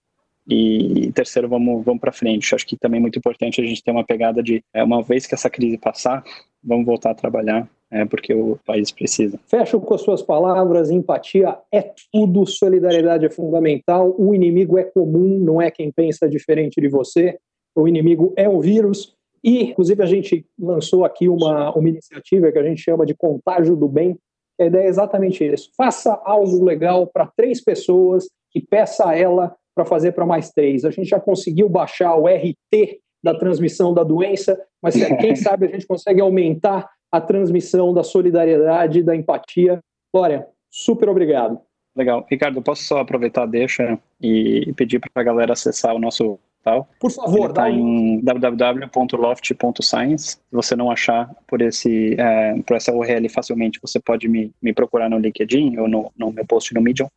E 0.48 1.12
terceiro, 1.14 1.48
vamos, 1.48 1.84
vamos 1.84 2.02
para 2.02 2.12
frente. 2.12 2.54
Acho 2.54 2.68
que 2.68 2.78
também 2.78 2.98
é 2.98 3.02
muito 3.02 3.18
importante 3.18 3.62
a 3.62 3.66
gente 3.66 3.82
ter 3.82 3.91
uma 3.91 4.04
pegada 4.04 4.43
de, 4.43 4.64
é, 4.74 4.84
uma 4.84 5.02
vez 5.02 5.26
que 5.26 5.34
essa 5.34 5.50
crise 5.50 5.78
passar, 5.78 6.24
vamos 6.64 6.86
voltar 6.86 7.12
a 7.12 7.16
trabalhar, 7.16 7.68
é, 7.92 8.04
porque 8.06 8.34
o 8.34 8.58
país 8.66 8.92
precisa. 8.92 9.40
Fecho 9.48 9.80
com 9.80 9.94
as 9.94 10.02
suas 10.02 10.22
palavras: 10.22 10.90
empatia 10.90 11.58
é 11.72 11.92
tudo, 12.12 12.46
solidariedade 12.46 13.26
é 13.26 13.30
fundamental, 13.30 14.14
o 14.18 14.34
inimigo 14.34 14.78
é 14.78 14.84
comum, 14.84 15.40
não 15.40 15.62
é 15.62 15.70
quem 15.70 15.92
pensa 15.92 16.28
diferente 16.28 16.82
de 16.82 16.88
você, 16.88 17.38
o 17.76 17.88
inimigo 17.88 18.34
é 18.36 18.50
o 18.50 18.60
vírus. 18.60 19.16
E, 19.44 19.64
inclusive, 19.64 20.02
a 20.02 20.08
gente 20.08 20.44
lançou 20.60 21.06
aqui 21.06 21.30
uma, 21.30 21.72
uma 21.76 21.88
iniciativa 21.88 22.52
que 22.52 22.58
a 22.58 22.64
gente 22.64 22.82
chama 22.82 23.06
de 23.06 23.14
Contágio 23.14 23.76
do 23.76 23.88
Bem. 23.88 24.18
A 24.60 24.66
ideia 24.66 24.86
é 24.86 24.88
exatamente 24.88 25.46
isso. 25.46 25.70
Faça 25.78 26.20
algo 26.26 26.64
legal 26.64 27.06
para 27.06 27.30
três 27.38 27.64
pessoas 27.64 28.28
e 28.56 28.62
peça 28.62 29.08
a 29.08 29.16
ela 29.16 29.56
para 29.76 29.86
fazer 29.86 30.14
para 30.14 30.26
mais 30.26 30.50
três. 30.50 30.84
A 30.86 30.90
gente 30.90 31.10
já 31.10 31.20
conseguiu 31.20 31.70
baixar 31.70 32.16
o 32.16 32.26
RT 32.26 33.00
da 33.24 33.38
transmissão 33.38 33.94
da 33.94 34.04
doença, 34.04 34.60
mas 34.82 34.96
quem 35.20 35.36
sabe 35.36 35.68
a 35.68 35.70
gente 35.70 35.86
consegue 35.86 36.22
aumentar 36.22 36.90
a 37.16 37.22
transmissão 37.22 37.93
da 37.93 38.03
solidariedade, 38.03 39.03
da 39.03 39.16
empatia. 39.16 39.80
Glória, 40.13 40.47
super 40.70 41.09
obrigado. 41.09 41.59
Legal. 41.95 42.26
Ricardo, 42.30 42.61
posso 42.61 42.84
só 42.84 42.99
aproveitar 42.99 43.45
deixa 43.45 43.97
e 44.22 44.74
pedir 44.76 44.99
para 44.99 45.09
a 45.16 45.24
galera 45.24 45.53
acessar 45.53 45.95
o 45.95 45.99
nosso 45.99 46.38
portal? 46.66 46.89
Por 46.99 47.11
favor, 47.11 47.51
está 47.51 47.70
em 47.70 48.20
www.loft.science. 48.22 50.32
Se 50.32 50.39
você 50.51 50.76
não 50.76 50.89
achar 50.91 51.30
por, 51.47 51.61
esse, 51.61 52.20
é, 52.20 52.59
por 52.63 52.76
essa 52.76 52.91
URL 52.91 53.30
facilmente, 53.30 53.80
você 53.82 53.97
pode 53.99 54.28
me, 54.28 54.51
me 54.61 54.74
procurar 54.74 55.09
no 55.09 55.18
LinkedIn 55.20 55.78
ou 55.78 55.88
no, 55.88 56.11
no 56.18 56.32
meu 56.32 56.45
post 56.45 56.74
no 56.74 56.82
Medium. 56.82 57.07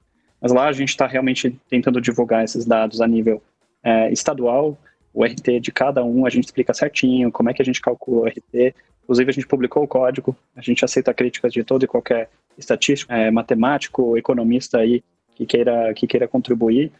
Mas 0.41 0.53
lá 0.53 0.69
a 0.69 0.73
gente 0.73 0.91
está 0.91 1.05
realmente 1.07 1.59
tentando 1.69 2.01
divulgar 2.01 2.45
esses 2.45 2.65
dados 2.65 3.01
a 3.01 3.09
nível 3.09 3.43
é, 3.83 4.13
estadual, 4.13 4.79
o 5.13 5.25
RT 5.25 5.59
de 5.61 5.73
cada 5.73 6.05
um, 6.05 6.25
a 6.27 6.31
gente 6.31 6.45
explica 6.45 6.73
certinho 6.73 7.33
como 7.33 7.51
é 7.51 7.55
que 7.55 7.63
a 7.63 7.65
gente 7.65 7.81
calcula 7.81 8.21
o 8.21 8.27
RT. 8.27 8.73
Inclusive, 9.09 9.31
a 9.31 9.33
gente 9.33 9.47
publicou 9.47 9.83
o 9.83 9.89
código, 9.89 10.37
a 10.55 10.61
gente 10.61 10.85
aceita 10.85 11.15
críticas 11.15 11.51
de 11.51 11.65
todo 11.65 11.83
e 11.83 11.89
qualquer 11.89 12.29
estatístico, 12.59 13.11
é, 13.11 13.31
matemático, 13.31 14.19
economista 14.19 14.79
aí 14.79 15.03
que 15.35 15.47
queira, 15.47 15.95
que 15.95 16.07
queira 16.07 16.29
contribuir. 16.29 16.93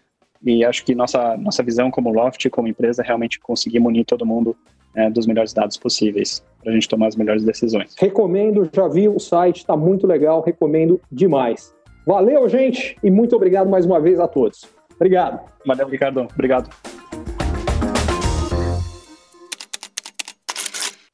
E 0.43 0.65
acho 0.65 0.87
que 0.87 0.95
nossa, 0.95 1.37
nossa 1.37 1.63
visão 1.63 1.91
como 1.91 2.11
Loft, 2.11 2.49
como 2.49 2.67
empresa, 2.67 3.03
é 3.03 3.07
realmente 3.07 3.39
conseguir 3.39 3.79
munir 3.79 4.07
todo 4.07 4.25
mundo 4.25 4.57
é, 4.95 5.11
dos 5.11 5.27
melhores 5.27 5.53
dados 5.53 5.77
possíveis 5.77 6.43
para 6.63 6.73
a 6.73 6.75
gente 6.75 6.89
tomar 6.89 7.09
as 7.09 7.17
melhores 7.17 7.45
decisões. 7.45 7.95
Recomendo, 7.99 8.71
já 8.73 8.89
vi 8.89 9.07
o 9.07 9.19
site, 9.19 9.59
está 9.59 9.77
muito 9.77 10.07
legal, 10.07 10.41
recomendo 10.41 10.99
demais. 11.13 11.75
Valeu, 12.07 12.49
gente, 12.49 12.97
e 13.03 13.11
muito 13.11 13.37
obrigado 13.37 13.69
mais 13.69 13.85
uma 13.85 14.01
vez 14.01 14.19
a 14.19 14.27
todos. 14.27 14.67
Obrigado. 14.97 15.41
Valeu, 15.67 15.87
Ricardo. 15.87 16.27
Obrigado. 16.33 16.71